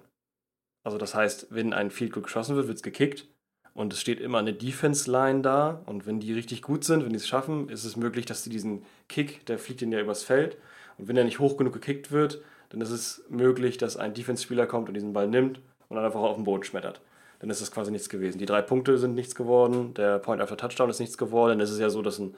Also 0.84 0.98
das 0.98 1.14
heißt, 1.14 1.48
wenn 1.50 1.74
ein 1.74 1.92
Field 1.92 2.14
Goal 2.14 2.24
geschossen 2.24 2.56
wird, 2.56 2.68
wird 2.68 2.78
es 2.78 2.84
gekickt 2.84 3.28
und 3.74 3.94
es 3.94 4.02
steht 4.02 4.20
immer 4.20 4.40
eine 4.40 4.54
Defense-Line 4.54 5.42
da 5.42 5.82
und 5.86 6.08
wenn 6.08 6.20
die 6.20 6.34
richtig 6.34 6.62
gut 6.62 6.84
sind, 6.84 7.04
wenn 7.04 7.10
die 7.10 7.18
es 7.18 7.28
schaffen, 7.28 7.70
ist 7.70 7.84
es 7.84 7.98
möglich, 7.98 8.26
dass 8.26 8.44
sie 8.44 8.50
diesen 8.50 8.86
Kick, 9.10 9.46
der 9.46 9.60
fliegt 9.60 9.82
ihnen 9.82 9.92
ja 9.92 10.00
übers 10.00 10.24
Feld 10.24 10.58
und 10.98 11.08
wenn 11.08 11.18
er 11.18 11.26
nicht 11.26 11.40
hoch 11.40 11.58
genug 11.58 11.74
gekickt 11.74 12.12
wird, 12.12 12.42
dann 12.70 12.82
ist 12.82 12.92
es 12.92 13.24
möglich, 13.30 13.78
dass 13.78 13.98
ein 13.98 14.14
Defense-Spieler 14.14 14.68
kommt 14.68 14.88
und 14.88 14.94
diesen 14.94 15.14
Ball 15.14 15.28
nimmt 15.28 15.60
und 15.90 15.98
dann 15.98 16.06
einfach 16.06 16.22
auf 16.22 16.36
den 16.36 16.46
Boden 16.46 16.64
schmettert. 16.64 17.02
Dann 17.40 17.50
ist 17.50 17.62
es 17.62 17.72
quasi 17.72 17.92
nichts 17.92 18.10
gewesen. 18.10 18.38
Die 18.38 18.46
drei 18.46 18.62
Punkte 18.62 18.98
sind 18.98 19.16
nichts 19.16 19.36
geworden, 19.36 19.94
der 19.96 20.20
Point 20.20 20.42
after 20.42 20.56
Touchdown 20.56 20.90
ist 20.90 21.00
nichts 21.00 21.18
geworden. 21.18 21.50
Dann 21.50 21.60
ist 21.60 21.72
es 21.72 21.80
ja 21.80 21.90
so, 21.90 22.02
dass 22.02 22.20
ein 22.20 22.36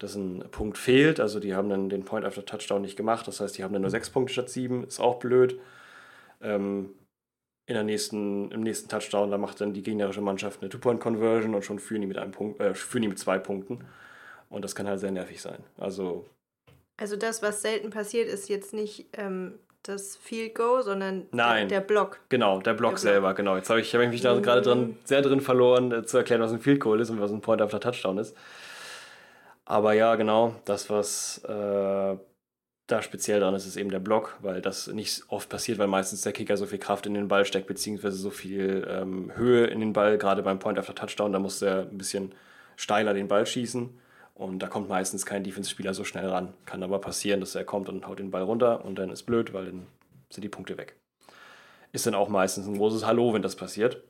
dass 0.00 0.14
ein 0.16 0.42
Punkt 0.50 0.78
fehlt. 0.78 1.20
Also 1.20 1.38
die 1.38 1.54
haben 1.54 1.68
dann 1.68 1.88
den 1.88 2.04
Point 2.04 2.24
after 2.24 2.44
Touchdown 2.44 2.82
nicht 2.82 2.96
gemacht. 2.96 3.28
Das 3.28 3.40
heißt, 3.40 3.56
die 3.56 3.62
haben 3.62 3.72
dann 3.72 3.82
nur 3.82 3.90
sechs 3.90 4.10
Punkte 4.10 4.32
statt 4.32 4.48
sieben. 4.48 4.82
Ist 4.84 4.98
auch 4.98 5.18
blöd. 5.18 5.60
Ähm, 6.40 6.94
in 7.66 7.74
der 7.74 7.84
nächsten, 7.84 8.50
Im 8.50 8.62
nächsten 8.62 8.88
Touchdown, 8.88 9.30
da 9.30 9.38
macht 9.38 9.60
dann 9.60 9.74
die 9.74 9.82
gegnerische 9.82 10.22
Mannschaft 10.22 10.60
eine 10.60 10.70
Two-Point-Conversion 10.70 11.54
und 11.54 11.64
schon 11.64 11.78
führen 11.78 12.00
die 12.00 12.08
mit 12.08 12.18
einem 12.18 12.32
Punkt, 12.32 12.60
äh, 12.60 12.74
führen 12.74 13.02
die 13.02 13.08
mit 13.08 13.18
zwei 13.18 13.38
Punkten. 13.38 13.84
Und 14.48 14.64
das 14.64 14.74
kann 14.74 14.88
halt 14.88 14.98
sehr 14.98 15.12
nervig 15.12 15.40
sein. 15.40 15.62
Also. 15.76 16.26
Also 16.96 17.16
das, 17.16 17.42
was 17.42 17.62
selten 17.62 17.90
passiert, 17.90 18.28
ist 18.28 18.48
jetzt 18.48 18.72
nicht 18.72 19.06
ähm, 19.12 19.58
das 19.82 20.16
Field 20.16 20.54
Goal, 20.54 20.82
sondern 20.82 21.26
Nein, 21.30 21.68
der, 21.68 21.80
der 21.80 21.86
Block. 21.86 22.20
Genau, 22.30 22.60
der 22.60 22.74
Block 22.74 22.92
der 22.92 22.98
selber, 22.98 23.28
Block. 23.28 23.36
genau. 23.36 23.56
Jetzt 23.56 23.70
habe 23.70 23.80
ich, 23.80 23.94
hab 23.94 24.00
ich 24.00 24.08
mich 24.08 24.22
da 24.22 24.34
mhm. 24.34 24.42
gerade 24.42 24.62
dran, 24.62 24.96
sehr 25.04 25.22
drin 25.22 25.40
verloren, 25.40 25.92
äh, 25.92 26.04
zu 26.04 26.16
erklären, 26.16 26.40
was 26.40 26.52
ein 26.52 26.60
Field 26.60 26.80
Goal 26.80 27.00
ist 27.00 27.10
und 27.10 27.20
was 27.20 27.30
ein 27.30 27.42
Point 27.42 27.60
after 27.60 27.78
Touchdown 27.80 28.18
ist. 28.18 28.34
Aber 29.70 29.92
ja, 29.92 30.16
genau, 30.16 30.56
das, 30.64 30.90
was 30.90 31.44
äh, 31.44 32.16
da 32.88 33.02
speziell 33.02 33.38
dran 33.38 33.54
ist, 33.54 33.66
ist 33.66 33.76
eben 33.76 33.92
der 33.92 34.00
Block, 34.00 34.36
weil 34.40 34.60
das 34.60 34.88
nicht 34.88 35.22
oft 35.28 35.48
passiert, 35.48 35.78
weil 35.78 35.86
meistens 35.86 36.22
der 36.22 36.32
Kicker 36.32 36.56
so 36.56 36.66
viel 36.66 36.80
Kraft 36.80 37.06
in 37.06 37.14
den 37.14 37.28
Ball 37.28 37.44
steckt, 37.44 37.68
beziehungsweise 37.68 38.16
so 38.16 38.30
viel 38.30 38.84
ähm, 38.90 39.30
Höhe 39.36 39.66
in 39.66 39.78
den 39.78 39.92
Ball, 39.92 40.18
gerade 40.18 40.42
beim 40.42 40.58
Point 40.58 40.76
after 40.76 40.96
Touchdown, 40.96 41.32
da 41.32 41.38
muss 41.38 41.62
er 41.62 41.82
ein 41.82 41.98
bisschen 41.98 42.34
steiler 42.74 43.14
den 43.14 43.28
Ball 43.28 43.46
schießen. 43.46 43.96
Und 44.34 44.58
da 44.58 44.66
kommt 44.66 44.88
meistens 44.88 45.24
kein 45.24 45.44
Defense-Spieler 45.44 45.94
so 45.94 46.02
schnell 46.02 46.26
ran. 46.26 46.52
Kann 46.66 46.82
aber 46.82 47.00
passieren, 47.00 47.38
dass 47.38 47.54
er 47.54 47.62
kommt 47.62 47.88
und 47.88 48.08
haut 48.08 48.18
den 48.18 48.32
Ball 48.32 48.42
runter 48.42 48.84
und 48.84 48.98
dann 48.98 49.10
ist 49.10 49.22
blöd, 49.22 49.54
weil 49.54 49.66
dann 49.66 49.86
sind 50.30 50.42
die 50.42 50.48
Punkte 50.48 50.78
weg. 50.78 50.96
Ist 51.92 52.08
dann 52.08 52.16
auch 52.16 52.28
meistens 52.28 52.66
ein 52.66 52.76
großes 52.76 53.06
Hallo, 53.06 53.34
wenn 53.34 53.42
das 53.42 53.54
passiert. 53.54 54.02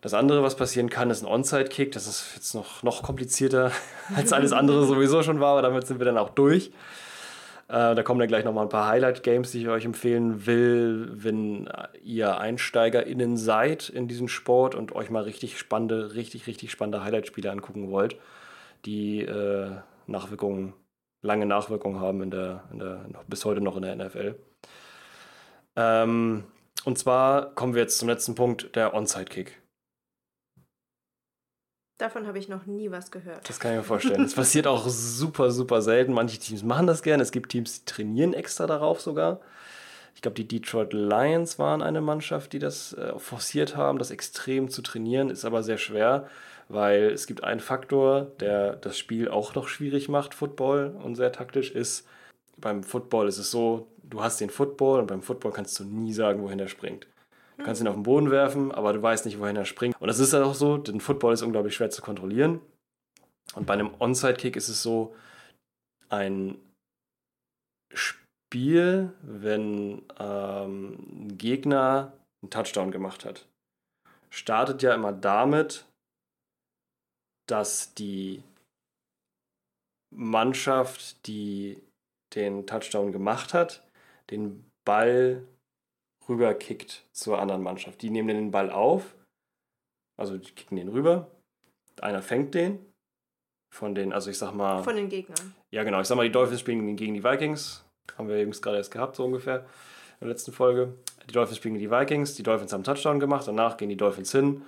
Das 0.00 0.14
andere, 0.14 0.42
was 0.42 0.56
passieren 0.56 0.88
kann, 0.88 1.10
ist 1.10 1.22
ein 1.22 1.26
Onside-Kick. 1.26 1.92
Das 1.92 2.06
ist 2.06 2.32
jetzt 2.34 2.54
noch, 2.54 2.82
noch 2.82 3.02
komplizierter, 3.02 3.72
als 4.16 4.32
alles 4.32 4.52
andere 4.52 4.86
sowieso 4.86 5.22
schon 5.22 5.40
war, 5.40 5.52
aber 5.52 5.62
damit 5.62 5.86
sind 5.86 5.98
wir 5.98 6.06
dann 6.06 6.18
auch 6.18 6.30
durch. 6.30 6.72
Äh, 7.68 7.94
da 7.94 8.02
kommen 8.02 8.18
dann 8.18 8.28
gleich 8.28 8.44
nochmal 8.44 8.64
ein 8.64 8.70
paar 8.70 8.88
Highlight-Games, 8.88 9.52
die 9.52 9.60
ich 9.60 9.68
euch 9.68 9.84
empfehlen 9.84 10.46
will, 10.46 11.10
wenn 11.12 11.68
ihr 12.02 12.38
EinsteigerInnen 12.38 13.36
seid 13.36 13.88
in 13.88 14.08
diesem 14.08 14.26
Sport 14.26 14.74
und 14.74 14.92
euch 14.92 15.10
mal 15.10 15.22
richtig 15.22 15.58
spannende, 15.58 16.14
richtig, 16.14 16.46
richtig 16.48 16.72
spannende 16.72 17.04
Highlight-Spiele 17.04 17.50
angucken 17.50 17.90
wollt, 17.90 18.16
die 18.86 19.20
äh, 19.20 19.70
Nachwirkungen, 20.06 20.72
lange 21.22 21.46
Nachwirkungen 21.46 22.00
haben 22.00 22.22
in 22.22 22.30
der, 22.32 22.64
in 22.72 22.78
der, 22.80 23.04
bis 23.28 23.44
heute 23.44 23.60
noch 23.60 23.76
in 23.76 23.82
der 23.82 23.94
NFL. 23.94 24.34
Ähm, 25.76 26.44
und 26.84 26.98
zwar 26.98 27.54
kommen 27.54 27.74
wir 27.74 27.82
jetzt 27.82 27.98
zum 27.98 28.08
letzten 28.08 28.34
Punkt, 28.34 28.74
der 28.74 28.94
Onside-Kick. 28.94 29.59
Davon 32.00 32.26
habe 32.26 32.38
ich 32.38 32.48
noch 32.48 32.64
nie 32.64 32.90
was 32.90 33.10
gehört. 33.10 33.46
Das 33.46 33.60
kann 33.60 33.72
ich 33.72 33.76
mir 33.76 33.84
vorstellen. 33.84 34.22
Das 34.22 34.34
passiert 34.34 34.66
auch 34.66 34.88
super, 34.88 35.50
super 35.50 35.82
selten. 35.82 36.14
Manche 36.14 36.38
Teams 36.38 36.62
machen 36.62 36.86
das 36.86 37.02
gerne. 37.02 37.22
Es 37.22 37.30
gibt 37.30 37.50
Teams, 37.50 37.80
die 37.80 37.84
trainieren 37.84 38.32
extra 38.32 38.66
darauf 38.66 39.02
sogar. 39.02 39.40
Ich 40.14 40.22
glaube, 40.22 40.34
die 40.34 40.48
Detroit 40.48 40.94
Lions 40.94 41.58
waren 41.58 41.82
eine 41.82 42.00
Mannschaft, 42.00 42.54
die 42.54 42.58
das 42.58 42.94
äh, 42.94 43.18
forciert 43.18 43.76
haben, 43.76 43.98
das 43.98 44.10
extrem 44.10 44.70
zu 44.70 44.80
trainieren. 44.80 45.28
Ist 45.28 45.44
aber 45.44 45.62
sehr 45.62 45.76
schwer, 45.76 46.26
weil 46.70 47.10
es 47.10 47.26
gibt 47.26 47.44
einen 47.44 47.60
Faktor, 47.60 48.28
der 48.40 48.76
das 48.76 48.96
Spiel 48.96 49.28
auch 49.28 49.54
noch 49.54 49.68
schwierig 49.68 50.08
macht, 50.08 50.32
Football 50.32 50.96
und 51.04 51.16
sehr 51.16 51.32
taktisch 51.32 51.70
ist. 51.70 52.06
Beim 52.56 52.82
Football 52.82 53.28
ist 53.28 53.38
es 53.38 53.50
so, 53.50 53.88
du 54.02 54.22
hast 54.22 54.40
den 54.40 54.48
Football 54.48 55.00
und 55.00 55.06
beim 55.06 55.20
Football 55.20 55.52
kannst 55.52 55.78
du 55.78 55.84
nie 55.84 56.14
sagen, 56.14 56.42
wohin 56.42 56.60
er 56.60 56.68
springt. 56.68 57.06
Du 57.60 57.66
kannst 57.66 57.82
ihn 57.82 57.88
auf 57.88 57.94
den 57.94 58.04
Boden 58.04 58.30
werfen, 58.30 58.72
aber 58.72 58.94
du 58.94 59.02
weißt 59.02 59.26
nicht, 59.26 59.38
wohin 59.38 59.54
er 59.54 59.66
springt. 59.66 59.94
Und 60.00 60.08
das 60.08 60.18
ist 60.18 60.32
halt 60.32 60.44
auch 60.44 60.54
so, 60.54 60.78
denn 60.78 60.98
Football 60.98 61.34
ist 61.34 61.42
unglaublich 61.42 61.74
schwer 61.74 61.90
zu 61.90 62.00
kontrollieren. 62.00 62.62
Und 63.54 63.66
bei 63.66 63.74
einem 63.74 63.94
Onside-Kick 63.98 64.56
ist 64.56 64.70
es 64.70 64.82
so, 64.82 65.14
ein 66.08 66.58
Spiel, 67.92 69.12
wenn 69.20 70.02
ähm, 70.18 71.26
ein 71.26 71.36
Gegner 71.36 72.14
einen 72.42 72.48
Touchdown 72.50 72.92
gemacht 72.92 73.26
hat, 73.26 73.46
startet 74.30 74.80
ja 74.80 74.94
immer 74.94 75.12
damit, 75.12 75.84
dass 77.46 77.92
die 77.92 78.42
Mannschaft, 80.14 81.26
die 81.26 81.82
den 82.34 82.66
Touchdown 82.66 83.12
gemacht 83.12 83.52
hat, 83.52 83.86
den 84.30 84.64
Ball 84.86 85.46
rüberkickt 86.30 87.04
zur 87.12 87.38
anderen 87.38 87.62
Mannschaft. 87.62 88.00
Die 88.00 88.10
nehmen 88.10 88.28
den 88.28 88.50
Ball 88.50 88.70
auf, 88.70 89.14
also 90.16 90.38
die 90.38 90.52
kicken 90.52 90.76
den 90.76 90.88
rüber. 90.88 91.30
Einer 92.00 92.22
fängt 92.22 92.54
den 92.54 92.78
von 93.70 93.94
den, 93.94 94.12
also 94.12 94.30
ich 94.30 94.38
sag 94.38 94.52
mal. 94.54 94.82
Von 94.82 94.96
den 94.96 95.08
Gegnern. 95.08 95.54
Ja, 95.70 95.84
genau. 95.84 96.00
Ich 96.00 96.06
sag 96.06 96.16
mal, 96.16 96.24
die 96.24 96.32
Dolphins 96.32 96.60
spielen 96.60 96.96
gegen 96.96 97.14
die 97.14 97.24
Vikings. 97.24 97.84
Haben 98.16 98.28
wir 98.28 98.36
eben 98.36 98.50
gerade 98.52 98.78
erst 98.78 98.90
gehabt, 98.90 99.16
so 99.16 99.24
ungefähr, 99.24 99.60
in 100.20 100.26
der 100.26 100.28
letzten 100.28 100.52
Folge. 100.52 100.94
Die 101.28 101.32
Dolphins 101.32 101.58
spielen 101.58 101.74
gegen 101.74 101.90
die 101.90 101.96
Vikings. 101.96 102.34
Die 102.34 102.42
Dolphins 102.42 102.72
haben 102.72 102.84
Touchdown 102.84 103.20
gemacht. 103.20 103.46
Danach 103.46 103.76
gehen 103.76 103.88
die 103.88 103.96
Dolphins 103.96 104.32
hin, 104.32 104.62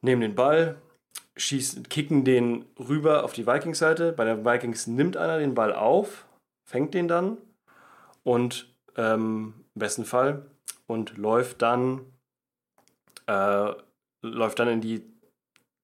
nehmen 0.00 0.22
den 0.22 0.34
Ball, 0.34 0.76
schießen, 1.36 1.88
kicken 1.88 2.24
den 2.24 2.64
rüber 2.78 3.24
auf 3.24 3.32
die 3.32 3.46
Vikings-Seite. 3.46 4.12
Bei 4.12 4.24
der 4.24 4.44
Vikings 4.44 4.86
nimmt 4.86 5.16
einer 5.16 5.38
den 5.38 5.54
Ball 5.54 5.74
auf, 5.74 6.26
fängt 6.64 6.94
den 6.94 7.08
dann 7.08 7.36
und 8.24 8.74
ähm, 8.96 9.54
im 9.74 9.78
besten 9.78 10.04
Fall 10.04 10.46
und 10.86 11.16
läuft 11.18 11.62
dann, 11.62 12.00
äh, 13.26 13.72
läuft 14.22 14.58
dann 14.58 14.68
in 14.68 14.80
die 14.80 15.02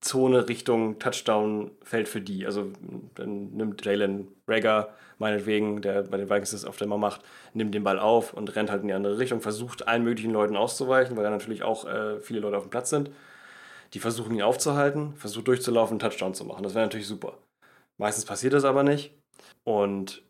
Zone 0.02 0.48
Richtung 0.48 0.98
Touchdown-Feld 0.98 2.08
für 2.08 2.20
die. 2.20 2.44
Also 2.44 2.72
dann 3.14 3.52
nimmt 3.52 3.84
Jalen 3.84 4.28
Rager, 4.48 4.92
meinetwegen, 5.18 5.80
der 5.80 6.02
bei 6.02 6.16
den 6.16 6.28
Vikings 6.28 6.50
das 6.50 6.64
oft 6.64 6.82
immer 6.82 6.98
macht, 6.98 7.22
nimmt 7.54 7.74
den 7.74 7.84
Ball 7.84 8.00
auf 8.00 8.34
und 8.34 8.54
rennt 8.56 8.70
halt 8.70 8.82
in 8.82 8.88
die 8.88 8.94
andere 8.94 9.18
Richtung, 9.18 9.40
versucht 9.40 9.86
allen 9.86 10.02
möglichen 10.02 10.32
Leuten 10.32 10.56
auszuweichen, 10.56 11.16
weil 11.16 11.22
da 11.22 11.30
natürlich 11.30 11.62
auch 11.62 11.84
äh, 11.86 12.20
viele 12.20 12.40
Leute 12.40 12.56
auf 12.56 12.64
dem 12.64 12.70
Platz 12.70 12.90
sind. 12.90 13.10
Die 13.94 14.00
versuchen 14.00 14.34
ihn 14.34 14.42
aufzuhalten, 14.42 15.14
versucht 15.14 15.46
durchzulaufen, 15.46 15.94
einen 15.94 16.10
Touchdown 16.10 16.34
zu 16.34 16.44
machen. 16.44 16.64
Das 16.64 16.74
wäre 16.74 16.84
natürlich 16.84 17.06
super. 17.06 17.38
Meistens 17.98 18.24
passiert 18.24 18.54
das 18.54 18.64
aber 18.64 18.82
nicht. 18.82 19.14
Und 19.64 20.24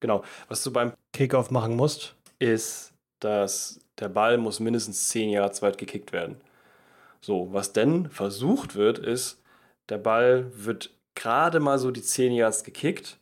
genau, 0.00 0.24
was 0.48 0.62
du 0.62 0.72
beim 0.72 0.94
Kickoff 1.12 1.50
machen 1.50 1.76
musst, 1.76 2.16
ist, 2.38 2.91
dass 3.24 3.80
der 3.98 4.08
Ball 4.08 4.38
muss 4.38 4.60
mindestens 4.60 5.08
10 5.08 5.30
Yards 5.30 5.62
weit 5.62 5.78
gekickt 5.78 6.12
werden. 6.12 6.40
So, 7.20 7.52
was 7.52 7.72
denn 7.72 8.10
versucht 8.10 8.74
wird, 8.74 8.98
ist, 8.98 9.42
der 9.88 9.98
Ball 9.98 10.50
wird 10.54 10.90
gerade 11.14 11.60
mal 11.60 11.78
so 11.78 11.90
die 11.90 12.02
10 12.02 12.32
Yards 12.32 12.64
gekickt 12.64 13.18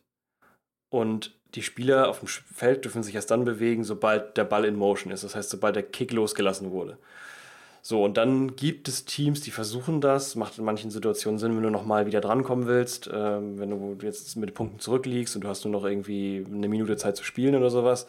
und 0.89 1.35
die 1.53 1.61
Spieler 1.61 2.09
auf 2.09 2.19
dem 2.19 2.27
Feld 2.27 2.85
dürfen 2.85 3.03
sich 3.03 3.13
erst 3.13 3.29
dann 3.29 3.45
bewegen, 3.45 3.83
sobald 3.83 4.37
der 4.37 4.45
Ball 4.45 4.65
in 4.65 4.75
Motion 4.75 5.11
ist. 5.11 5.23
Das 5.23 5.35
heißt, 5.35 5.49
sobald 5.49 5.75
der 5.75 5.83
Kick 5.83 6.13
losgelassen 6.13 6.71
wurde. 6.71 6.97
So, 7.83 8.03
und 8.03 8.15
dann 8.17 8.55
gibt 8.55 8.87
es 8.87 9.05
Teams, 9.05 9.41
die 9.41 9.51
versuchen 9.51 10.01
das. 10.01 10.35
Macht 10.35 10.57
in 10.57 10.63
manchen 10.63 10.91
Situationen 10.91 11.39
Sinn, 11.39 11.55
wenn 11.55 11.63
du 11.63 11.69
nochmal 11.69 12.05
wieder 12.05 12.21
drankommen 12.21 12.67
willst. 12.67 13.09
Ähm, 13.11 13.59
wenn 13.59 13.69
du 13.71 13.97
jetzt 14.01 14.35
mit 14.37 14.53
Punkten 14.53 14.79
zurückliegst 14.79 15.35
und 15.35 15.43
du 15.43 15.47
hast 15.47 15.65
nur 15.65 15.71
noch 15.71 15.83
irgendwie 15.83 16.45
eine 16.47 16.69
Minute 16.69 16.95
Zeit 16.95 17.17
zu 17.17 17.23
spielen 17.23 17.55
oder 17.55 17.69
sowas 17.69 18.07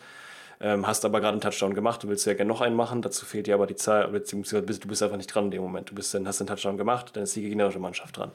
ähm, 0.62 0.86
hast 0.86 1.04
aber 1.04 1.20
gerade 1.20 1.32
einen 1.32 1.40
Touchdown 1.40 1.74
gemacht, 1.74 2.04
du 2.04 2.08
willst 2.08 2.24
ja 2.24 2.34
gerne 2.34 2.48
noch 2.48 2.60
einen 2.60 2.76
machen, 2.76 3.02
dazu 3.02 3.26
fehlt 3.26 3.48
dir 3.48 3.54
aber 3.54 3.66
die 3.66 3.74
Zahl, 3.74 4.06
beziehungsweise 4.08 4.62
du 4.62 4.88
bist 4.88 5.02
einfach 5.02 5.16
nicht 5.16 5.34
dran 5.34 5.46
in 5.46 5.50
dem 5.50 5.62
Moment. 5.62 5.90
Du 5.90 5.94
bist 5.94 6.14
dann, 6.14 6.26
hast 6.26 6.38
den 6.38 6.46
Touchdown 6.46 6.76
gemacht, 6.76 7.10
dann 7.14 7.24
ist 7.24 7.34
die 7.34 7.42
gegnerische 7.42 7.80
Mannschaft 7.80 8.16
dran. 8.16 8.30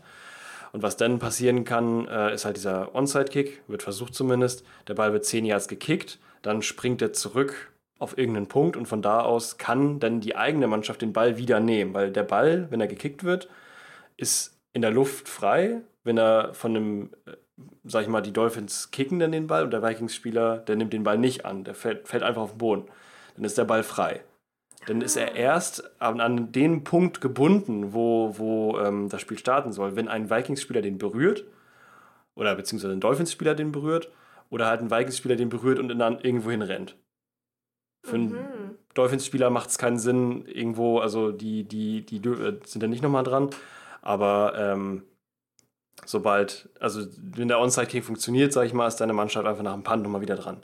Und 0.74 0.84
was 0.84 0.98
dann 0.98 1.20
passieren 1.20 1.64
kann, 1.64 2.06
äh, 2.08 2.34
ist 2.34 2.44
halt 2.44 2.58
dieser 2.58 2.94
Onside-Kick, 2.94 3.64
wird 3.68 3.82
versucht 3.82 4.14
zumindest. 4.14 4.66
Der 4.90 4.94
Ball 4.94 5.14
wird 5.14 5.24
10 5.24 5.46
Yards 5.46 5.70
gekickt, 5.70 6.20
dann 6.42 6.62
springt 6.62 7.02
er 7.02 7.14
zurück 7.14 7.72
auf 7.98 8.18
irgendeinen 8.18 8.48
Punkt 8.48 8.76
und 8.76 8.88
von 8.88 9.02
da 9.02 9.22
aus 9.22 9.58
kann 9.58 10.00
dann 10.00 10.20
die 10.20 10.36
eigene 10.36 10.68
Mannschaft 10.68 11.02
den 11.02 11.14
Ball 11.14 11.38
wieder 11.38 11.62
nehmen, 11.62 11.94
weil 11.94 12.12
der 12.12 12.24
Ball, 12.24 12.68
wenn 12.70 12.82
er 12.82 12.88
gekickt 12.88 13.24
wird, 13.24 13.48
ist 14.18 14.58
in 14.74 14.82
der 14.82 14.92
Luft 14.92 15.30
frei. 15.30 15.82
Wenn 16.04 16.18
er 16.18 16.54
von 16.54 16.76
einem 16.76 17.10
äh, 17.26 17.32
sag 17.84 18.04
ich 18.04 18.08
mal, 18.08 18.22
die 18.22 18.34
Dolphins 18.34 18.92
kicken 18.92 19.20
dann 19.20 19.32
den 19.32 19.48
Ball 19.48 19.64
und 19.64 19.72
der 19.72 19.84
Vikings-Spieler, 19.84 20.60
der 20.60 20.76
nimmt 20.76 20.94
den 20.94 21.04
Ball 21.04 21.18
nicht 21.18 21.46
an, 21.46 21.64
der 21.64 21.74
fällt, 21.74 22.08
fällt 22.08 22.24
einfach 22.24 22.42
auf 22.42 22.52
den 22.52 22.60
Boden. 22.60 22.86
Dann 23.36 23.46
ist 23.46 23.58
der 23.58 23.66
Ball 23.66 23.84
frei. 23.84 24.22
Dann 24.86 25.02
ist 25.02 25.16
er 25.16 25.36
erst 25.36 26.02
an, 26.02 26.22
an 26.22 26.52
den 26.52 26.84
Punkt 26.84 27.20
gebunden, 27.20 27.94
wo, 27.94 28.38
wo 28.38 28.80
ähm, 28.80 29.10
das 29.10 29.22
Spiel 29.22 29.38
starten 29.38 29.72
soll. 29.72 29.96
Wenn 29.96 30.08
ein 30.08 30.30
Vikings-Spieler 30.30 30.82
den 30.82 30.98
berührt, 30.98 31.46
oder 32.36 32.56
beziehungsweise 32.56 32.94
ein 32.94 33.00
Dolphins-Spieler 33.00 33.56
den 33.56 33.72
berührt, 33.72 34.12
oder 34.50 34.68
halt 34.68 34.82
ein 34.82 34.92
Vikings-Spieler 34.92 35.36
den 35.36 35.50
berührt 35.50 35.80
und 35.80 35.90
dann 35.90 36.20
irgendwo 36.20 36.52
hin 36.52 36.62
rennt. 36.62 36.96
Für 38.04 38.16
einen 38.16 38.30
mhm. 38.30 38.76
Dolphins-Spieler 38.94 39.50
macht 39.50 39.70
es 39.70 39.78
keinen 39.78 40.00
Sinn, 40.00 40.46
irgendwo, 40.46 41.00
also 41.00 41.32
die, 41.32 41.64
die, 41.66 42.06
die, 42.06 42.18
äh, 42.18 42.60
sind 42.64 42.82
da 42.82 42.88
nicht 42.88 43.04
nochmal 43.04 43.24
dran, 43.24 43.50
aber 44.02 44.54
ähm, 44.58 45.04
sobald, 46.06 46.70
also 46.80 47.06
wenn 47.18 47.48
der 47.48 47.60
Onside-Kick 47.60 48.04
funktioniert, 48.04 48.54
sage 48.54 48.68
ich 48.68 48.74
mal, 48.74 48.88
ist 48.88 48.98
deine 48.98 49.14
Mannschaft 49.14 49.46
einfach 49.46 49.64
nach 49.64 49.74
dem 49.74 49.84
Punt 49.84 50.04
nochmal 50.04 50.22
wieder 50.22 50.36
dran. 50.36 50.64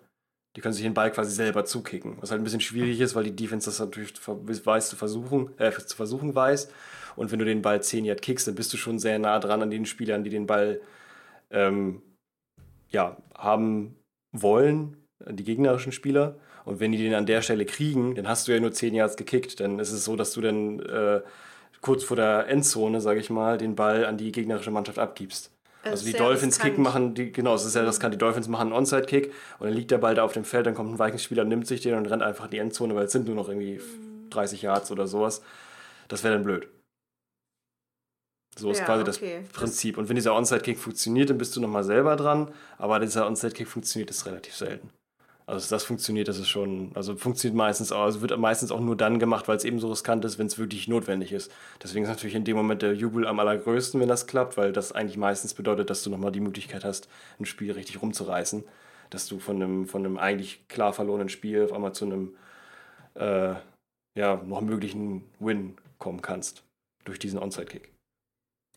Die 0.56 0.62
können 0.62 0.74
sich 0.74 0.84
den 0.84 0.94
Ball 0.94 1.12
quasi 1.12 1.32
selber 1.32 1.66
zukicken, 1.66 2.18
was 2.22 2.30
halt 2.30 2.40
ein 2.40 2.44
bisschen 2.44 2.62
schwierig 2.62 3.00
ist, 3.00 3.16
weil 3.16 3.24
die 3.24 3.36
Defense 3.36 3.66
das 3.66 3.80
natürlich 3.80 4.14
weiß 4.28 4.90
zu 4.90 4.96
versuchen, 4.96 5.50
äh, 5.58 5.72
zu 5.72 5.96
versuchen 5.96 6.36
weiß. 6.36 6.70
Und 7.16 7.32
wenn 7.32 7.40
du 7.40 7.46
den 7.46 7.62
Ball 7.62 7.82
10 7.82 8.06
Yard 8.06 8.22
kickst, 8.22 8.48
dann 8.48 8.56
bist 8.56 8.72
du 8.74 8.78
schon 8.78 9.00
sehr 9.00 9.18
nah 9.18 9.40
dran 9.40 9.62
an 9.62 9.72
den 9.72 9.86
Spielern, 9.86 10.24
die 10.24 10.30
den 10.30 10.46
Ball 10.46 10.80
ähm, 11.50 12.02
ja, 12.90 13.18
haben 13.36 13.96
wollen, 14.32 14.98
die 15.28 15.44
gegnerischen 15.44 15.92
Spieler. 15.92 16.38
Und 16.66 16.80
wenn 16.80 16.92
die 16.92 16.98
den 16.98 17.14
an 17.14 17.26
der 17.26 17.42
Stelle 17.42 17.66
kriegen, 17.66 18.16
dann 18.16 18.28
hast 18.28 18.48
du 18.48 18.52
ja 18.52 18.60
nur 18.60 18.72
10 18.72 18.94
Yards 18.94 19.18
gekickt. 19.18 19.60
Dann 19.60 19.80
ist 19.80 19.92
es 19.92 20.06
so, 20.06 20.16
dass 20.16 20.34
du 20.34 20.42
dann 20.42 20.80
äh, 20.80 21.22
kurz 21.84 22.04
vor 22.04 22.18
der 22.18 22.48
Endzone, 22.48 23.00
sage 23.00 23.20
ich 23.20 23.30
mal, 23.30 23.60
den 23.60 23.76
Ball 23.76 24.06
an 24.06 24.18
die 24.18 24.32
gegnerische 24.32 24.72
Mannschaft 24.72 24.98
abgibst. 24.98 25.52
Also 25.84 26.06
die 26.06 26.14
Dolphins 26.14 26.60
Kick 26.60 26.78
machen, 26.78 27.14
die, 27.14 27.32
genau, 27.32 27.56
es 27.56 27.66
ist 27.66 27.76
ja 27.76 27.84
das 27.84 28.00
kann 28.00 28.12
die 28.12 28.18
Dolphins 28.18 28.48
machen 28.48 28.68
einen 28.68 28.74
Onside-Kick 28.74 29.34
und 29.60 29.68
dann 29.68 29.76
liegt 29.76 29.92
der 29.92 29.98
Ball 29.98 30.16
da 30.16 30.24
auf 30.24 30.32
dem 30.32 30.46
Feld, 30.46 30.66
dann 30.66 30.76
kommt 30.76 30.94
ein 30.94 31.00
Vikings-Spieler, 31.00 31.44
nimmt 31.44 31.68
sich 31.68 31.82
den 31.82 31.96
und 31.96 32.06
rennt 32.06 32.24
einfach 32.24 32.46
in 32.46 32.52
die 32.52 32.58
Endzone, 32.60 32.96
weil 32.96 33.06
es 33.06 33.12
sind 33.12 33.28
nur 33.28 33.36
noch 33.36 33.50
irgendwie 33.50 33.82
30 34.30 34.62
Yards 34.62 34.92
oder 34.92 35.08
sowas. 35.08 35.42
Das 36.08 36.24
wäre 36.24 36.36
dann 36.36 36.44
blöd. 36.44 36.70
So 38.58 38.72
ist 38.72 38.80
ja, 38.80 38.86
quasi 38.86 39.02
okay. 39.02 39.42
das 39.44 39.52
Prinzip. 39.52 39.98
Und 39.98 40.08
wenn 40.08 40.16
dieser 40.16 40.36
Onside-Kick 40.36 40.80
funktioniert, 40.80 41.30
dann 41.30 41.38
bist 41.38 41.56
du 41.56 41.60
nochmal 41.60 41.84
selber 41.84 42.16
dran, 42.16 42.52
aber 42.78 43.00
dieser 43.00 43.28
Onside-Kick 43.28 43.68
funktioniert 43.68 44.10
ist 44.10 44.26
relativ 44.26 44.56
selten. 44.56 44.90
Also 45.46 45.70
das 45.70 45.84
funktioniert, 45.84 46.30
das 46.30 46.40
ist 46.40 46.48
schon, 46.48 46.92
also 46.94 47.18
funktioniert 47.18 47.58
meistens 47.58 47.92
auch, 47.92 48.04
also 48.04 48.22
wird 48.22 48.38
meistens 48.38 48.72
auch 48.72 48.80
nur 48.80 48.96
dann 48.96 49.20
gemacht, 49.20 49.48
weil 49.48 49.58
es 49.58 49.66
eben 49.66 49.80
so 49.80 49.90
riskant 49.90 50.24
ist, 50.24 50.40
wenn 50.40 50.48
es 50.48 50.58
wirklich 50.58 50.88
notwendig 50.88 51.34
ist. 51.34 51.52
Deswegen 51.82 52.06
ist 52.06 52.10
natürlich 52.10 52.36
in 52.36 52.46
dem 52.46 52.56
Moment 52.56 52.82
der 52.82 52.94
Jubel 52.94 53.28
am 53.28 53.40
allergrößten, 53.40 54.00
wenn 54.00 54.08
das 54.08 54.26
klappt, 54.26 54.56
weil 54.56 54.72
das 54.72 54.94
eigentlich 54.94 55.18
meistens 55.18 55.54
bedeutet, 55.54 55.90
dass 55.90 56.04
du 56.04 56.10
nochmal 56.10 56.32
die 56.32 56.40
Möglichkeit 56.40 56.86
hast, 56.86 57.10
ein 57.40 57.46
Spiel 57.46 57.72
richtig 57.74 58.02
rumzureißen. 58.02 58.64
Dass 59.10 59.28
du 59.28 59.38
von 59.38 59.62
einem, 59.62 59.88
von 59.88 60.06
einem 60.06 60.18
eigentlich 60.18 60.68
klar 60.70 60.94
verlorenen 60.94 61.30
Spiel 61.30 61.66
auf 61.66 61.74
einmal 61.74 61.94
zu 61.94 62.06
einem 62.06 62.36
äh, 63.16 63.54
ja, 64.18 64.42
noch 64.46 64.62
möglichen 64.62 65.24
Win 65.40 65.76
kommen 66.00 66.22
kannst 66.22 66.64
durch 67.04 67.20
diesen 67.20 67.38
Onside-Kick. 67.40 67.92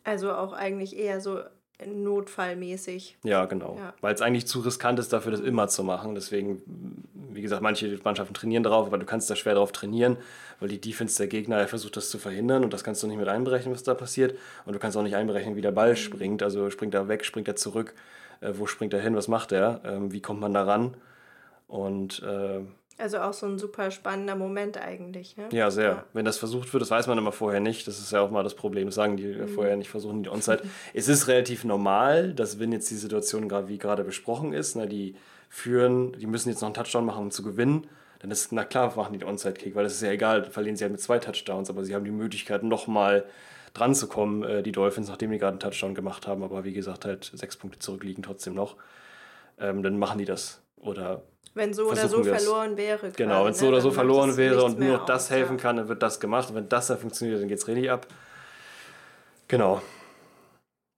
Also 0.03 0.33
auch 0.33 0.53
eigentlich 0.53 0.95
eher 0.95 1.21
so 1.21 1.41
notfallmäßig. 1.85 3.17
Ja, 3.23 3.45
genau. 3.45 3.77
Ja. 3.77 3.93
Weil 4.01 4.13
es 4.13 4.21
eigentlich 4.21 4.47
zu 4.47 4.59
riskant 4.61 4.97
ist, 4.99 5.13
dafür 5.13 5.31
das 5.31 5.41
immer 5.41 5.67
zu 5.67 5.83
machen. 5.83 6.15
Deswegen, 6.15 6.61
wie 7.31 7.41
gesagt, 7.41 7.61
manche 7.61 7.99
Mannschaften 8.03 8.33
trainieren 8.33 8.63
darauf, 8.63 8.87
aber 8.87 8.97
du 8.97 9.05
kannst 9.05 9.29
da 9.29 9.35
schwer 9.35 9.53
darauf 9.53 9.71
trainieren, 9.71 10.17
weil 10.59 10.69
die 10.69 10.81
Defense 10.81 11.17
der 11.17 11.27
Gegner 11.27 11.67
versucht, 11.67 11.95
das 11.95 12.09
zu 12.09 12.17
verhindern 12.17 12.63
und 12.63 12.73
das 12.73 12.83
kannst 12.83 13.03
du 13.03 13.07
nicht 13.07 13.17
mit 13.17 13.27
einberechnen, 13.27 13.73
was 13.73 13.83
da 13.83 13.93
passiert. 13.93 14.37
Und 14.65 14.73
du 14.73 14.79
kannst 14.79 14.97
auch 14.97 15.03
nicht 15.03 15.15
einberechnen, 15.15 15.55
wie 15.55 15.61
der 15.61 15.71
Ball 15.71 15.91
mhm. 15.91 15.97
springt. 15.97 16.43
Also 16.43 16.69
springt 16.71 16.95
er 16.95 17.07
weg, 17.07 17.23
springt 17.25 17.47
er 17.47 17.55
zurück, 17.55 17.93
äh, 18.41 18.53
wo 18.53 18.65
springt 18.65 18.93
er 18.93 19.01
hin, 19.01 19.15
was 19.15 19.27
macht 19.27 19.51
er, 19.51 19.81
ähm, 19.85 20.11
wie 20.11 20.21
kommt 20.21 20.39
man 20.39 20.53
da 20.53 20.63
ran? 20.63 20.97
Und 21.67 22.23
äh, 22.23 22.61
also 22.97 23.19
auch 23.19 23.33
so 23.33 23.45
ein 23.45 23.59
super 23.59 23.91
spannender 23.91 24.35
Moment 24.35 24.77
eigentlich. 24.77 25.37
Ne? 25.37 25.49
Ja, 25.51 25.69
sehr. 25.69 25.89
Ja. 25.89 26.03
Wenn 26.13 26.25
das 26.25 26.37
versucht 26.37 26.73
wird, 26.73 26.81
das 26.81 26.89
weiß 26.89 27.07
man 27.07 27.17
immer 27.17 27.31
vorher 27.31 27.59
nicht. 27.59 27.87
Das 27.87 27.99
ist 27.99 28.11
ja 28.11 28.21
auch 28.21 28.31
mal 28.31 28.43
das 28.43 28.55
Problem. 28.55 28.87
Das 28.87 28.95
sagen 28.95 29.17
die 29.17 29.27
mhm. 29.27 29.47
vorher 29.49 29.75
nicht, 29.75 29.89
versuchen 29.89 30.23
die 30.23 30.29
Onside. 30.29 30.63
es 30.93 31.07
ist 31.07 31.27
relativ 31.27 31.63
normal, 31.63 32.33
dass 32.33 32.59
wenn 32.59 32.71
jetzt 32.71 32.89
die 32.89 32.95
Situation 32.95 33.47
gerade 33.47 33.67
wie 33.67 33.77
gerade 33.77 34.03
besprochen 34.03 34.53
ist, 34.53 34.75
na, 34.75 34.85
die 34.87 35.15
führen, 35.49 36.13
die 36.13 36.27
müssen 36.27 36.49
jetzt 36.49 36.61
noch 36.61 36.67
einen 36.67 36.75
Touchdown 36.75 37.05
machen, 37.05 37.23
um 37.23 37.31
zu 37.31 37.43
gewinnen, 37.43 37.87
dann 38.19 38.31
ist, 38.31 38.51
na 38.51 38.63
klar, 38.63 38.95
machen 38.95 39.13
die 39.13 39.19
den 39.19 39.27
Onside-Kick, 39.27 39.75
weil 39.75 39.83
das 39.83 39.93
ist 39.93 40.01
ja 40.01 40.11
egal, 40.11 40.45
verlieren 40.45 40.75
sie 40.75 40.83
halt 40.83 40.91
mit 40.91 41.01
zwei 41.01 41.19
Touchdowns, 41.19 41.69
aber 41.69 41.85
sie 41.85 41.93
haben 41.93 42.03
die 42.03 42.11
Möglichkeit, 42.11 42.63
nochmal 42.63 43.25
dran 43.73 43.93
zu 43.93 44.07
kommen, 44.07 44.43
äh, 44.43 44.63
die 44.63 44.71
Dolphins, 44.71 45.07
nachdem 45.07 45.31
die 45.31 45.37
gerade 45.37 45.51
einen 45.51 45.59
Touchdown 45.59 45.93
gemacht 45.93 46.25
haben, 46.25 46.43
aber 46.43 46.63
wie 46.63 46.73
gesagt, 46.73 47.05
halt 47.05 47.31
sechs 47.33 47.55
Punkte 47.57 47.79
zurückliegen 47.79 48.23
trotzdem 48.23 48.55
noch. 48.55 48.75
Ähm, 49.59 49.83
dann 49.83 49.99
machen 49.99 50.17
die 50.17 50.25
das. 50.25 50.61
Oder 50.77 51.23
wenn 51.57 51.73
so 51.73 51.89
oder 51.89 52.07
so 52.07 52.23
verloren 52.23 52.77
wäre. 52.77 53.11
Genau, 53.11 53.45
wenn 53.45 53.51
es 53.51 53.59
so 53.59 53.65
ne? 53.65 53.71
oder 53.71 53.81
so 53.81 53.91
verloren 53.91 54.37
wäre 54.37 54.63
und 54.63 54.79
nur 54.79 55.05
das 55.05 55.29
helfen 55.29 55.57
ja. 55.57 55.61
kann, 55.61 55.77
dann 55.77 55.87
wird 55.89 56.01
das 56.01 56.19
gemacht. 56.19 56.49
Und 56.49 56.55
wenn 56.55 56.69
das 56.69 56.87
dann 56.87 56.99
funktioniert, 56.99 57.41
dann 57.41 57.47
geht 57.47 57.57
es 57.57 57.67
richtig 57.67 57.91
ab. 57.91 58.07
Genau. 59.47 59.81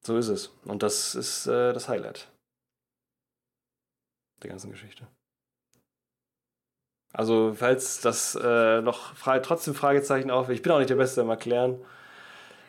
So 0.06 0.18
ist 0.18 0.28
es. 0.28 0.52
Und 0.66 0.84
das 0.84 1.16
ist 1.16 1.48
äh, 1.48 1.74
das 1.74 1.90
Highlight 1.90 2.28
der 4.42 4.50
ganzen 4.50 4.72
Geschichte. 4.72 5.08
Also, 7.12 7.54
falls 7.56 8.02
das 8.02 8.36
äh, 8.36 8.82
noch 8.82 9.16
Frage, 9.16 9.42
trotzdem 9.42 9.74
Fragezeichen 9.74 10.30
auf, 10.30 10.50
ich 10.50 10.62
bin 10.62 10.72
auch 10.72 10.78
nicht 10.78 10.92
der 10.92 10.96
Beste 10.96 11.22
im 11.22 11.30
Erklären. 11.30 11.80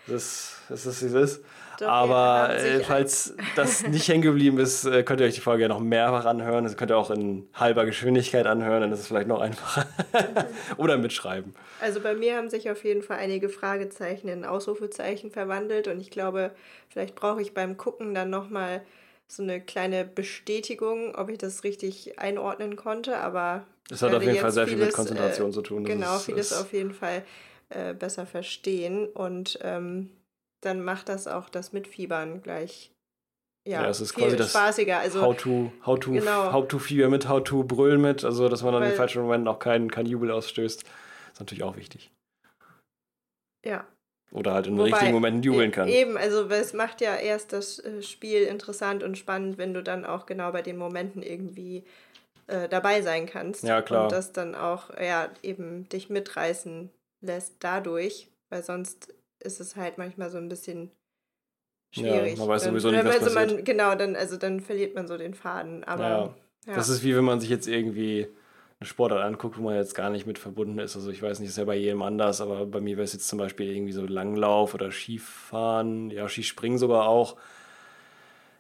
Das, 0.07 0.57
das 0.69 0.87
ist, 0.87 1.03
wie 1.03 1.07
es 1.07 1.37
ist. 1.37 1.45
Doch, 1.81 1.89
Aber 1.89 2.55
äh, 2.55 2.81
falls 2.81 3.35
das 3.57 3.87
nicht 3.87 4.07
hängen 4.09 4.23
geblieben 4.23 4.59
ist, 4.59 4.85
äh, 4.85 5.03
könnt 5.03 5.21
ihr 5.21 5.27
euch 5.27 5.35
die 5.35 5.41
Folge 5.41 5.63
ja 5.63 5.69
noch 5.69 5.81
mehrfach 5.81 6.27
anhören. 6.27 6.65
Das 6.65 6.77
könnt 6.77 6.91
ihr 6.91 6.99
auch 6.99 7.11
in 7.11 7.49
halber 7.55 7.87
Geschwindigkeit 7.87 8.47
anhören, 8.47 8.83
dann 8.83 8.93
ist 8.93 9.01
es 9.01 9.07
vielleicht 9.07 9.29
noch 9.29 9.41
einfacher. 9.41 9.87
Oder 10.77 10.99
mitschreiben. 10.99 11.55
Also 11.81 12.01
bei 12.01 12.15
mir 12.15 12.37
haben 12.37 12.51
sich 12.51 12.71
auf 12.71 12.85
jeden 12.85 13.03
Fall 13.03 13.17
einige 13.17 13.49
Fragezeichen 13.49 14.29
in 14.29 14.45
Ausrufezeichen 14.45 15.31
verwandelt 15.31 15.89
und 15.89 16.01
ich 16.01 16.11
glaube, 16.11 16.51
vielleicht 16.89 17.15
brauche 17.15 17.41
ich 17.41 17.55
beim 17.55 17.79
Gucken 17.79 18.15
dann 18.15 18.29
nochmal 18.29 18.83
so 19.27 19.43
eine 19.43 19.61
kleine 19.61 20.05
Bestätigung, 20.05 21.15
ob 21.15 21.31
ich 21.31 21.39
das 21.39 21.65
richtig 21.65 22.19
einordnen 22.19 22.77
konnte, 22.77 23.17
aber 23.17 23.65
es 23.91 24.03
hat 24.03 24.13
auf 24.13 24.23
jeden 24.23 24.37
Fall 24.37 24.53
sehr 24.53 24.67
vieles, 24.67 24.79
viel 24.79 24.87
mit 24.87 24.95
Konzentration 24.95 25.51
äh, 25.51 25.53
zu 25.53 25.63
tun. 25.63 25.85
Das 25.85 25.93
genau, 25.93 26.17
ist, 26.17 26.25
vieles 26.25 26.53
auf 26.53 26.73
jeden 26.73 26.93
Fall 26.93 27.23
äh, 27.71 27.95
besser 27.95 28.27
verstehen 28.27 29.07
und 29.07 29.59
ähm, 29.63 30.11
dann 30.61 30.85
macht 30.85 31.09
das 31.09 31.27
auch 31.27 31.49
das 31.49 31.73
Mitfiebern 31.73 32.43
gleich 32.43 32.93
ja, 33.67 33.83
ja 33.83 33.89
es 33.89 34.01
ist 34.01 34.15
quasi 34.15 34.37
das 34.37 34.51
spaßiger. 34.51 34.99
Also, 34.99 35.23
how 35.23 35.37
to, 35.37 35.73
how 35.85 35.99
to, 35.99 36.13
genau. 36.13 36.53
how 36.53 36.67
to 36.67 36.79
Fieber 36.79 37.09
mit, 37.09 37.29
how 37.29 37.43
to 37.43 37.63
brüllen 37.63 38.01
mit, 38.01 38.25
also 38.25 38.49
dass 38.49 38.63
man 38.63 38.73
dann 38.73 38.83
Weil, 38.83 38.91
in 38.91 38.97
falschen 38.97 39.23
Momenten 39.23 39.49
auch 39.49 39.59
keinen 39.59 39.91
kein 39.91 40.07
Jubel 40.07 40.31
ausstößt, 40.31 40.83
ist 40.83 41.41
natürlich 41.41 41.63
auch 41.63 41.77
wichtig. 41.77 42.11
Ja, 43.65 43.87
Oder 44.33 44.55
halt 44.55 44.67
in 44.67 44.77
den 44.77 44.87
richtigen 44.87 45.13
Momenten 45.13 45.43
jubeln 45.43 45.71
kann. 45.71 45.89
Eben, 45.89 46.17
also 46.17 46.49
es 46.49 46.73
macht 46.73 47.03
ja 47.03 47.17
erst 47.17 47.53
das 47.53 47.79
äh, 47.81 48.03
Spiel 48.03 48.45
interessant 48.45 49.03
und 49.03 49.19
spannend, 49.19 49.59
wenn 49.59 49.75
du 49.75 49.83
dann 49.83 50.07
auch 50.07 50.25
genau 50.25 50.51
bei 50.53 50.63
den 50.63 50.79
Momenten 50.79 51.23
irgendwie 51.23 51.85
äh, 52.47 52.67
dabei 52.67 53.03
sein 53.03 53.27
kannst. 53.27 53.65
Ja, 53.65 53.83
klar. 53.83 54.05
Und 54.05 54.13
das 54.13 54.33
dann 54.33 54.55
auch, 54.55 54.89
ja, 54.99 55.29
eben 55.43 55.87
dich 55.91 56.09
mitreißen 56.09 56.91
lässt 57.21 57.57
dadurch, 57.61 58.29
weil 58.49 58.63
sonst 58.63 59.13
ist 59.41 59.61
es 59.61 59.77
halt 59.77 59.99
manchmal 59.99 60.31
so 60.31 60.39
ein 60.39 60.49
bisschen 60.49 60.91
schwierig. 61.95 62.35
Ja, 62.35 62.39
man 62.41 62.49
weiß 62.49 62.63
Dann- 62.65 62.73
sowieso 62.73 62.91
nicht, 62.91 63.05
was 63.05 63.19
also 63.21 63.35
man, 63.35 63.49
passiert. 63.49 63.65
Genau, 63.65 63.95
dann, 63.95 64.17
also 64.17 64.37
dann 64.37 64.61
verliert 64.61 64.95
man 64.95 65.07
so 65.09 65.17
den 65.19 65.35
Faden. 65.35 65.85
Aber 65.85 66.03
Ja. 66.09 66.35
ja. 66.67 66.75
Das 66.75 66.89
ist 66.89 67.03
wie 67.03 67.17
wenn 67.17 67.25
man 67.25 67.41
sich 67.41 67.51
jetzt 67.51 67.67
irgendwie 67.67 68.29
eine 68.79 68.87
Sportart 68.87 69.23
anguckt, 69.23 69.59
wo 69.59 69.63
man 69.63 69.75
jetzt 69.77 69.95
gar 69.95 70.09
nicht 70.11 70.27
mit 70.27 70.39
verbunden 70.39 70.79
ist. 70.79 70.97
Also 70.97 71.11
ich 71.11 71.21
weiß 71.21 71.41
nicht, 71.41 71.51
ist 71.51 71.59
ja 71.59 71.65
bei 71.65 71.77
jedem 71.77 72.01
anders, 72.03 72.41
aber 72.41 72.65
bei 72.67 72.81
mir 72.81 72.97
wäre 72.97 73.05
es 73.05 73.13
jetzt 73.13 73.29
zum 73.29 73.39
Beispiel 73.39 73.71
irgendwie 73.75 73.93
so 73.93 74.07
Langlauf 74.07 74.73
oder 74.75 74.91
Skifahren, 74.91 76.11
ja, 76.11 76.29
Skispringen 76.29 76.79
sogar 76.79 77.07
auch. 77.07 77.37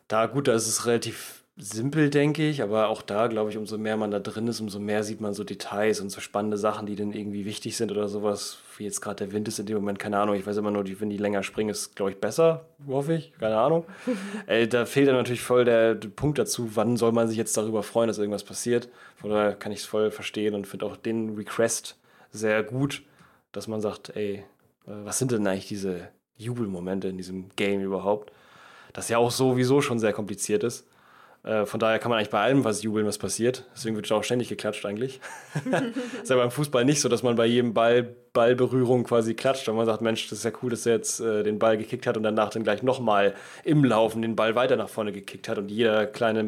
Da, 0.08 0.26
gut, 0.26 0.48
da 0.48 0.54
ist 0.54 0.66
es 0.66 0.86
relativ 0.86 1.39
simpel, 1.60 2.10
denke 2.10 2.48
ich, 2.48 2.62
aber 2.62 2.88
auch 2.88 3.02
da, 3.02 3.26
glaube 3.26 3.50
ich, 3.50 3.56
umso 3.56 3.78
mehr 3.78 3.96
man 3.96 4.10
da 4.10 4.18
drin 4.18 4.48
ist, 4.48 4.60
umso 4.60 4.78
mehr 4.78 5.04
sieht 5.04 5.20
man 5.20 5.34
so 5.34 5.44
Details 5.44 6.00
und 6.00 6.10
so 6.10 6.20
spannende 6.20 6.56
Sachen, 6.56 6.86
die 6.86 6.96
dann 6.96 7.12
irgendwie 7.12 7.44
wichtig 7.44 7.76
sind 7.76 7.92
oder 7.92 8.08
sowas, 8.08 8.58
wie 8.76 8.84
jetzt 8.84 9.00
gerade 9.00 9.24
der 9.24 9.32
Wind 9.32 9.46
ist 9.48 9.58
in 9.58 9.66
dem 9.66 9.76
Moment, 9.76 9.98
keine 9.98 10.18
Ahnung, 10.18 10.34
ich 10.34 10.46
weiß 10.46 10.56
immer 10.56 10.70
nur, 10.70 10.84
die, 10.84 11.00
wenn 11.00 11.10
die 11.10 11.18
länger 11.18 11.42
springen, 11.42 11.70
ist, 11.70 11.94
glaube 11.96 12.12
ich, 12.12 12.18
besser, 12.18 12.66
hoffe 12.86 13.14
ich, 13.14 13.32
keine 13.38 13.58
Ahnung. 13.58 13.84
äh, 14.46 14.66
da 14.66 14.86
fehlt 14.86 15.08
dann 15.08 15.16
natürlich 15.16 15.42
voll 15.42 15.64
der, 15.64 15.94
Punkt 15.94 16.38
dazu, 16.38 16.76
wann 16.76 16.96
soll 16.96 17.12
man 17.12 17.28
sich 17.28 17.36
jetzt 17.36 17.56
darüber 17.56 17.82
freuen, 17.82 18.08
dass 18.08 18.18
irgendwas 18.18 18.44
passiert. 18.44 18.88
Von 19.16 19.30
daher 19.30 19.54
kann 19.54 19.72
ich 19.72 19.80
es 19.80 19.86
voll 19.86 20.10
verstehen 20.10 20.54
und 20.54 20.66
finde 20.66 20.86
auch 20.86 20.96
den 20.96 21.36
Request 21.36 21.98
sehr 22.30 22.62
gut, 22.62 23.02
dass 23.52 23.68
man 23.68 23.80
sagt, 23.80 24.16
ey, 24.16 24.34
äh, 24.34 24.42
was 24.86 25.18
sind 25.18 25.32
denn 25.32 25.46
eigentlich 25.46 25.68
diese 25.68 26.08
Jubelmomente 26.36 27.08
in 27.08 27.16
diesem 27.16 27.50
Game 27.56 27.82
überhaupt? 27.82 28.32
Das 28.92 29.08
ja 29.08 29.18
auch 29.18 29.30
sowieso 29.30 29.80
schon 29.80 29.98
sehr 29.98 30.12
kompliziert 30.12 30.64
ist. 30.64 30.86
Äh, 31.42 31.64
von 31.64 31.80
daher 31.80 31.98
kann 31.98 32.10
man 32.10 32.18
eigentlich 32.18 32.30
bei 32.30 32.40
allem 32.40 32.64
was 32.64 32.82
jubeln, 32.82 33.06
was 33.06 33.16
passiert. 33.16 33.64
Deswegen 33.74 33.96
wird 33.96 34.10
auch 34.12 34.22
ständig 34.22 34.48
geklatscht 34.48 34.84
eigentlich. 34.84 35.20
ist 36.22 36.28
ja 36.28 36.36
beim 36.36 36.50
Fußball 36.50 36.84
nicht 36.84 37.00
so, 37.00 37.08
dass 37.08 37.22
man 37.22 37.36
bei 37.36 37.46
jedem 37.46 37.72
Ball, 37.72 38.02
Ballberührung 38.32 39.04
quasi 39.04 39.34
klatscht. 39.34 39.68
Und 39.68 39.76
man 39.76 39.86
sagt, 39.86 40.02
Mensch, 40.02 40.28
das 40.28 40.40
ist 40.40 40.44
ja 40.44 40.52
cool, 40.62 40.70
dass 40.70 40.84
er 40.84 40.94
jetzt 40.94 41.20
äh, 41.20 41.42
den 41.42 41.58
Ball 41.58 41.78
gekickt 41.78 42.06
hat 42.06 42.16
und 42.16 42.24
danach 42.24 42.50
dann 42.50 42.62
gleich 42.62 42.82
nochmal 42.82 43.34
im 43.64 43.84
Laufen 43.84 44.20
den 44.20 44.36
Ball 44.36 44.54
weiter 44.54 44.76
nach 44.76 44.90
vorne 44.90 45.12
gekickt 45.12 45.48
hat. 45.48 45.56
Und 45.56 45.70
jeder 45.70 46.06
kleine 46.06 46.44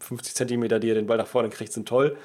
50 0.00 0.34
Zentimeter, 0.34 0.80
die 0.80 0.90
er 0.90 0.94
den 0.94 1.06
Ball 1.06 1.16
nach 1.16 1.26
vorne 1.26 1.48
kriegt, 1.48 1.72
sind 1.72 1.88
toll. 1.88 2.16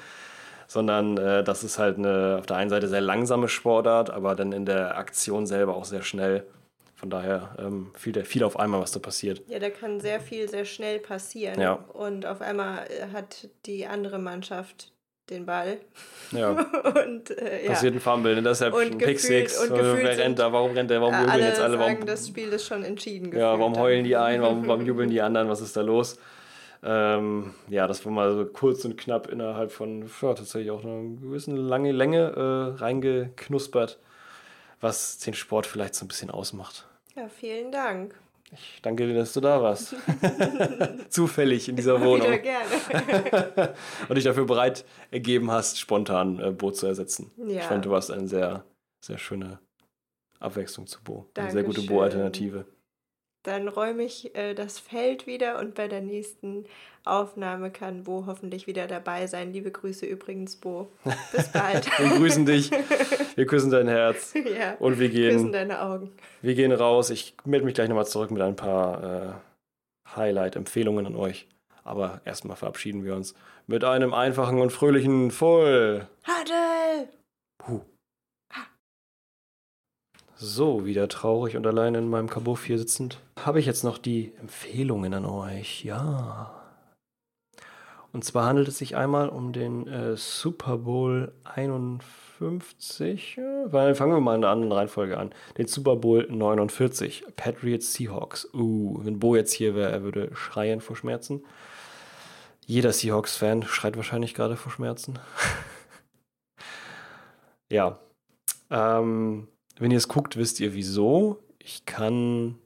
Sondern 0.66 1.16
äh, 1.16 1.42
das 1.42 1.64
ist 1.64 1.78
halt 1.78 1.96
eine 1.96 2.36
auf 2.38 2.46
der 2.46 2.56
einen 2.56 2.70
Seite 2.70 2.88
sehr 2.88 3.00
langsame 3.00 3.48
Sportart, 3.48 4.10
aber 4.10 4.34
dann 4.34 4.52
in 4.52 4.66
der 4.66 4.98
Aktion 4.98 5.46
selber 5.46 5.76
auch 5.76 5.84
sehr 5.84 6.02
schnell. 6.02 6.44
Von 7.02 7.10
daher 7.10 7.56
ähm, 7.58 7.90
viel, 7.96 8.24
viel 8.24 8.44
auf 8.44 8.56
einmal, 8.60 8.80
was 8.80 8.92
da 8.92 9.00
passiert. 9.00 9.42
Ja, 9.48 9.58
da 9.58 9.70
kann 9.70 9.98
sehr 9.98 10.20
viel 10.20 10.48
sehr 10.48 10.64
schnell 10.64 11.00
passieren. 11.00 11.60
Ja. 11.60 11.72
Und 11.72 12.26
auf 12.26 12.40
einmal 12.40 12.86
äh, 12.86 13.12
hat 13.12 13.48
die 13.66 13.88
andere 13.88 14.20
Mannschaft 14.20 14.92
den 15.28 15.44
Ball. 15.44 15.78
Ja. 16.30 16.50
und 17.04 17.36
äh, 17.36 17.64
ja. 17.64 17.70
passiert 17.72 17.94
ein 17.94 18.00
Fumble, 18.00 18.36
ne? 18.36 18.42
deshalb 18.44 18.72
Und 18.74 18.82
ein 18.82 18.98
Pick 18.98 19.18
Six. 19.18 19.58
und 19.58 19.72
Äh, 19.72 19.78
gefühlt 19.78 20.04
Wer 20.04 20.18
rennt 20.18 20.38
da? 20.38 20.52
Warum 20.52 20.70
rennt 20.70 20.90
der? 20.90 21.00
Warum 21.00 21.14
Äh, 21.14 21.22
jubeln 21.22 21.40
jetzt 21.40 21.60
alle? 21.60 21.76
sagen, 21.76 21.94
Warum, 21.94 22.06
das 22.06 22.28
Spiel 22.28 22.48
ist 22.50 22.66
schon 22.66 22.84
entschieden. 22.84 23.36
ja, 23.36 23.58
warum 23.58 23.76
heulen 23.76 24.04
die 24.04 24.14
ein? 24.14 24.40
Warum, 24.40 24.68
warum 24.68 24.86
jubeln 24.86 25.10
die 25.10 25.22
anderen? 25.22 25.48
Was 25.48 25.60
ist 25.60 25.76
da 25.76 25.80
los? 25.80 26.20
Ähm, 26.84 27.52
ja, 27.66 27.88
das 27.88 28.04
war 28.04 28.12
mal 28.12 28.32
so 28.32 28.44
kurz 28.44 28.84
und 28.84 28.96
knapp 28.96 29.26
innerhalb 29.26 29.72
von 29.72 30.02
ja, 30.02 30.34
tatsächlich 30.34 30.70
auch 30.70 30.84
einer 30.84 31.02
gewissen 31.20 31.56
lange 31.56 31.90
Länge 31.90 32.76
äh, 32.76 32.80
reingeknuspert, 32.80 33.98
was 34.80 35.18
den 35.18 35.34
Sport 35.34 35.66
vielleicht 35.66 35.96
so 35.96 36.04
ein 36.04 36.08
bisschen 36.08 36.30
ausmacht. 36.30 36.86
Ja, 37.14 37.28
vielen 37.28 37.70
Dank. 37.72 38.14
Ich 38.52 38.80
danke 38.82 39.06
dir, 39.06 39.14
dass 39.14 39.32
du 39.32 39.40
da 39.40 39.62
warst. 39.62 39.94
Zufällig 41.08 41.68
in 41.68 41.76
dieser 41.76 42.00
Wohnung. 42.00 42.26
Wieder 42.26 42.38
gerne. 42.38 43.74
Und 44.08 44.16
dich 44.16 44.24
dafür 44.24 44.44
bereit 44.44 44.84
ergeben 45.10 45.50
hast, 45.50 45.78
spontan 45.78 46.38
äh, 46.38 46.50
Bo 46.50 46.70
zu 46.70 46.86
ersetzen. 46.86 47.30
Ja. 47.38 47.60
Ich 47.60 47.64
fand, 47.64 47.86
du 47.86 47.90
warst 47.90 48.10
eine 48.10 48.28
sehr, 48.28 48.64
sehr 49.00 49.16
schöne 49.16 49.58
Abwechslung 50.38 50.86
zu 50.86 51.02
Bo. 51.02 51.30
Eine 51.34 51.50
sehr 51.50 51.62
gute 51.62 51.76
Dankeschön. 51.78 51.96
Bo-Alternative. 51.96 52.66
Dann 53.44 53.66
räume 53.66 54.04
ich 54.04 54.34
äh, 54.36 54.54
das 54.54 54.78
Feld 54.78 55.26
wieder 55.26 55.58
und 55.58 55.74
bei 55.74 55.88
der 55.88 56.00
nächsten 56.00 56.64
Aufnahme 57.04 57.72
kann 57.72 58.04
Bo 58.04 58.24
hoffentlich 58.26 58.68
wieder 58.68 58.86
dabei 58.86 59.26
sein. 59.26 59.52
Liebe 59.52 59.72
Grüße 59.72 60.06
übrigens, 60.06 60.56
Bo. 60.56 60.92
Bis 61.32 61.48
bald. 61.48 61.86
Wir 61.98 62.18
grüßen 62.18 62.46
dich. 62.46 62.70
Wir 63.34 63.46
küssen 63.46 63.70
dein 63.72 63.88
Herz. 63.88 64.34
ja. 64.34 64.74
Und 64.78 65.00
wir 65.00 65.08
Küssen 65.10 65.38
gehen, 65.38 65.52
deine 65.52 65.80
Augen. 65.82 66.12
wir 66.42 66.54
gehen 66.54 66.70
raus. 66.70 67.10
Ich 67.10 67.34
melde 67.44 67.64
mich 67.64 67.74
gleich 67.74 67.88
nochmal 67.88 68.06
zurück 68.06 68.30
mit 68.30 68.42
ein 68.42 68.56
paar 68.56 69.02
äh, 69.02 70.16
Highlight-Empfehlungen 70.16 71.06
an 71.06 71.16
euch. 71.16 71.48
Aber 71.82 72.20
erstmal 72.24 72.56
verabschieden 72.56 73.04
wir 73.04 73.16
uns 73.16 73.34
mit 73.66 73.82
einem 73.84 74.14
einfachen 74.14 74.60
und 74.60 74.70
fröhlichen 74.70 75.30
Voll. 75.30 76.06
Hadel! 76.24 77.08
Puh. 77.58 77.80
So, 80.44 80.84
wieder 80.84 81.06
traurig 81.06 81.56
und 81.56 81.64
allein 81.68 81.94
in 81.94 82.10
meinem 82.10 82.28
Kabuff 82.28 82.64
hier 82.64 82.76
sitzend, 82.76 83.20
habe 83.38 83.60
ich 83.60 83.66
jetzt 83.66 83.84
noch 83.84 83.96
die 83.96 84.32
Empfehlungen 84.40 85.14
an 85.14 85.24
euch. 85.24 85.84
Ja. 85.84 86.50
Und 88.12 88.24
zwar 88.24 88.46
handelt 88.46 88.66
es 88.66 88.78
sich 88.78 88.96
einmal 88.96 89.28
um 89.28 89.52
den 89.52 89.86
äh, 89.86 90.16
Super 90.16 90.78
Bowl 90.78 91.32
51. 91.44 93.36
Ja, 93.36 93.72
weil 93.72 93.94
fangen 93.94 94.14
wir 94.14 94.20
mal 94.20 94.34
in 94.34 94.42
einer 94.42 94.52
anderen 94.52 94.72
Reihenfolge 94.72 95.16
an. 95.16 95.30
Den 95.58 95.68
Super 95.68 95.94
Bowl 95.94 96.26
49. 96.28 97.24
Patriots 97.36 97.94
Seahawks. 97.94 98.52
Uh, 98.52 98.98
wenn 99.04 99.20
Bo 99.20 99.36
jetzt 99.36 99.52
hier 99.52 99.76
wäre, 99.76 99.92
er 99.92 100.02
würde 100.02 100.34
schreien 100.34 100.80
vor 100.80 100.96
Schmerzen. 100.96 101.44
Jeder 102.66 102.92
Seahawks-Fan 102.92 103.62
schreit 103.62 103.96
wahrscheinlich 103.96 104.34
gerade 104.34 104.56
vor 104.56 104.72
Schmerzen. 104.72 105.20
ja. 107.70 108.00
Ähm, 108.70 109.46
wenn 109.78 109.90
ihr 109.90 109.98
es 109.98 110.08
guckt, 110.08 110.36
wisst 110.36 110.60
ihr 110.60 110.74
wieso. 110.74 111.42
Ich 111.58 111.84
kann, 111.86 112.58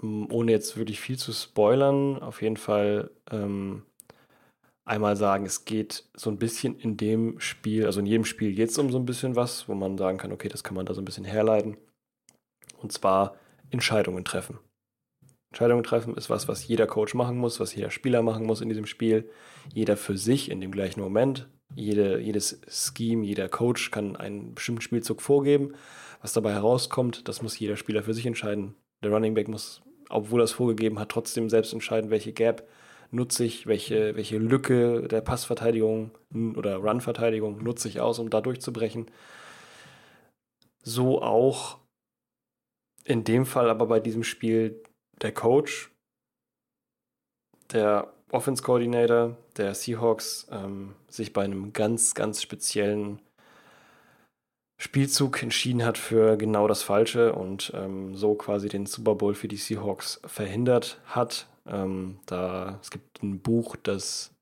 ohne 0.00 0.52
jetzt 0.52 0.76
wirklich 0.76 1.00
viel 1.00 1.18
zu 1.18 1.32
spoilern, 1.32 2.20
auf 2.22 2.42
jeden 2.42 2.56
Fall 2.56 3.10
ähm, 3.30 3.82
einmal 4.84 5.16
sagen, 5.16 5.46
es 5.46 5.64
geht 5.64 6.04
so 6.14 6.30
ein 6.30 6.38
bisschen 6.38 6.78
in 6.78 6.96
dem 6.96 7.38
Spiel, 7.40 7.86
also 7.86 8.00
in 8.00 8.06
jedem 8.06 8.24
Spiel 8.24 8.54
geht 8.54 8.70
es 8.70 8.78
um 8.78 8.90
so 8.90 8.98
ein 8.98 9.06
bisschen 9.06 9.36
was, 9.36 9.68
wo 9.68 9.74
man 9.74 9.96
sagen 9.96 10.18
kann, 10.18 10.32
okay, 10.32 10.48
das 10.48 10.64
kann 10.64 10.74
man 10.74 10.86
da 10.86 10.94
so 10.94 11.00
ein 11.00 11.04
bisschen 11.04 11.24
herleiten. 11.24 11.76
Und 12.78 12.92
zwar 12.92 13.36
Entscheidungen 13.70 14.24
treffen. 14.24 14.58
Entscheidungen 15.52 15.84
treffen 15.84 16.16
ist 16.16 16.30
was, 16.30 16.48
was 16.48 16.66
jeder 16.66 16.86
Coach 16.86 17.14
machen 17.14 17.36
muss, 17.36 17.60
was 17.60 17.74
jeder 17.74 17.90
Spieler 17.90 18.22
machen 18.22 18.46
muss 18.46 18.60
in 18.60 18.70
diesem 18.70 18.86
Spiel. 18.86 19.28
Jeder 19.72 19.96
für 19.96 20.16
sich 20.16 20.50
in 20.50 20.60
dem 20.60 20.72
gleichen 20.72 21.00
Moment. 21.00 21.48
Jede, 21.74 22.18
jedes 22.20 22.60
Scheme, 22.68 23.24
jeder 23.24 23.48
Coach 23.48 23.90
kann 23.90 24.16
einen 24.16 24.54
bestimmten 24.54 24.80
Spielzug 24.80 25.22
vorgeben. 25.22 25.74
Was 26.22 26.32
dabei 26.32 26.52
herauskommt, 26.52 27.28
das 27.28 27.42
muss 27.42 27.58
jeder 27.58 27.76
Spieler 27.76 28.04
für 28.04 28.14
sich 28.14 28.26
entscheiden. 28.26 28.76
Der 29.02 29.10
Running 29.10 29.34
Back 29.34 29.48
muss, 29.48 29.82
obwohl 30.08 30.40
er 30.40 30.44
es 30.44 30.52
vorgegeben 30.52 31.00
hat, 31.00 31.08
trotzdem 31.08 31.50
selbst 31.50 31.72
entscheiden, 31.72 32.10
welche 32.10 32.32
Gap 32.32 32.68
nutze 33.10 33.44
ich, 33.44 33.66
welche, 33.66 34.14
welche 34.14 34.38
Lücke 34.38 35.08
der 35.08 35.20
Passverteidigung 35.20 36.12
oder 36.56 36.76
Run-Verteidigung 36.76 37.62
nutze 37.62 37.88
ich 37.88 38.00
aus, 38.00 38.20
um 38.20 38.30
da 38.30 38.40
durchzubrechen. 38.40 39.10
So 40.82 41.20
auch 41.20 41.78
in 43.04 43.24
dem 43.24 43.44
Fall 43.44 43.68
aber 43.68 43.86
bei 43.86 43.98
diesem 43.98 44.22
Spiel 44.22 44.80
der 45.20 45.32
Coach, 45.32 45.90
der 47.72 48.12
Offense 48.30 48.62
Coordinator 48.62 49.36
der 49.56 49.74
Seahawks 49.74 50.46
ähm, 50.50 50.94
sich 51.08 51.32
bei 51.32 51.42
einem 51.42 51.72
ganz, 51.72 52.14
ganz 52.14 52.40
speziellen 52.40 53.20
Spielzug 54.82 55.40
entschieden 55.44 55.84
hat 55.84 55.96
für 55.96 56.36
genau 56.36 56.66
das 56.66 56.82
Falsche 56.82 57.34
und 57.34 57.70
ähm, 57.72 58.16
so 58.16 58.34
quasi 58.34 58.68
den 58.68 58.86
Super 58.86 59.14
Bowl 59.14 59.32
für 59.32 59.46
die 59.46 59.56
Seahawks 59.56 60.20
verhindert 60.26 60.98
hat. 61.06 61.46
Ähm, 61.68 62.18
da, 62.26 62.80
es 62.82 62.90
gibt 62.90 63.22
ein 63.22 63.38
Buch, 63.38 63.76
das 63.80 64.32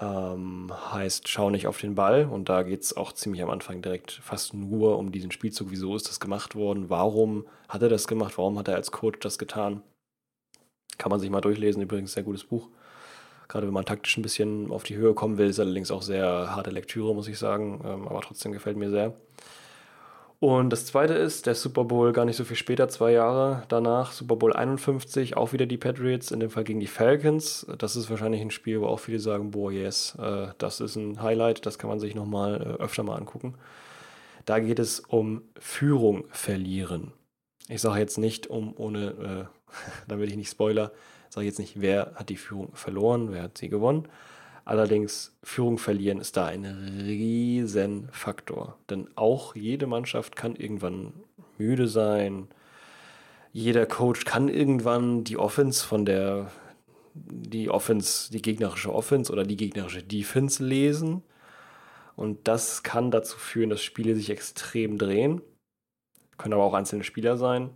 ähm, 0.00 0.72
heißt 0.90 1.28
Schau 1.28 1.50
nicht 1.50 1.66
auf 1.66 1.78
den 1.78 1.94
Ball 1.96 2.24
und 2.24 2.48
da 2.48 2.62
geht 2.62 2.80
es 2.80 2.96
auch 2.96 3.12
ziemlich 3.12 3.42
am 3.42 3.50
Anfang 3.50 3.82
direkt 3.82 4.12
fast 4.12 4.54
nur 4.54 4.96
um 4.96 5.12
diesen 5.12 5.32
Spielzug. 5.32 5.70
Wieso 5.70 5.94
ist 5.94 6.08
das 6.08 6.18
gemacht 6.18 6.54
worden? 6.54 6.88
Warum 6.88 7.46
hat 7.68 7.82
er 7.82 7.90
das 7.90 8.08
gemacht? 8.08 8.38
Warum 8.38 8.58
hat 8.58 8.68
er 8.68 8.76
als 8.76 8.90
Coach 8.90 9.18
das 9.20 9.36
getan? 9.36 9.82
Kann 10.96 11.10
man 11.10 11.20
sich 11.20 11.28
mal 11.28 11.42
durchlesen, 11.42 11.82
übrigens 11.82 12.14
sehr 12.14 12.22
gutes 12.22 12.44
Buch. 12.44 12.70
Gerade 13.50 13.66
wenn 13.66 13.74
man 13.74 13.84
taktisch 13.84 14.16
ein 14.16 14.22
bisschen 14.22 14.70
auf 14.70 14.84
die 14.84 14.94
Höhe 14.94 15.12
kommen 15.12 15.36
will, 15.36 15.48
ist 15.48 15.58
allerdings 15.58 15.90
auch 15.90 16.02
sehr 16.02 16.54
harte 16.54 16.70
Lektüre, 16.70 17.12
muss 17.16 17.26
ich 17.26 17.36
sagen. 17.36 17.80
Ähm, 17.84 18.06
aber 18.06 18.20
trotzdem 18.20 18.52
gefällt 18.52 18.76
mir 18.76 18.90
sehr. 18.90 19.12
Und 20.38 20.70
das 20.70 20.86
zweite 20.86 21.14
ist 21.14 21.46
der 21.46 21.56
Super 21.56 21.84
Bowl 21.84 22.12
gar 22.12 22.24
nicht 22.24 22.36
so 22.36 22.44
viel 22.44 22.56
später, 22.56 22.88
zwei 22.88 23.10
Jahre 23.10 23.64
danach, 23.68 24.12
Super 24.12 24.36
Bowl 24.36 24.52
51, 24.52 25.36
auch 25.36 25.52
wieder 25.52 25.66
die 25.66 25.78
Patriots, 25.78 26.30
in 26.30 26.38
dem 26.38 26.48
Fall 26.48 26.62
gegen 26.62 26.78
die 26.78 26.86
Falcons. 26.86 27.66
Das 27.76 27.96
ist 27.96 28.08
wahrscheinlich 28.08 28.40
ein 28.40 28.52
Spiel, 28.52 28.80
wo 28.80 28.86
auch 28.86 29.00
viele 29.00 29.18
sagen, 29.18 29.50
boah, 29.50 29.72
yes, 29.72 30.16
äh, 30.18 30.46
das 30.58 30.78
ist 30.78 30.94
ein 30.94 31.20
Highlight, 31.20 31.66
das 31.66 31.78
kann 31.78 31.90
man 31.90 31.98
sich 31.98 32.14
nochmal 32.14 32.54
äh, 32.54 32.82
öfter 32.82 33.02
mal 33.02 33.16
angucken. 33.16 33.56
Da 34.46 34.60
geht 34.60 34.78
es 34.78 35.00
um 35.00 35.42
Führung 35.58 36.24
verlieren. 36.30 37.12
Ich 37.68 37.80
sage 37.80 37.98
jetzt 37.98 38.16
nicht, 38.16 38.46
um 38.46 38.74
ohne, 38.76 39.48
äh, 39.50 39.72
damit 40.08 40.30
ich 40.30 40.36
nicht 40.36 40.50
spoiler, 40.50 40.92
sage 41.30 41.46
jetzt 41.46 41.58
nicht, 41.58 41.80
wer 41.80 42.12
hat 42.16 42.28
die 42.28 42.36
Führung 42.36 42.74
verloren, 42.74 43.32
wer 43.32 43.44
hat 43.44 43.58
sie 43.58 43.68
gewonnen. 43.68 44.08
Allerdings, 44.64 45.36
Führung 45.42 45.78
verlieren 45.78 46.20
ist 46.20 46.36
da 46.36 46.46
ein 46.46 46.64
Riesenfaktor. 46.64 48.76
Denn 48.88 49.08
auch 49.16 49.56
jede 49.56 49.86
Mannschaft 49.86 50.36
kann 50.36 50.54
irgendwann 50.54 51.12
müde 51.58 51.88
sein. 51.88 52.48
Jeder 53.52 53.86
Coach 53.86 54.24
kann 54.24 54.48
irgendwann 54.48 55.24
die 55.24 55.36
Offense 55.36 55.84
von 55.84 56.04
der, 56.04 56.52
die 57.14 57.70
Offense, 57.70 58.30
die 58.30 58.42
gegnerische 58.42 58.94
Offense 58.94 59.32
oder 59.32 59.44
die 59.44 59.56
gegnerische 59.56 60.02
Defense 60.02 60.64
lesen. 60.64 61.22
Und 62.14 62.46
das 62.46 62.82
kann 62.82 63.10
dazu 63.10 63.38
führen, 63.38 63.70
dass 63.70 63.82
Spiele 63.82 64.14
sich 64.14 64.30
extrem 64.30 64.98
drehen. 64.98 65.40
Können 66.38 66.54
aber 66.54 66.64
auch 66.64 66.74
einzelne 66.74 67.02
Spieler 67.02 67.36
sein. 67.36 67.70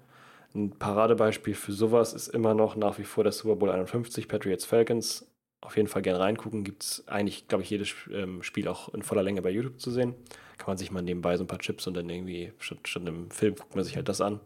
Ein 0.54 0.70
Paradebeispiel 0.70 1.54
für 1.54 1.72
sowas 1.72 2.14
ist 2.14 2.28
immer 2.28 2.54
noch 2.54 2.76
nach 2.76 2.98
wie 2.98 3.04
vor 3.04 3.24
der 3.24 3.32
Super 3.32 3.56
Bowl 3.56 3.70
51 3.70 4.28
Patriots 4.28 4.64
Falcons. 4.64 5.26
Auf 5.60 5.76
jeden 5.76 5.88
Fall 5.88 6.02
gerne 6.02 6.20
reingucken. 6.20 6.62
Gibt 6.62 6.84
es 6.84 7.08
eigentlich, 7.08 7.48
glaube 7.48 7.64
ich, 7.64 7.70
jedes 7.70 7.92
ähm, 8.12 8.42
Spiel 8.44 8.68
auch 8.68 8.94
in 8.94 9.02
voller 9.02 9.24
Länge 9.24 9.42
bei 9.42 9.50
YouTube 9.50 9.80
zu 9.80 9.90
sehen. 9.90 10.14
Kann 10.58 10.68
man 10.68 10.76
sich 10.76 10.92
mal 10.92 11.02
nebenbei 11.02 11.36
so 11.36 11.42
ein 11.42 11.48
paar 11.48 11.58
Chips 11.58 11.88
und 11.88 11.94
dann 11.94 12.08
irgendwie 12.08 12.52
statt, 12.58 12.78
statt 12.86 13.02
einem 13.02 13.30
Film 13.32 13.56
guckt 13.56 13.74
man 13.74 13.84
sich 13.84 13.96
halt 13.96 14.08
das 14.08 14.20
an. 14.20 14.38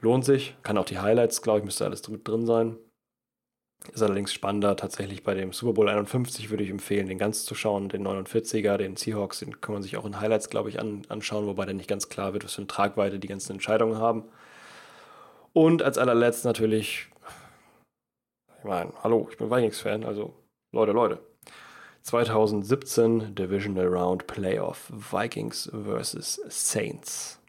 Lohnt 0.00 0.24
sich. 0.24 0.54
Kann 0.62 0.78
auch 0.78 0.84
die 0.84 1.00
Highlights, 1.00 1.42
glaube 1.42 1.58
ich, 1.58 1.64
müsste 1.64 1.84
alles 1.84 2.02
drin 2.02 2.46
sein. 2.46 2.76
Ist 3.92 4.02
allerdings 4.02 4.32
spannender 4.32 4.76
tatsächlich 4.76 5.24
bei 5.24 5.34
dem 5.34 5.52
Super 5.52 5.72
Bowl 5.72 5.88
51 5.88 6.50
würde 6.50 6.62
ich 6.62 6.70
empfehlen, 6.70 7.06
den 7.06 7.18
ganz 7.18 7.44
zu 7.44 7.54
schauen, 7.56 7.88
den 7.88 8.06
49er, 8.06 8.76
den 8.76 8.96
Seahawks, 8.96 9.40
den 9.40 9.60
kann 9.60 9.72
man 9.72 9.82
sich 9.82 9.96
auch 9.96 10.04
in 10.04 10.20
Highlights, 10.20 10.50
glaube 10.50 10.68
ich, 10.68 10.78
an, 10.78 11.02
anschauen, 11.08 11.46
wobei 11.46 11.64
dann 11.64 11.76
nicht 11.76 11.88
ganz 11.88 12.08
klar 12.08 12.32
wird, 12.32 12.44
was 12.44 12.54
für 12.54 12.60
eine 12.60 12.66
Tragweite 12.68 13.18
die 13.18 13.28
ganzen 13.28 13.52
Entscheidungen 13.52 13.98
haben. 13.98 14.24
Und 15.58 15.82
als 15.82 15.98
allerletzt 15.98 16.44
natürlich, 16.44 17.08
ich 18.58 18.64
meine, 18.64 18.92
hallo, 19.02 19.26
ich 19.28 19.36
bin 19.36 19.50
Vikings-Fan, 19.50 20.04
also 20.04 20.32
Leute, 20.72 20.92
Leute. 20.92 21.18
2017 22.02 23.34
Divisional 23.34 23.88
Round 23.88 24.28
Playoff 24.28 24.88
Vikings 24.92 25.68
vs. 25.74 26.42
Saints. 26.46 27.40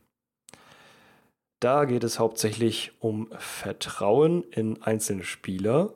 Da 1.60 1.86
geht 1.86 2.03
es 2.03 2.18
hauptsächlich 2.18 2.93
um 2.99 3.32
Vertrauen 3.38 4.41
in 4.41 4.82
einzelne 4.82 5.24
Spieler. 5.24 5.93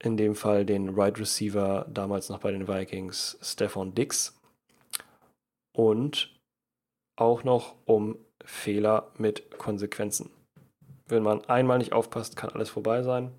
In 0.00 0.16
dem 0.16 0.36
Fall 0.36 0.64
den 0.64 0.90
Right 0.90 1.18
Receiver 1.18 1.88
damals 1.90 2.28
noch 2.28 2.38
bei 2.38 2.52
den 2.52 2.68
Vikings, 2.68 3.36
Stefan 3.42 3.96
Dix. 3.96 4.40
Und 5.76 6.40
auch 7.16 7.42
noch 7.42 7.74
um 7.84 8.16
Fehler 8.44 9.10
mit 9.18 9.58
Konsequenzen. 9.58 10.30
Wenn 11.06 11.22
man 11.22 11.44
einmal 11.46 11.78
nicht 11.78 11.92
aufpasst, 11.92 12.36
kann 12.36 12.50
alles 12.50 12.70
vorbei 12.70 13.02
sein. 13.02 13.32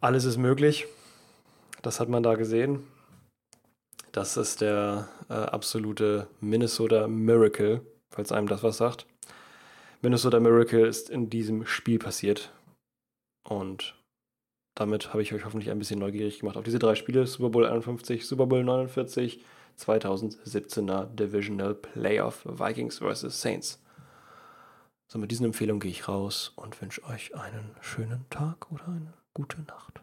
Alles 0.00 0.24
ist 0.24 0.36
möglich. 0.36 0.86
Das 1.82 2.00
hat 2.00 2.08
man 2.08 2.22
da 2.22 2.34
gesehen. 2.34 2.86
Das 4.12 4.36
ist 4.36 4.60
der 4.60 5.08
äh, 5.28 5.34
absolute 5.34 6.26
Minnesota 6.40 7.08
Miracle, 7.08 7.80
falls 8.10 8.32
einem 8.32 8.46
das 8.46 8.62
was 8.62 8.76
sagt. 8.76 9.06
Minnesota 10.02 10.40
Miracle 10.40 10.86
ist 10.86 11.08
in 11.08 11.30
diesem 11.30 11.66
Spiel 11.66 11.98
passiert. 11.98 12.52
Und 13.48 13.94
damit 14.74 15.10
habe 15.10 15.22
ich 15.22 15.32
euch 15.32 15.44
hoffentlich 15.44 15.70
ein 15.70 15.78
bisschen 15.78 16.00
neugierig 16.00 16.40
gemacht 16.40 16.56
auf 16.56 16.64
diese 16.64 16.78
drei 16.78 16.94
Spiele: 16.94 17.26
Super 17.26 17.50
Bowl 17.50 17.66
51, 17.66 18.26
Super 18.26 18.46
Bowl 18.46 18.64
49 18.64 19.44
2017er 19.78 21.06
Divisional 21.14 21.74
Playoff 21.74 22.44
Vikings 22.44 22.98
vs. 22.98 23.40
Saints. 23.40 23.82
So, 25.06 25.18
mit 25.18 25.30
diesen 25.30 25.46
Empfehlungen 25.46 25.80
gehe 25.80 25.90
ich 25.90 26.08
raus 26.08 26.52
und 26.56 26.80
wünsche 26.80 27.04
euch 27.04 27.34
einen 27.34 27.76
schönen 27.80 28.24
Tag 28.30 28.70
oder 28.72 28.88
eine 28.88 29.12
gute 29.34 29.60
Nacht. 29.62 30.00